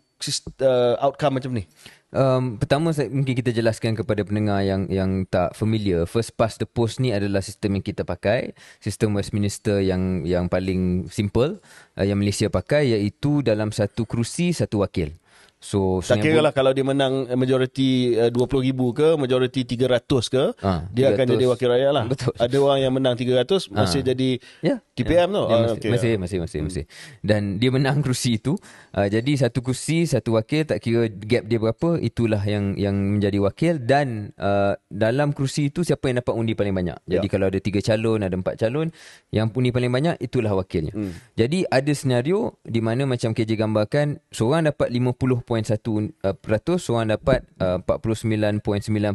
[0.63, 1.65] uh, outcome macam ni.
[2.09, 6.09] Um, pertama saya, mungkin kita jelaskan kepada pendengar yang yang tak familiar.
[6.09, 11.13] First past the post ni adalah sistem yang kita pakai, sistem Westminster yang yang paling
[11.13, 11.61] simple
[12.01, 15.13] uh, yang Malaysia pakai iaitu dalam satu kerusi satu wakil.
[15.59, 20.45] So Tak kira lah kalau dia menang uh, majoriti uh, 20,000 ke, majoriti 300 ke,
[20.63, 21.35] Ah, dia akan 300.
[21.35, 22.05] jadi wakil rakyat lah.
[22.07, 22.31] Betul.
[22.39, 24.79] Ada orang yang menang 300 masih jadi Ya.
[24.95, 25.43] TPM tu.
[25.43, 25.91] Ya, Ah, masih, okey.
[25.91, 26.85] masih, masih, masih, masih.
[27.21, 28.55] Dan dia menang kerusi itu.
[28.91, 33.39] Uh, jadi satu kerusi, satu wakil, tak kira gap dia berapa, itulah yang yang menjadi
[33.39, 33.75] wakil.
[33.79, 36.99] Dan uh, dalam kerusi itu, siapa yang dapat undi paling banyak.
[37.05, 37.31] Jadi Ya.
[37.31, 38.95] kalau ada tiga calon, ada empat calon,
[39.31, 40.95] yang undi paling banyak, itulah wakilnya.
[40.95, 41.19] Hmm.
[41.35, 47.47] Jadi ada senario di mana macam KJ gambarkan, seorang dapat 50.1 uh, peratus, seorang dapat
[47.63, 48.61] uh, 49.9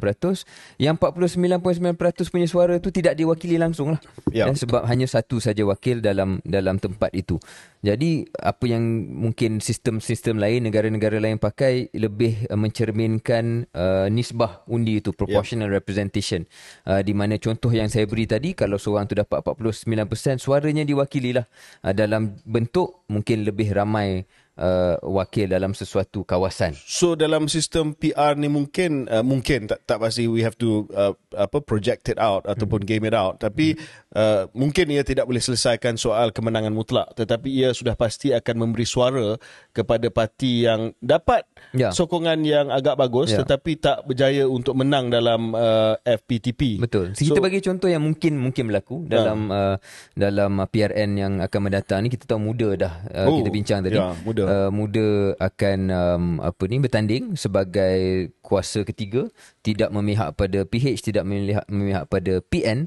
[0.01, 0.49] peratus.
[0.81, 4.01] Yang 49.9 peratus punya suara tu tidak diwakili langsung lah.
[4.34, 4.49] Ya.
[4.49, 7.38] Dan sebab hanya satu saja wakil dalam dalam tempat itu.
[7.84, 15.03] Jadi apa yang mungkin sistem-sistem lain negara-negara lain pakai lebih uh, mencerminkan uh, nisbah undi
[15.03, 15.77] itu proportional yeah.
[15.77, 16.47] representation.
[16.88, 21.35] Uh, di mana contoh yang saya beri tadi kalau seorang tu dapat 49% suaranya diwakili
[21.35, 21.45] lah
[21.84, 24.23] uh, dalam bentuk mungkin lebih ramai
[24.57, 26.77] uh, wakil dalam sesuatu kawasan.
[26.77, 31.13] So dalam sistem PR ni mungkin uh, mungkin tak tak pasti we have to uh,
[31.34, 33.73] apa project it out ataupun game it out tapi
[34.14, 38.85] uh, mungkin ia tidak boleh selesaikan soal kemenangan mutlak tetapi ia sudah pasti akan memberi
[38.85, 39.38] suara
[39.69, 41.90] kepada parti yang dapat Ya.
[41.90, 43.41] sokongan yang agak bagus Ya.
[43.41, 46.77] tetapi tak berjaya untuk menang dalam uh, FPTP.
[46.77, 47.18] Betul.
[47.18, 49.81] So, kita bagi contoh yang mungkin mungkin berlaku dalam uh,
[50.14, 53.80] dalam uh, PRN yang akan mendatang ni kita tahu muda dah uh, Oh, kita bincang
[53.81, 53.98] tadi.
[53.98, 54.44] ya, muda.
[54.45, 55.07] Uh, muda
[55.41, 59.26] akan um, apa ni bertanding sebagai kuasa ketiga,
[59.64, 62.85] tidak memihak pada PH, tidak memihak memihak pada PN.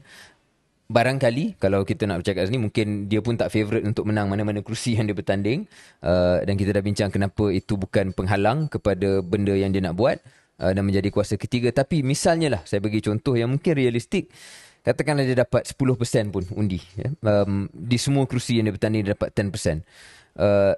[0.86, 4.94] Barangkali kalau kita nak bercakap sini mungkin dia pun tak favourite untuk menang mana-mana kerusi
[4.94, 5.66] yang dia bertanding
[6.06, 10.22] uh, dan kita dah bincang kenapa itu bukan penghalang kepada benda yang dia nak buat
[10.62, 14.30] uh, dan menjadi kuasa ketiga tapi misalnya lah saya bagi contoh yang mungkin realistik
[14.86, 17.10] katakanlah dia dapat 10% pun undi ya.
[17.42, 19.82] um, di semua kerusi yang dia bertanding dia dapat 10%
[20.38, 20.74] uh,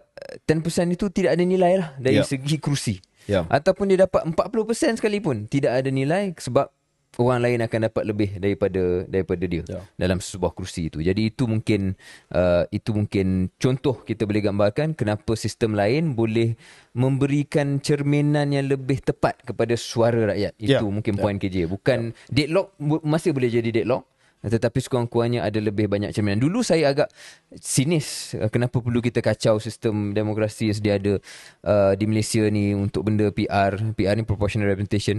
[0.49, 2.25] 10% itu tidak ada nilai lah dari Ya.
[2.25, 2.97] segi kerusi
[3.29, 3.45] Ya.
[3.45, 6.73] ataupun dia dapat 40% sekalipun tidak ada nilai sebab
[7.17, 9.81] orang lain akan dapat lebih daripada daripada dia Ya.
[9.97, 11.01] dalam sebuah kerusi itu.
[11.01, 11.97] Jadi itu mungkin
[12.31, 16.55] uh, itu mungkin contoh kita boleh gambarkan kenapa sistem lain boleh
[16.93, 20.53] memberikan cerminan yang lebih tepat kepada suara rakyat.
[20.61, 20.79] Ya.
[20.79, 21.21] Itu mungkin Ya.
[21.25, 21.67] poin KJ.
[21.67, 24.05] Bukan deadlock bu- masih boleh jadi deadlock
[24.39, 26.39] tetapi sekurang-kurangnya ada lebih banyak cerminan.
[26.39, 27.11] Dulu saya agak
[27.59, 31.19] sinis uh, kenapa perlu kita kacau sistem demokrasi yang sedia ada
[31.67, 33.75] uh, di Malaysia ni untuk benda PR.
[33.99, 35.19] PR ni proportional representation.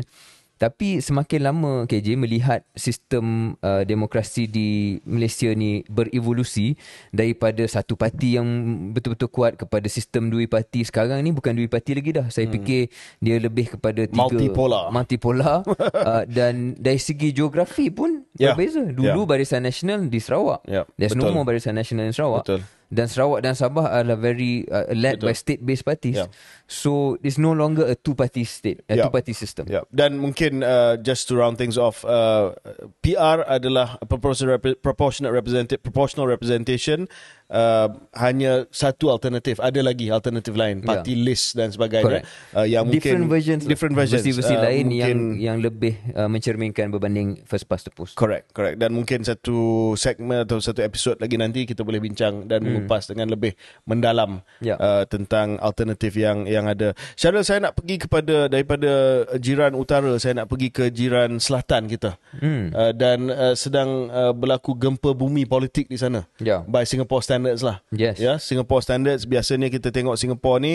[0.59, 6.75] Tapi semakin lama KJ melihat sistem uh, demokrasi di Malaysia ni berevolusi
[7.15, 8.45] daripada satu parti yang
[8.91, 10.83] betul-betul kuat kepada sistem dua parti.
[10.83, 12.27] Sekarang ni bukan dua parti lagi dah.
[12.27, 12.55] Saya hmm.
[12.59, 12.81] fikir
[13.23, 14.91] dia lebih kepada tiga Multipolar.
[14.91, 15.63] multipolar
[16.11, 18.55] uh, dan dari segi geografi pun Ya.
[18.55, 18.83] berbeza.
[18.83, 19.27] Dulu Ya.
[19.27, 20.63] Barisan Nasional di Sarawak.
[20.67, 21.35] Ya, There's no betul.
[21.39, 22.43] more Barisan Nasional in Sarawak.
[22.47, 22.61] Betul.
[22.89, 25.29] Dan Sarawak dan Sabah adalah very uh, led Betul.
[25.29, 26.17] by state-based parties.
[26.17, 26.25] Ya.
[26.65, 29.05] So it's no longer a two-party state, a Ya.
[29.05, 29.69] two-party system.
[29.69, 32.57] Ya, dan mungkin uh, just to round things off, uh,
[33.05, 37.05] PR adalah proportional, proportionate representation, proportional representation.
[37.49, 39.57] Uh, hanya satu alternatif.
[39.57, 41.01] Ada lagi alternatif lain, Ya.
[41.01, 42.21] party list dan sebagainya.
[42.21, 42.25] Correct.
[42.53, 43.69] Uh, yang different mungkin versions, lah.
[43.73, 44.21] different versions.
[44.21, 48.13] versi-versi Uh, lain yang mungkin- yang lebih uh, mencerminkan berbanding first past the post.
[48.13, 48.77] Correct, correct.
[48.77, 49.57] Dan mungkin satu
[49.95, 54.61] segmen atau satu episod lagi nanti kita boleh bincang dan mengupas dengan lebih mendalam Hmm.
[54.61, 54.77] Ya.
[54.77, 56.93] uh, tentang alternatif yang yang ada.
[57.17, 58.91] Syarul, saya nak pergi kepada daripada
[59.35, 62.13] jiran utara, saya nak pergi ke jiran selatan kita.
[62.37, 62.69] Hmm.
[62.69, 66.29] Uh, dan uh, sedang uh, berlaku gempa bumi politik di sana.
[66.37, 66.61] Ya.
[66.61, 67.77] By Singapore standards lah.
[67.95, 68.19] Yes.
[68.19, 70.73] Ya, Singapore standards biasanya kita tengok Singapore ni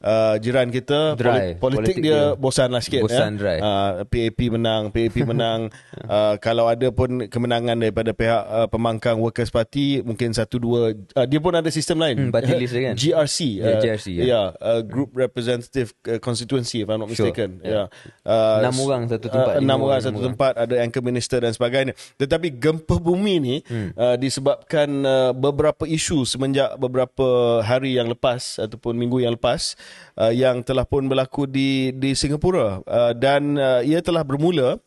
[0.00, 1.56] uh, jiran kita Dry.
[1.56, 3.38] politik, Politik dia, dia bosan lah sikit bosan, ya.
[3.38, 3.58] dry.
[3.58, 5.70] Uh, PAP menang, PAP menang.
[6.06, 11.26] uh, kalau ada pun kemenangan daripada pihak uh, pembangkang Workers Party mungkin satu dua uh,
[11.26, 12.16] dia pun ada sistem lain.
[12.18, 12.94] Hmm, party list kan?
[13.00, 13.38] GRC.
[13.56, 14.24] Ya, GRC, ya.
[14.24, 17.60] yeah, uh, Group Representative uh, Constituency if I'm not Sure, mistaken.
[17.60, 17.70] ya.
[17.70, 17.86] Yeah.
[18.22, 20.26] Uh, Enam orang satu tempat, Uh, enam orang satu orang.
[20.32, 21.92] tempat ada anchor minister dan sebagainya.
[22.16, 23.90] Tetapi gempa bumi ni Hmm.
[23.92, 27.26] uh, disebabkan uh, beberapa isu semenjak beberapa
[27.60, 29.74] hari yang lepas ataupun minggu yang lepas
[30.18, 34.78] uh, yang telah pun berlaku di di Singapura uh, dan uh, ia telah bermula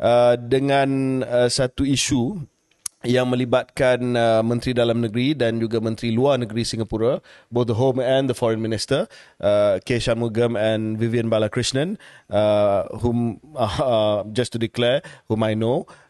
[0.00, 2.42] uh, dengan uh, satu isu
[3.04, 7.20] yang melibatkan uh, Menteri Dalam Negeri dan juga Menteri Luar Negeri Singapura,
[7.52, 9.06] both the Home and the Foreign Minister,
[9.44, 10.00] uh, K.
[10.00, 12.00] Shanmugam and Vivian Balakrishnan,
[12.32, 16.03] uh, whom uh, just to declare, whom I know, uh,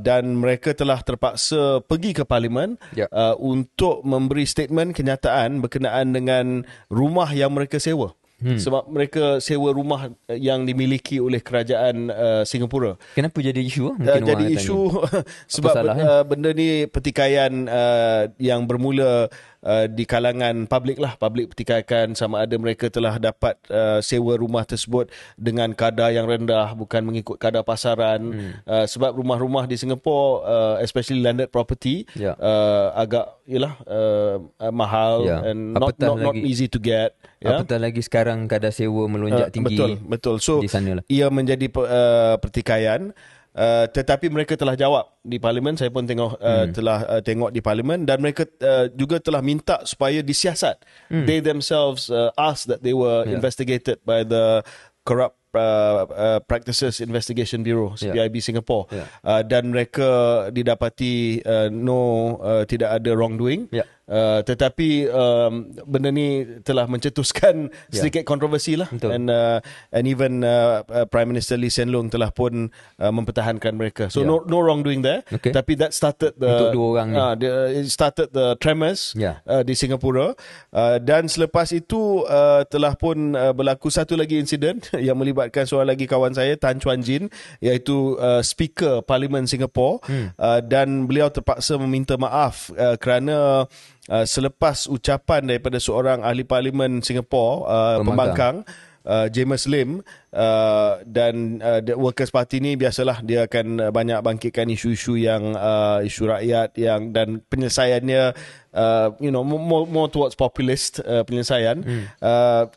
[0.00, 3.06] dan mereka telah terpaksa pergi ke Parlimen Ya.
[3.08, 6.46] uh, untuk memberi statement kenyataan berkenaan dengan
[6.88, 8.16] rumah yang mereka sewa.
[8.34, 8.58] Hmm.
[8.60, 12.98] Sebab mereka sewa rumah yang dimiliki oleh kerajaan uh, Singapura.
[13.14, 13.88] Kenapa jadi isu?
[13.88, 13.94] ah?
[13.94, 14.78] Uh, Mungkin jadi orang akan isu
[15.54, 16.04] sebab salahnya?
[16.04, 19.32] uh, benda ni pertikaian uh, yang bermula
[19.64, 24.62] uh, di kalangan publik lah publik pertikaikan sama ada mereka telah dapat uh, sewa rumah
[24.62, 28.52] tersebut dengan kadar yang rendah bukan mengikut kadar pasaran hmm.
[28.68, 32.36] uh, sebab rumah-rumah di Singapore uh, especially landed property Ya.
[32.36, 34.36] uh, agak yalah uh,
[34.70, 35.40] mahal Ya.
[35.50, 39.48] and not Apatah not, not easy to get ya Apatah lagi sekarang kadar sewa melonjak
[39.48, 40.36] Uh, tinggi Betul, betul.
[40.38, 40.70] So di
[41.10, 43.12] ia menjadi uh, pertikaian
[43.54, 46.74] Uh, tetapi mereka telah jawab di parlimen saya pun tengok uh, Hmm.
[46.74, 51.22] telah uh, tengok di parlimen dan mereka uh, juga telah minta supaya disiasat Hmm.
[51.22, 53.38] they themselves uh, asked that they were Yeah.
[53.38, 54.66] investigated by the
[55.06, 58.10] corrupt uh, uh, practices investigation bureau Yeah.
[58.26, 59.06] CPIB Singapore Yeah.
[59.22, 60.08] uh, dan mereka
[60.50, 62.00] didapati uh, no
[62.42, 63.86] uh, tidak ada wrongdoing Yeah.
[64.04, 68.04] Uh, tetapi um, benda ni telah mencetuskan Ya.
[68.04, 69.16] sedikit kontroversi lah Betul.
[69.16, 69.58] and uh,
[69.88, 72.68] and even uh, uh, Prime Minister Lee Hsien Loong telah pun
[73.00, 74.28] uh, mempertahankan mereka so Ya.
[74.28, 75.50] no no wrongdoing there Okay.
[75.50, 77.16] tapi that started the Untuk dua orang ni.
[77.16, 77.50] uh, the,
[77.80, 79.40] it started the tremors Ya.
[79.44, 80.36] uh, di Singapura
[80.70, 85.96] uh, dan selepas itu uh, telah pun uh, berlaku satu lagi insiden yang melibatkan seorang
[85.96, 90.36] lagi kawan saya Tan Chuan Jin iaitu uh, speaker Parlimen Singapura hmm.
[90.36, 93.64] uh, dan beliau terpaksa meminta maaf uh, kerana
[94.10, 99.02] uh, selepas ucapan daripada seorang ahli parlimen Singapura uh, pembangkang, Pembangkang.
[99.08, 99.90] uh, James Lim
[100.32, 105.54] uh, dan uh, the Workers Party ni biasalah dia akan uh, banyak bangkitkan isu-isu yang
[105.56, 108.34] uh, isu rakyat yang dan penyelesaiannya
[108.74, 112.04] uh, you know more, more towards populist uh, penyelesaian hmm.
[112.20, 112.68] uh,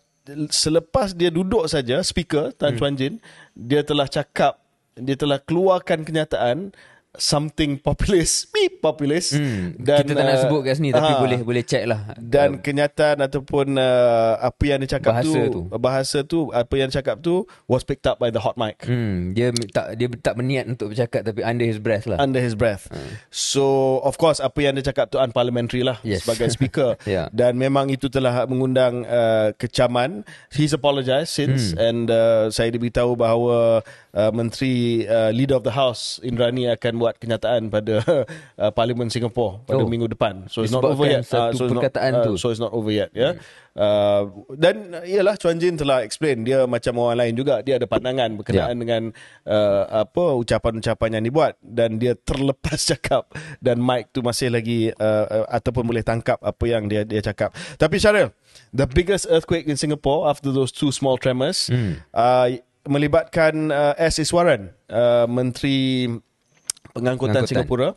[0.52, 2.80] selepas dia duduk saja speaker Tan Hmm.
[2.80, 3.14] Chuan Jin
[3.56, 4.60] dia telah cakap
[4.98, 6.74] dia telah keluarkan kenyataan
[7.18, 9.74] something populist beep populist Hmm.
[9.76, 12.14] kita tak nak sebut kat sini tapi ah, boleh boleh check lah.
[12.16, 15.62] dan kenyataan ataupun uh, apa yang dia cakap Bahasa tu, tu.
[15.78, 17.34] bahasa tu apa yang dia cakap tu
[17.66, 21.22] was picked up by the hot mic Hmm, dia tak dia tak berniat untuk bercakap
[21.22, 22.18] tapi under his breath lah.
[22.18, 22.88] under his breath.
[23.30, 23.66] So
[24.02, 26.24] of course apa yang dia cakap tu unparliamentary lah Yes.
[26.24, 27.28] sebagai speaker Ya.
[27.32, 30.22] dan memang itu telah mengundang uh, kecaman.
[30.50, 31.80] He's apologized since Hmm.
[31.80, 33.82] and uh, saya diberitahu bahawa
[34.12, 38.04] uh, menteri uh, leader of the house Indrani akan buat kenyataan pada
[38.60, 39.88] uh, parlimen Singapore pada Oh.
[39.88, 40.52] minggu depan.
[40.52, 41.24] So it's not over yet.
[41.26, 42.32] Uh, so it's not, perkataan uh, tu.
[42.36, 43.40] so it's not over yet ya.
[43.72, 47.86] Uh, dan uh, ialah Chuan Jin telah explain dia macam orang lain juga dia ada
[47.86, 48.82] pandangan berkenaan Ya.
[48.82, 49.04] dengan
[49.46, 53.30] uh, apa ucapan-ucapan yang dibuat dan dia terlepas cakap
[53.60, 57.54] dan mic tu masih lagi uh, uh, ataupun boleh tangkap apa yang dia dia cakap.
[57.78, 58.34] Tapi Syaril,
[58.74, 62.02] the biggest earthquake in Singapore after those two small tremors Hmm.
[62.12, 62.50] uh,
[62.88, 64.18] melibatkan uh, S.
[64.18, 66.08] Iswaran, uh, Menteri
[67.00, 67.50] Pengangkutan, Pengangkutan.
[67.50, 67.90] Singapura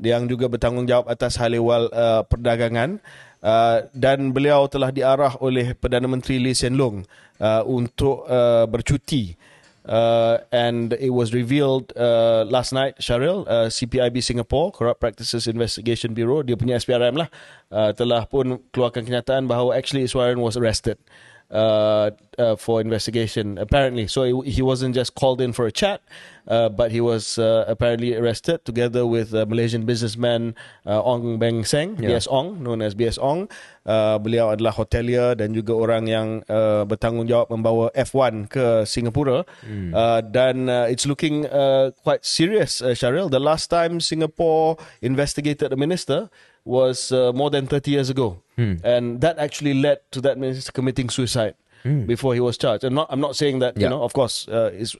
[0.00, 3.00] yang juga bertanggungjawab atas hal ehwal uh, perdagangan.
[3.46, 7.06] Uh, dan beliau telah diarah oleh Perdana Menteri Lee Hsien Loong
[7.38, 9.38] uh, untuk uh, bercuti.
[9.86, 16.10] Uh, and it was revealed uh, last night Syaril uh, CPIB Singapore Corrupt Practices Investigation
[16.10, 17.30] Bureau dia punya SPRM lah
[17.70, 20.98] uh, telah pun keluarkan kenyataan bahawa actually Iswaran was arrested.
[20.98, 22.10] uh, uh,
[22.58, 24.06] for investigation apparently.
[24.06, 26.02] So he, he wasn't just called in for a chat
[26.48, 30.54] uh, but he was uh, apparently arrested together with uh, Malaysian businessman
[30.86, 32.18] uh, Ong Beng Seng Yeah.
[32.18, 33.48] BS Ong known as BS Ong.
[33.86, 39.46] Uh, beliau adalah hotelier dan juga orang yang uh, bertanggungjawab membawa F1 ke Singapura.
[39.94, 45.70] Uh, dan uh, it's looking uh, quite serious uh, Syaril the last time Singapore investigated
[45.70, 46.26] a minister
[46.66, 48.42] was uh, more than 30 years ago.
[48.56, 48.80] Hmm.
[48.82, 52.82] and that actually led to that minister committing suicide before he was charged.
[52.82, 53.94] And not I'm not saying that you Hmm.
[53.94, 54.96] Know of course uh, is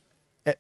[0.47, 0.55] eh,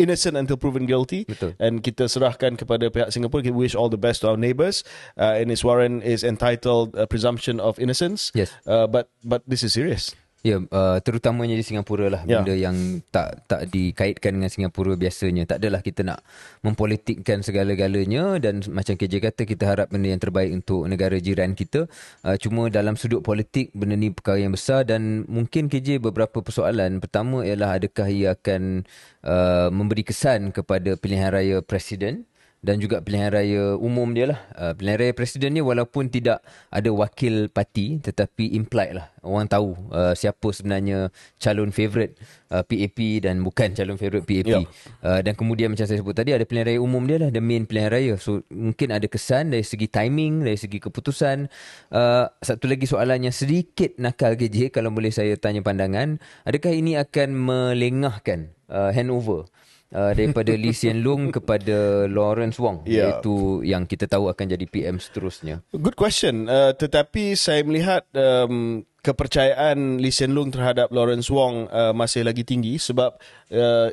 [0.00, 1.26] innocent until proven guilty.
[1.28, 1.52] Betul.
[1.60, 4.86] and kita serahkan kepada pihak Singapura we wish all the best to our neighbours.
[5.18, 8.30] Uh, and Iswaran is entitled a presumption of innocence.
[8.32, 8.54] Yes.
[8.64, 12.40] uh, but but this is serious Ya, uh, terutamanya di Singapura lah Ya.
[12.40, 15.44] benda yang tak tak dikaitkan dengan Singapura biasanya.
[15.44, 16.24] Tak adalah kita nak
[16.64, 21.84] mempolitikkan segala-galanya dan macam KJ kata kita harap benda yang terbaik untuk negara jiran kita.
[22.24, 27.04] Uh, cuma dalam sudut politik benda ni perkara yang besar dan mungkin KJ beberapa persoalan.
[27.04, 28.88] Pertama ialah adakah ia akan
[29.28, 32.24] uh, memberi kesan kepada pilihan raya presiden
[32.60, 34.40] dan juga pilihan raya umum dia lah.
[34.52, 39.08] Uh, pilihan raya presiden ni walaupun tidak ada wakil parti tetapi implied lah.
[39.24, 41.08] Orang tahu uh, siapa sebenarnya
[41.40, 42.20] calon favourite
[42.52, 44.48] uh, PAP dan bukan calon favourite PAP.
[44.52, 44.60] Ya.
[45.00, 47.32] Uh, dan kemudian macam saya sebut tadi ada pilihan raya umum dia lah.
[47.32, 48.14] The main pilihan raya.
[48.20, 51.48] So mungkin ada kesan dari segi timing, dari segi keputusan.
[51.88, 56.20] Uh, satu lagi soalan yang sedikit nakal KJ kalau boleh saya tanya pandangan.
[56.44, 59.48] Adakah ini akan melengahkan uh, handover
[59.94, 63.14] uh, daripada Lee Hsien Loong kepada Lawrence Wong Ya.
[63.14, 65.62] iaitu yang kita tahu akan jadi PM seterusnya.
[65.74, 66.46] Good question.
[66.46, 72.44] Uh, tetapi saya melihat um, kepercayaan Lee Hsien Loong terhadap Lawrence Wong uh, masih lagi
[72.44, 73.16] tinggi sebab
[73.50, 73.88] uh,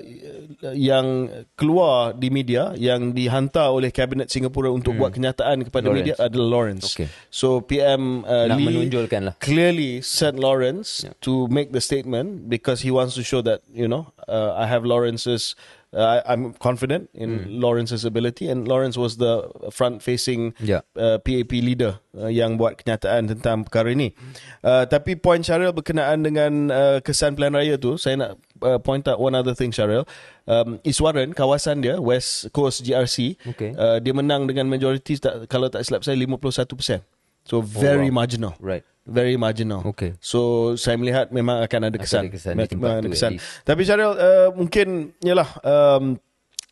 [0.73, 5.99] yang keluar di media yang dihantar oleh kabinet Singapura untuk buat kenyataan kepada Lawrence.
[6.03, 6.85] media adalah Lawrence.
[6.93, 7.07] Okay.
[7.29, 9.33] So PM uh, Nak Lee lah.
[9.39, 11.13] clearly sent Lawrence Yeah.
[11.21, 14.83] to make the statement because he wants to show that you know uh, I have
[14.83, 15.55] Lawrence's.
[15.95, 20.83] Uh, I'm confident in Lawrence's ability, and Lawrence was the front-facing Ya.
[20.99, 24.11] uh, PAP leader uh, yang buat kenyataan tentang perkara ini.
[24.59, 29.05] Uh, tapi poin Syaril berkenaan dengan uh, kesan pilihan raya tu, saya nak uh, point
[29.05, 30.03] out one other thing Syaril.
[30.43, 33.71] Um, Iswaran, kawasan dia, West Coast GRC, Okay.
[33.75, 37.03] uh, dia menang dengan majority, tak, kalau tak silap saya, 51%.
[37.47, 38.19] So very wow.
[38.23, 38.53] marginal.
[38.59, 38.83] Right.
[39.07, 39.87] Very marginal.
[39.95, 40.19] Okay.
[40.19, 42.23] So saya melihat memang akan ada Akan kesan.
[42.27, 43.31] ada kesan Memang ada kesan.
[43.63, 46.19] Tapi Syaril uh, mungkin yalah um,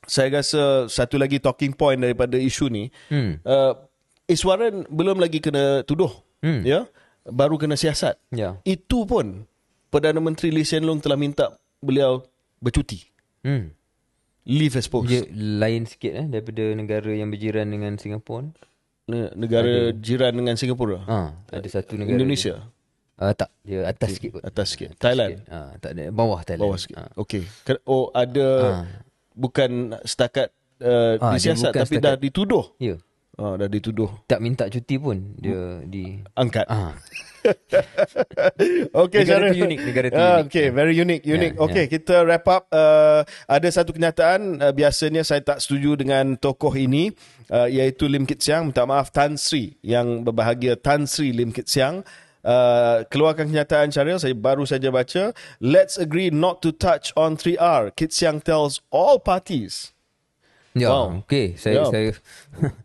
[0.03, 3.39] saya rasa satu lagi talking point daripada isu ni Hmm.
[3.41, 3.72] uh,
[4.26, 6.10] Iswaran belum lagi kena tuduh.
[6.39, 6.61] Hmm.
[6.61, 6.89] Ya.
[7.23, 8.18] Baru kena siasat.
[8.30, 8.57] Ya.
[8.64, 9.45] Itu pun
[9.88, 12.26] Perdana Menteri Lee Hsien Loong telah minta beliau
[12.57, 13.06] bercuti.
[13.41, 13.72] Hmm.
[14.43, 15.07] Leave as post.
[15.07, 18.49] Dia lain sikit eh daripada negara yang berjiran dengan Singapura.
[19.06, 21.02] Ne- Negara jiran dengan Singapura.
[21.02, 21.18] Ha,
[21.52, 22.14] ada satu negara.
[22.14, 22.61] Indonesia.
[23.15, 24.43] Ah tak, dia atas sikit kot.
[24.43, 24.97] Atas sikit.
[24.97, 25.39] Thailand.
[25.47, 26.68] Ah tak ada bawah Thailand.
[26.68, 26.97] Bawah sikit.
[26.99, 27.10] Ah.
[27.15, 27.41] Okey.
[27.85, 28.84] Oh ada Ah.
[29.31, 32.65] bukan setakat uh, dia disiasat tapi setakat- dah dituduh.
[32.76, 32.97] Ya.
[33.36, 34.07] Oh, dah dituduh.
[34.26, 36.66] Tak minta cuti pun dia di Angkat.
[36.68, 36.95] ah.
[38.95, 40.45] Okay, Negara tu unik, negara tu Ah, unik.
[40.48, 41.53] Okay, very unique, unique.
[41.53, 42.64] Ya, okay, kita wrap up.
[42.70, 47.14] Uh, ada satu kenyataan, uh, biasanya saya tak setuju dengan tokoh ini,
[47.49, 48.66] uh, iaitu Lim Kit Siang.
[48.66, 52.02] Minta maaf, Tan Sri, yang berbahagia Tan Sri Lim Kit Siang.
[52.40, 55.34] Uh, keluarkan kenyataan Syaril, saya baru saja baca.
[55.57, 57.90] Let's agree not to touch on 3R.
[57.94, 59.91] Kit Siang tells all parties.
[60.74, 61.26] Ya, Wow.
[61.26, 61.56] okey.
[61.57, 61.86] Saya Ya.
[61.90, 62.10] saya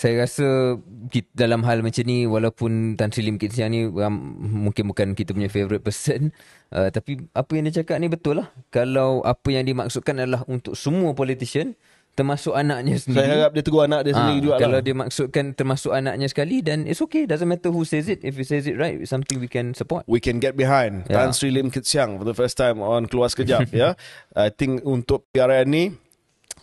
[0.00, 0.80] saya rasa
[1.12, 4.16] kita, dalam hal macam ni walaupun Tan Sri Lim Kit Siang ni um,
[4.64, 6.32] mungkin bukan kita punya favourite person
[6.72, 8.48] uh, tapi apa yang dia cakap ni betul lah.
[8.72, 11.76] Kalau apa yang dimaksudkan adalah untuk semua politician
[12.10, 13.22] termasuk anaknya sendiri.
[13.22, 14.82] Saya harap dia tegur anak dia sendiri Ah, juga Kalau lah.
[14.82, 17.28] dia maksudkan termasuk anaknya sekali dan it's okay.
[17.28, 18.24] Doesn't matter who says it.
[18.24, 20.08] If he says it right, it's something we can support.
[20.08, 21.22] we can get behind Ya.
[21.22, 24.00] Tan Sri Lim Kit Siang for the first time on Keluar Sekejap ya.
[24.32, 25.84] I think untuk PRN ni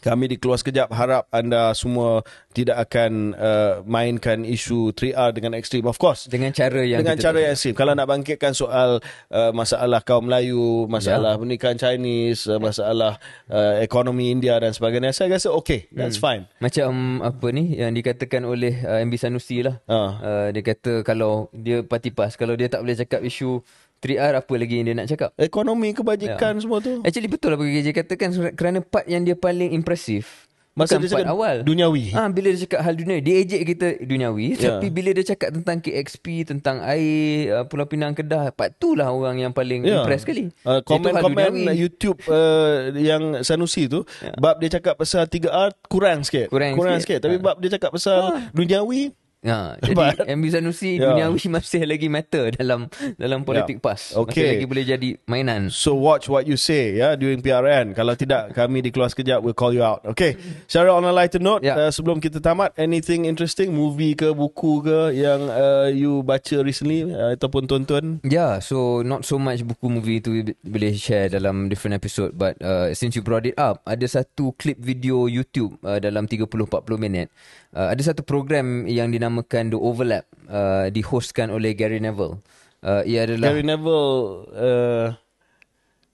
[0.07, 2.23] kami di Keluar Sekejap harap anda semua
[2.55, 5.83] tidak akan uh, mainkan isu 3R dengan ekstrim.
[5.83, 7.75] Of course, Dengan cara yang dengan cara yang ekstrim.
[7.75, 11.39] Kalau nak bangkitkan soal uh, masalah kaum Melayu, masalah Ya.
[11.43, 13.19] pernikahan Chinese, uh, masalah
[13.51, 16.47] uh, ekonomi India dan sebagainya, saya rasa okay, that's fine.
[16.63, 19.83] Macam apa ni yang dikatakan oleh uh, MB Sanusi lah.
[19.91, 20.15] Ah.
[20.23, 23.59] Uh, dia kata kalau dia parti PAS, kalau dia tak boleh cakap isu
[23.97, 25.29] 3R apa lagi yang dia nak cakap?
[25.35, 27.01] Ekonomi, kebajikan semua tu.
[27.01, 31.33] Actually betul lah KJ katakan kerana part yang dia paling impresif Masa bukan dia cakap
[31.33, 31.55] awal.
[31.65, 32.13] duniawi.
[32.13, 34.77] Ah bila dia cakap hal dunia, dia ejek kita duniawi, Ya.
[34.77, 39.09] tapi bila dia cakap tentang KXP, tentang air, uh, Pulau Pinang Kedah, part tu lah
[39.09, 40.05] orang yang paling Ya.
[40.05, 40.53] impress sekali.
[40.61, 41.33] Uh, komen-komen
[41.65, 41.73] duniawi.
[41.73, 44.37] YouTube uh, yang Sanusi tu Ya.
[44.37, 46.45] bab dia cakap pasal 3R kurang sikit.
[46.47, 47.17] Kurang kurang sikit.
[47.17, 47.25] sikit.
[47.25, 47.43] Tapi Ha.
[47.43, 48.21] bab dia cakap pasal
[48.53, 49.17] duniawi
[49.47, 51.15] Ha, jadi But- MB Sanusi Ya.
[51.15, 54.11] duniawi masih lagi matter dalam dalam politik PAS.
[54.11, 54.27] Okay.
[54.35, 55.71] Masih lagi boleh jadi mainan.
[55.71, 57.95] So watch what you say ya during PRN.
[57.95, 60.03] Kalau tidak kami dikeluar sekejap we'll call you out.
[60.03, 60.35] Okay.
[60.67, 61.79] Syaril on a lighter note Ya.
[61.79, 67.07] uh, sebelum kita tamat anything interesting movie ke buku ke yang uh, you baca recently
[67.07, 68.19] uh, ataupun tonton?
[68.21, 72.91] Yeah, so not so much buku movie tu boleh share dalam different episode but uh,
[72.91, 76.67] since you brought it up, ada satu clip video YouTube uh, dalam 30-40
[76.97, 77.31] minit.
[77.75, 82.39] Uh, ada satu program yang dinamakan The Overlap uh, dihostkan oleh Gary Neville.
[82.79, 84.15] Uh, ia adalah Gary Neville
[84.53, 85.07] uh,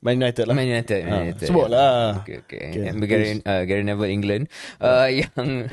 [0.03, 0.55] Man United lah.
[0.55, 1.47] Man United, Man Ha, United.
[1.47, 2.21] sebutlah.
[2.21, 2.63] Okay, okay.
[2.75, 4.43] Okay, okay Gary, uh, Gary Neville England
[4.83, 5.71] uh, yang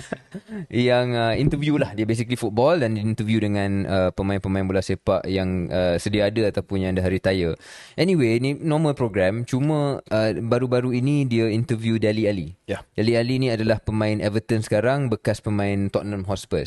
[0.70, 5.26] yang uh, interview lah dia basically football dan dia interview dengan uh, pemain-pemain bola sepak
[5.26, 7.58] yang uh, sedia ada ataupun yang dah retire.
[7.98, 12.54] Anyway, ni normal program cuma uh, baru-baru ini dia interview Dali Ali.
[12.70, 12.86] Ya.
[12.94, 16.62] Dali Ali ni adalah pemain Everton sekarang bekas pemain Tottenham Hotspur.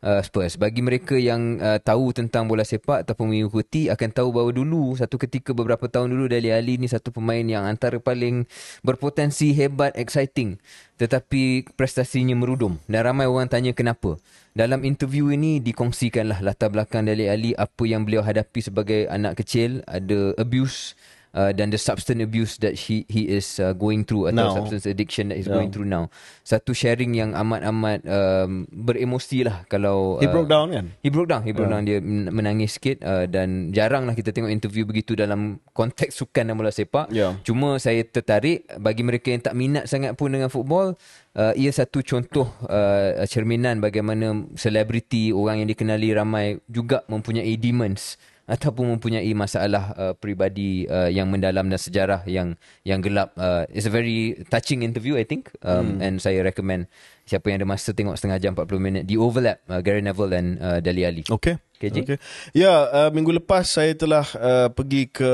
[0.00, 0.56] Uh, Spurs.
[0.56, 5.20] Bagi mereka yang uh, tahu tentang bola sepak ataupun mengikuti akan tahu bahawa dulu satu
[5.20, 8.46] ketika beberapa tahun dulu Dali Ali ni satu pemain yang antara paling
[8.86, 10.60] berpotensi hebat, exciting
[10.94, 14.14] tetapi prestasinya merudum dan ramai orang tanya kenapa.
[14.54, 19.82] Dalam interview ini dikongsikanlah latar belakang Dali Ali apa yang beliau hadapi sebagai anak kecil,
[19.90, 20.94] ada abuse
[21.34, 24.54] uh, dan the substance abuse that he he is uh, going through atau Now.
[24.54, 25.58] substance addiction that he's Yeah.
[25.58, 26.08] going through now.
[26.40, 30.94] Satu sharing yang amat-amat um, beremosi lah kalau He broke down kan?
[31.02, 34.30] He broke down, he broke down dia men- menangis sikit uh, dan jarang lah kita
[34.30, 37.10] tengok interview begitu dalam konteks sukan dan bola sepak.
[37.10, 37.34] Ya.
[37.42, 40.94] Cuma saya tertarik bagi mereka yang tak minat sangat pun dengan football,
[41.34, 48.14] uh, ia satu contoh uh, cerminan bagaimana selebriti orang yang dikenali ramai juga mempunyai demons
[48.44, 53.32] ataupun mempunyai masalah uh, peribadi uh, yang mendalam dan sejarah yang yang gelap.
[53.40, 56.86] Uh, it's a very touching interview I think um, and saya recommend
[57.24, 60.44] siapa yang ada masa tengok setengah jam 40 minit di overlap uh, Gary Neville dan
[60.60, 61.24] uh, Dali Ali.
[61.24, 61.56] Okay.
[61.80, 61.96] KJ?
[62.06, 62.18] okay.
[62.54, 65.30] Ya, uh, minggu lepas saya telah uh, pergi ke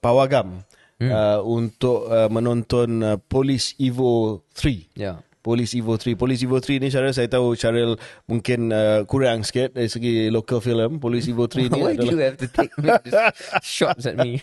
[0.00, 0.64] Pawagam
[0.98, 1.10] hmm.
[1.10, 4.94] uh, untuk uh, menonton uh, Police Evo 3.
[4.96, 5.20] Ya.
[5.44, 6.16] Police Evo 3.
[6.16, 10.64] Police Evo 3 ni Syaril saya tahu Syaril mungkin uh, kurang sikit dari segi local
[10.64, 10.96] film.
[10.96, 12.72] Police Evo 3 ni Why do you adalah have to take
[13.60, 14.40] shots at me?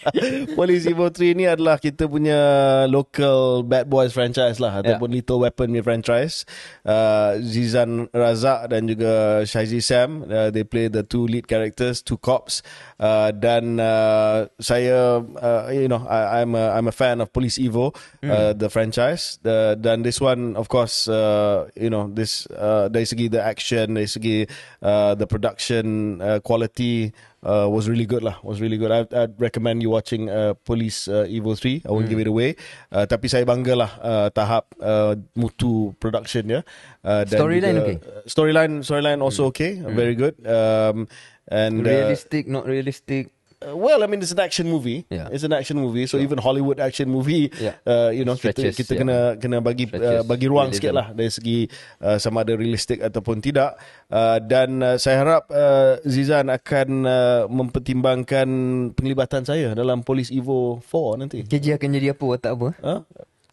[0.53, 2.37] Police Evo 3 ni adalah kita punya
[2.85, 4.93] local Bad Boys franchise lah Ya.
[4.93, 6.45] ataupun Little Weapon punya franchise.
[6.85, 12.21] Uh, Zizan Razak dan juga Shaizi Sam uh, they play the two lead characters, two
[12.21, 12.61] cops.
[13.01, 17.57] Uh, dan uh, saya uh, you know I, I'm a I'm a fan of Police
[17.57, 17.89] Evo
[18.21, 19.41] uh, the franchise.
[19.41, 23.95] The, dan this one of course uh, you know this uh, dari segi the action,
[23.95, 24.49] dari segi
[24.81, 27.13] uh, the production uh, quality
[27.43, 28.37] uh, was really good lah.
[28.43, 28.91] Was really good.
[28.91, 31.83] I, I'd recommend you watching uh, Police uh, Evo 3.
[31.85, 32.55] I won't give it away.
[32.91, 36.61] Uh, tapi saya bangga lah uh, tahap uh, mutu production ya.
[37.01, 37.97] Uh, Storyline okay?
[38.29, 39.81] Storyline storyline also okay.
[39.81, 40.37] Very good.
[40.45, 41.09] Um,
[41.49, 43.33] and uh, realistic, not realistic.
[43.61, 45.05] Uh, well, I mean, it's an action movie.
[45.13, 45.29] Yeah.
[45.29, 46.09] It's an action movie.
[46.09, 47.77] So even Hollywood action movie, Yeah.
[47.85, 49.01] uh, you know, Stretches, kita kita yeah.
[49.05, 50.81] kena kena bagi uh, bagi ruang realism.
[50.81, 51.57] sikit lah dari segi
[52.01, 53.77] uh, sama ada realistik ataupun tidak.
[54.09, 58.47] Uh, dan uh, saya harap uh, Zizan akan uh, mempertimbangkan
[58.97, 61.37] penglibatan saya dalam Polis Evo 4 nanti.
[61.45, 62.69] KJ akan jadi apa watak apa?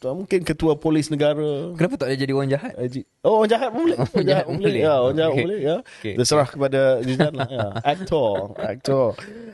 [0.05, 0.15] Ha?
[0.15, 1.75] Mungkin ketua polis negara.
[1.75, 2.73] Kenapa tak boleh jadi orang jahat?
[2.79, 3.03] Haji.
[3.27, 3.99] Oh, orang jahat pun boleh.
[4.15, 4.81] Orang jahat pun boleh.
[4.81, 5.47] Ya, orang jahat pun Okay.
[5.47, 5.61] boleh.
[5.61, 5.77] Ya.
[5.83, 6.15] Okay.
[6.15, 7.49] Terserah kepada Zizan lah.
[7.51, 7.67] Ya.
[7.99, 8.35] Aktor.
[8.57, 9.09] Aktor.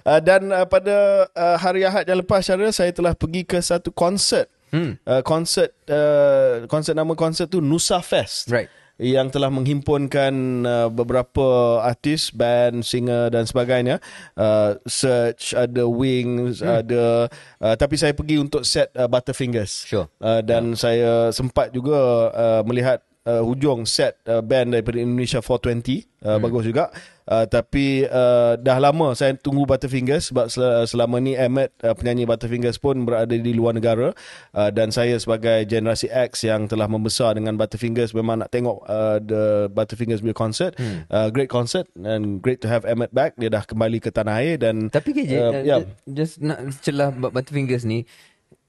[0.05, 0.97] Uh, dan uh, pada
[1.33, 4.53] uh, hari Ahad yang lepas, Syaril, saya telah pergi ke satu konsert.
[4.69, 5.01] Hmm.
[5.07, 8.51] Uh, konsert, uh, konsert nama konsert tu Nusa Fest.
[8.53, 8.69] Right.
[8.95, 13.99] Yang telah menghimpunkan uh, beberapa artis, band, singer dan sebagainya.
[14.39, 16.79] Uh, Search, ada Wings, Hmm.
[16.79, 17.27] ada...
[17.59, 19.83] Uh, tapi saya pergi untuk set uh, Butterfingers.
[19.91, 20.07] Sure.
[20.23, 26.05] Uh, dan saya sempat juga uh, melihat uh, hujung set uh, band daripada Indonesia 420
[26.25, 26.39] uh, hmm.
[26.41, 26.85] bagus juga
[27.29, 32.29] uh, tapi uh, dah lama saya tunggu Butterfingers sebab sel- selama ni Emmett uh, penyanyi
[32.29, 34.13] Butterfingers pun berada di luar negara
[34.57, 39.19] uh, dan saya sebagai generasi X yang telah membesar dengan Butterfingers memang nak tengok uh,
[39.21, 41.09] the Butterfingers punya concert hmm.
[41.09, 44.61] uh, great concert and great to have Emmett back dia dah kembali ke tanah air
[44.61, 45.81] dan Tapi KJ, uh, uh, yeah.
[45.81, 48.07] ju- just nak celah But- Butterfingers ni,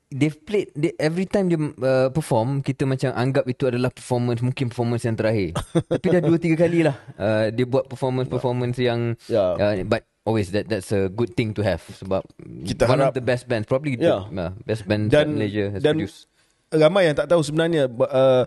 [0.07, 4.69] they've played they, every time dia uh, perform kita macam anggap itu adalah performance mungkin
[4.69, 5.57] performance yang terakhir
[5.91, 9.53] tapi dah dua tiga kali lah uh, dia buat performance performance yang Ya.
[9.53, 12.21] uh, but always that that's a good thing to have sebab
[12.63, 14.25] Kita one harap- of the best bands, probably Yeah.
[14.27, 16.25] the uh, best band dan Malaysia has dan produced.
[16.69, 18.43] ramai yang tak tahu sebenarnya uh,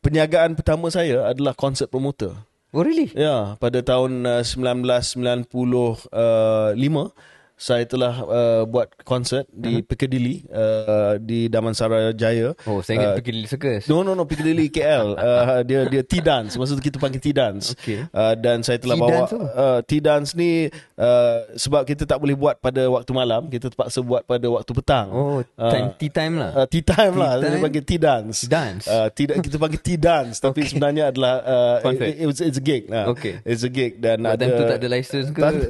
[0.00, 2.32] penyagaan pertama saya adalah konsert promoter.
[2.72, 3.12] Oh really?
[3.12, 5.52] Ya, pada tahun uh, 1995
[7.62, 12.58] saya telah uh, buat konsert di Piccadilly uh, di Damansara Jaya.
[12.66, 13.86] Oh, saya ingat Uh, Lily Circus.
[13.86, 17.78] No no no Piccadilly KL uh, dia dia T-dance masa tu kita panggil T-dance.
[17.78, 18.10] Okey.
[18.10, 19.38] Uh, dan saya telah bawa T-dance tu?
[19.38, 20.50] uh, T-dance ni
[20.98, 25.06] uh, sebab kita tak boleh buat pada waktu malam, kita terpaksa buat pada waktu petang.
[25.12, 26.50] Oh, time, tea time lah.
[26.52, 27.62] Uh, tea time lah Tea Dia time?
[27.62, 28.84] panggil tea dance Dance?
[28.88, 32.08] uh, tidak Kita panggil tea dance Tapi sebenarnya adalah uh, Concert.
[32.10, 33.06] it, it's, it's a gig lah.
[33.12, 33.38] Okay.
[33.44, 35.38] It's a gig Dan Buat ada tu tak ada license ke?
[35.44, 35.68] tak ada.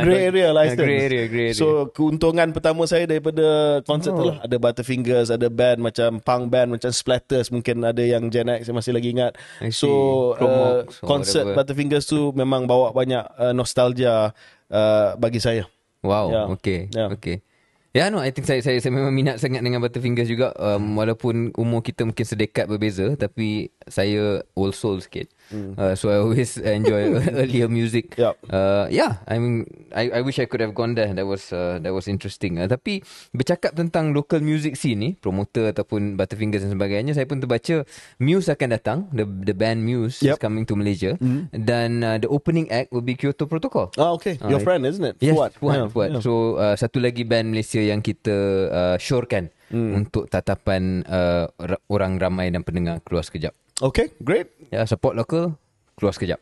[0.00, 1.58] Grey area license Grey area, grey area.
[1.58, 3.44] So keuntungan pertama saya Daripada
[3.82, 4.18] konsert Oh.
[4.18, 8.46] tu lah Ada Butterfingers Ada band macam Punk band Macam Splatters Mungkin ada yang Gen
[8.48, 9.34] X Saya masih lagi ingat.
[9.70, 9.90] So
[10.34, 11.66] uh, Konsert whatever.
[11.66, 14.30] Butterfingers tu Memang bawa banyak uh, Nostalgia
[14.68, 15.66] uh, Bagi saya
[16.00, 16.42] Wow, Ya.
[16.46, 17.10] okay, Ya.
[17.10, 17.42] okay.
[17.90, 20.52] Ya, no, I think saya, saya saya memang minat sangat dengan Butterfingers juga.
[20.54, 25.32] Um, walaupun umur kita mungkin sedekat berbeza, tapi saya old soul sikit.
[25.48, 28.18] Uh, so I always enjoy earlier music.
[28.18, 28.34] Yup.
[28.46, 29.62] Uh, yeah, I mean,
[29.94, 31.10] I I wish I could have gone there.
[31.10, 32.58] That was uh, that was interesting.
[32.58, 37.38] Uh, tapi bercakap tentang local music scene ni, promoter ataupun Butterfingers dan sebagainya, saya pun
[37.38, 37.86] terbaca
[38.18, 38.98] Muse akan datang.
[39.14, 40.42] The the band Muse is Yup.
[40.42, 41.14] coming to Malaysia,
[41.52, 43.94] dan uh, the opening act will be Kyoto Protocol.
[43.94, 45.76] Ah okay Your Ah, friend isn't it Yes, Fuad Fuad.
[45.76, 46.08] Yeah, Fuad.
[46.10, 46.22] yeah.
[46.22, 48.34] So uh, satu lagi band Malaysia yang kita
[48.68, 49.92] uh, syorekan hmm.
[49.94, 53.54] untuk tatapan uh, ra- orang ramai dan pendengar keluar sekejap.
[53.76, 55.54] Okay great Ya, support lokal,
[56.00, 56.40] keluar sekejap.